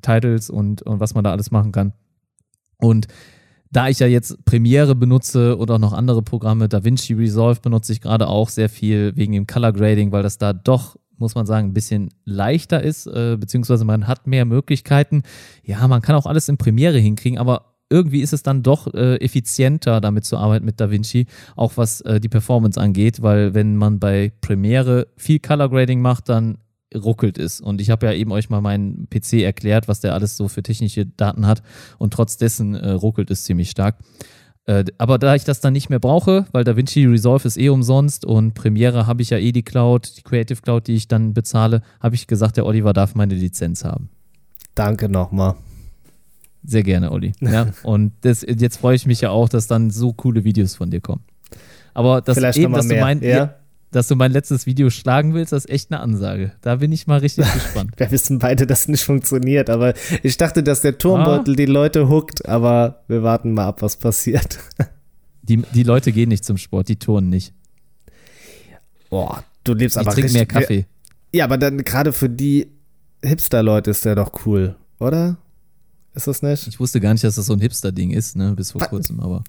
[0.02, 1.94] Titles und, und was man da alles machen kann.
[2.76, 3.06] Und
[3.70, 8.02] da ich ja jetzt Premiere benutze oder auch noch andere Programme, DaVinci Resolve benutze ich
[8.02, 11.68] gerade auch sehr viel wegen dem Color Grading, weil das da doch muss man sagen,
[11.68, 15.22] ein bisschen leichter ist, äh, beziehungsweise man hat mehr Möglichkeiten.
[15.62, 19.16] Ja, man kann auch alles in Premiere hinkriegen, aber irgendwie ist es dann doch äh,
[19.16, 24.00] effizienter, damit zu arbeiten mit DaVinci, auch was äh, die Performance angeht, weil wenn man
[24.00, 26.58] bei Premiere viel Color Grading macht, dann
[26.94, 27.60] ruckelt es.
[27.60, 30.62] Und ich habe ja eben euch mal meinen PC erklärt, was der alles so für
[30.62, 31.62] technische Daten hat
[31.98, 33.96] und trotz dessen äh, ruckelt es ziemlich stark.
[34.66, 38.24] Äh, aber da ich das dann nicht mehr brauche, weil DaVinci Resolve ist eh umsonst
[38.24, 41.82] und Premiere habe ich ja eh die Cloud, die Creative Cloud, die ich dann bezahle,
[42.00, 44.10] habe ich gesagt, der Oliver darf meine Lizenz haben.
[44.74, 45.54] Danke nochmal.
[46.64, 47.32] Sehr gerne, Olli.
[47.40, 50.90] Ja, und das, jetzt freue ich mich ja auch, dass dann so coole Videos von
[50.90, 51.22] dir kommen.
[51.94, 53.54] Aber das Vielleicht eben, dass du mein, ja?
[53.96, 56.52] Dass du mein letztes Video schlagen willst, das ist echt eine Ansage.
[56.60, 57.92] Da bin ich mal richtig gespannt.
[57.96, 61.56] Wir wissen beide, dass es nicht funktioniert, aber ich dachte, dass der Turmbeutel ah.
[61.56, 64.58] die Leute huckt, aber wir warten mal ab, was passiert.
[65.42, 67.54] Die, die Leute gehen nicht zum Sport, die turnen nicht.
[69.08, 70.34] Boah, du lebst ich aber richtig.
[70.34, 70.86] mehr Kaffee.
[71.32, 72.66] Ja, aber dann gerade für die
[73.22, 75.38] Hipster-Leute ist der doch cool, oder?
[76.14, 76.66] Ist das nicht?
[76.66, 79.42] Ich wusste gar nicht, dass das so ein Hipster-Ding ist, ne, bis vor kurzem, aber.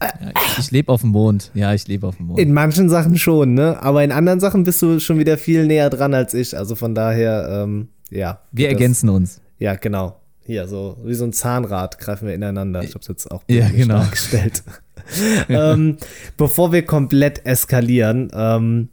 [0.00, 1.50] Ja, ich, ich lebe auf dem Mond.
[1.54, 2.38] Ja, ich lebe auf dem Mond.
[2.38, 3.82] In manchen Sachen schon, ne?
[3.82, 6.56] Aber in anderen Sachen bist du schon wieder viel näher dran als ich.
[6.56, 8.40] Also von daher, ähm, ja.
[8.52, 9.40] Wir das, ergänzen uns.
[9.58, 10.20] Ja, genau.
[10.40, 12.82] Hier, so wie so ein Zahnrad greifen wir ineinander.
[12.82, 13.98] Ich habe es jetzt auch ja, genau.
[13.98, 14.62] dargestellt.
[15.48, 15.98] ähm,
[16.36, 18.88] bevor wir komplett eskalieren, ähm,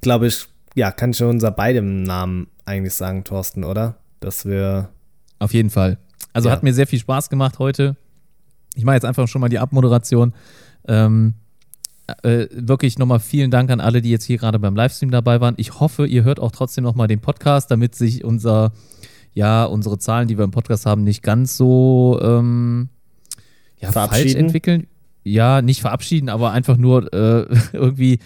[0.00, 3.96] glaube ich, ja, kann ich schon unser beidem Namen eigentlich sagen, Thorsten, oder?
[4.20, 4.90] Dass wir.
[5.38, 5.98] Auf jeden Fall.
[6.32, 6.54] Also ja.
[6.54, 7.96] hat mir sehr viel Spaß gemacht heute.
[8.80, 10.32] Ich mache jetzt einfach schon mal die Abmoderation.
[10.88, 11.34] Ähm,
[12.22, 15.54] äh, wirklich nochmal vielen Dank an alle, die jetzt hier gerade beim Livestream dabei waren.
[15.58, 18.72] Ich hoffe, ihr hört auch trotzdem nochmal den Podcast, damit sich unser,
[19.34, 22.88] ja, unsere Zahlen, die wir im Podcast haben, nicht ganz so ähm,
[23.78, 24.86] ja, falsch entwickeln
[25.22, 28.20] ja, nicht verabschieden, aber einfach nur äh, irgendwie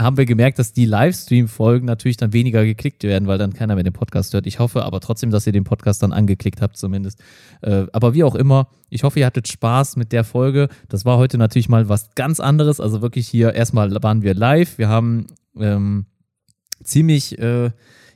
[0.00, 3.84] haben wir gemerkt, dass die Livestream-Folgen natürlich dann weniger geklickt werden, weil dann keiner mehr
[3.84, 4.46] den Podcast hört.
[4.46, 7.20] Ich hoffe aber trotzdem, dass ihr den Podcast dann angeklickt habt, zumindest.
[7.60, 10.68] Äh, aber wie auch immer, ich hoffe, ihr hattet Spaß mit der Folge.
[10.88, 12.80] Das war heute natürlich mal was ganz anderes.
[12.80, 14.78] Also wirklich hier, erstmal waren wir live.
[14.78, 15.26] Wir haben
[15.58, 16.06] ähm,
[16.82, 17.38] ziemlich.
[17.38, 17.70] Äh,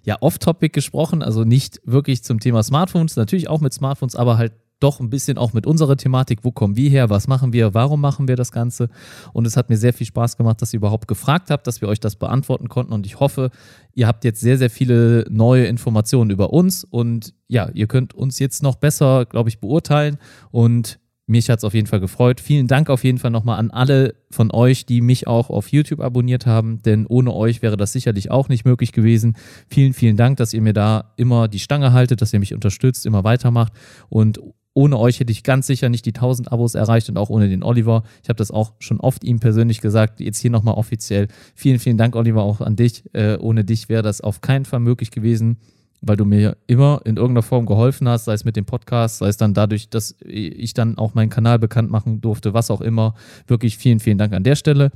[0.05, 4.53] ja, off-topic gesprochen, also nicht wirklich zum Thema Smartphones, natürlich auch mit Smartphones, aber halt
[4.83, 8.01] doch ein bisschen auch mit unserer Thematik, wo kommen wir her, was machen wir, warum
[8.01, 8.89] machen wir das Ganze.
[9.33, 11.89] Und es hat mir sehr viel Spaß gemacht, dass ihr überhaupt gefragt habt, dass wir
[11.89, 12.93] euch das beantworten konnten.
[12.93, 13.51] Und ich hoffe,
[13.95, 16.85] ihr habt jetzt sehr, sehr viele neue Informationen über uns.
[16.85, 20.19] Und ja, ihr könnt uns jetzt noch besser, glaube ich, beurteilen.
[20.51, 22.41] Und mich hat es auf jeden Fall gefreut.
[22.41, 26.01] Vielen Dank auf jeden Fall nochmal an alle von euch, die mich auch auf YouTube
[26.01, 29.37] abonniert haben, denn ohne euch wäre das sicherlich auch nicht möglich gewesen.
[29.69, 33.07] Vielen, vielen Dank, dass ihr mir da immer die Stange haltet, dass ihr mich unterstützt,
[33.07, 33.73] immer weitermacht.
[34.09, 34.41] Und
[34.75, 37.63] ohne euch hätte ich ganz sicher nicht die 1000 Abos erreicht und auch ohne den
[37.63, 38.05] Oliver.
[38.23, 40.21] Ich habe das auch schon oft ihm persönlich gesagt.
[40.21, 41.29] Jetzt hier nochmal offiziell.
[41.55, 43.05] Vielen, vielen Dank, Oliver, auch an dich.
[43.13, 45.59] Äh, ohne dich wäre das auf keinen Fall möglich gewesen,
[46.01, 49.29] weil du mir immer in irgendeiner Form geholfen hast, sei es mit dem Podcast, sei
[49.29, 53.15] es dann dadurch, dass ich dann auch meinen Kanal bekannt machen durfte, was auch immer.
[53.47, 54.91] Wirklich vielen, vielen Dank an der Stelle.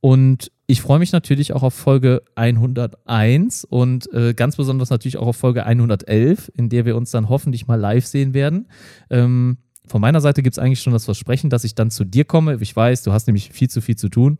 [0.00, 5.26] Und ich freue mich natürlich auch auf Folge 101 und äh, ganz besonders natürlich auch
[5.26, 8.68] auf Folge 111, in der wir uns dann hoffentlich mal live sehen werden.
[9.10, 12.24] Ähm, von meiner Seite gibt es eigentlich schon das Versprechen, dass ich dann zu dir
[12.24, 12.56] komme.
[12.60, 14.38] Ich weiß, du hast nämlich viel zu viel zu tun.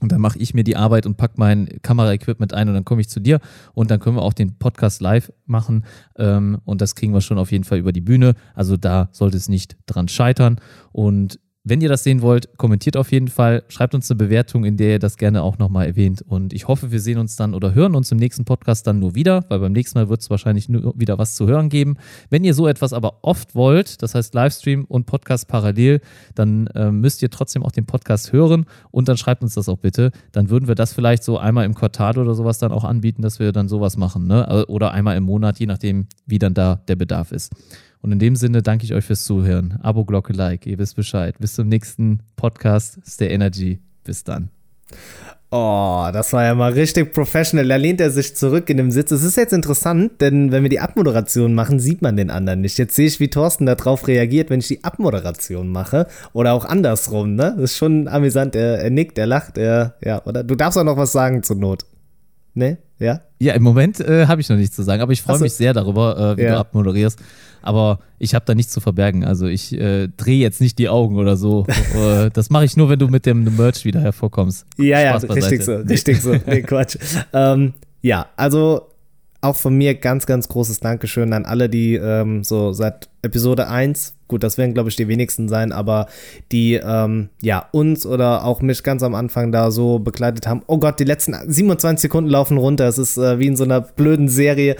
[0.00, 3.02] Und dann mache ich mir die Arbeit und packe mein Kameraequipment ein und dann komme
[3.02, 3.38] ich zu dir
[3.74, 5.84] und dann können wir auch den Podcast live machen.
[6.16, 8.34] Ähm, und das kriegen wir schon auf jeden Fall über die Bühne.
[8.54, 10.56] Also da sollte es nicht dran scheitern.
[10.92, 14.78] Und wenn ihr das sehen wollt, kommentiert auf jeden Fall, schreibt uns eine Bewertung, in
[14.78, 16.22] der ihr das gerne auch nochmal erwähnt.
[16.22, 19.14] Und ich hoffe, wir sehen uns dann oder hören uns im nächsten Podcast dann nur
[19.14, 21.96] wieder, weil beim nächsten Mal wird es wahrscheinlich nur wieder was zu hören geben.
[22.30, 26.00] Wenn ihr so etwas aber oft wollt, das heißt Livestream und Podcast parallel,
[26.34, 29.78] dann äh, müsst ihr trotzdem auch den Podcast hören und dann schreibt uns das auch
[29.78, 30.12] bitte.
[30.32, 33.38] Dann würden wir das vielleicht so einmal im Quartal oder sowas dann auch anbieten, dass
[33.38, 34.26] wir dann sowas machen.
[34.26, 34.64] Ne?
[34.68, 37.52] Oder einmal im Monat, je nachdem, wie dann da der Bedarf ist.
[38.02, 39.78] Und in dem Sinne danke ich euch fürs Zuhören.
[39.82, 41.36] Abo, Glocke, Like, ihr wisst Bescheid.
[41.38, 42.98] Bis zum nächsten Podcast.
[43.06, 43.80] Stay Energy.
[44.04, 44.50] Bis dann.
[45.52, 47.66] Oh, das war ja mal richtig professional.
[47.66, 49.10] Da lehnt er sich zurück in dem Sitz.
[49.10, 52.78] Es ist jetzt interessant, denn wenn wir die Abmoderation machen, sieht man den anderen nicht.
[52.78, 56.06] Jetzt sehe ich, wie Thorsten darauf reagiert, wenn ich die Abmoderation mache.
[56.32, 57.54] Oder auch andersrum, ne?
[57.56, 58.54] Das ist schon amüsant.
[58.54, 60.44] Er, er nickt, er lacht, er, ja, oder?
[60.44, 61.84] Du darfst auch noch was sagen zur Not.
[62.54, 62.78] Ne?
[63.00, 63.20] Ja?
[63.40, 65.44] Ja, im Moment äh, habe ich noch nichts zu sagen, aber ich freue so.
[65.44, 66.52] mich sehr darüber, äh, wie ja.
[66.52, 67.18] du abmoderierst.
[67.62, 69.24] Aber ich habe da nichts zu verbergen.
[69.24, 71.66] Also ich äh, drehe jetzt nicht die Augen oder so.
[71.90, 74.64] Äh, das mache ich nur, wenn du mit dem Merch wieder hervorkommst.
[74.78, 76.36] Ja, ja, richtig so, richtig so.
[76.46, 76.96] Nee, Quatsch.
[77.32, 78.90] ähm, ja, also
[79.40, 84.14] auch von mir ganz, ganz großes Dankeschön an alle, die ähm, so seit Episode 1,
[84.28, 86.06] gut, das werden, glaube ich, die wenigsten sein, aber
[86.52, 90.62] die ähm, ja uns oder auch mich ganz am Anfang da so begleitet haben.
[90.66, 92.86] Oh Gott, die letzten 27 Sekunden laufen runter.
[92.86, 94.76] Es ist äh, wie in so einer blöden Serie.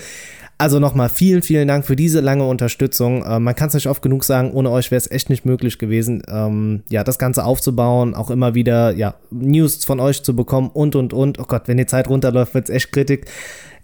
[0.61, 3.25] Also nochmal vielen, vielen Dank für diese lange Unterstützung.
[3.25, 5.79] Äh, man kann es nicht oft genug sagen, ohne euch wäre es echt nicht möglich
[5.79, 10.69] gewesen, ähm, ja, das Ganze aufzubauen, auch immer wieder, ja, News von euch zu bekommen
[10.75, 11.39] und, und, und.
[11.39, 13.21] Oh Gott, wenn die Zeit runterläuft, wird es echt kritisch.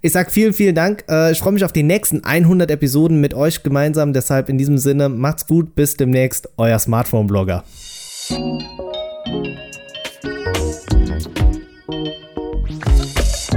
[0.03, 1.05] Ich sag vielen, vielen Dank.
[1.09, 4.13] Äh, ich freue mich auf die nächsten 100 Episoden mit euch gemeinsam.
[4.13, 7.65] Deshalb in diesem Sinne, macht's gut, bis demnächst, euer Smartphone-Blogger.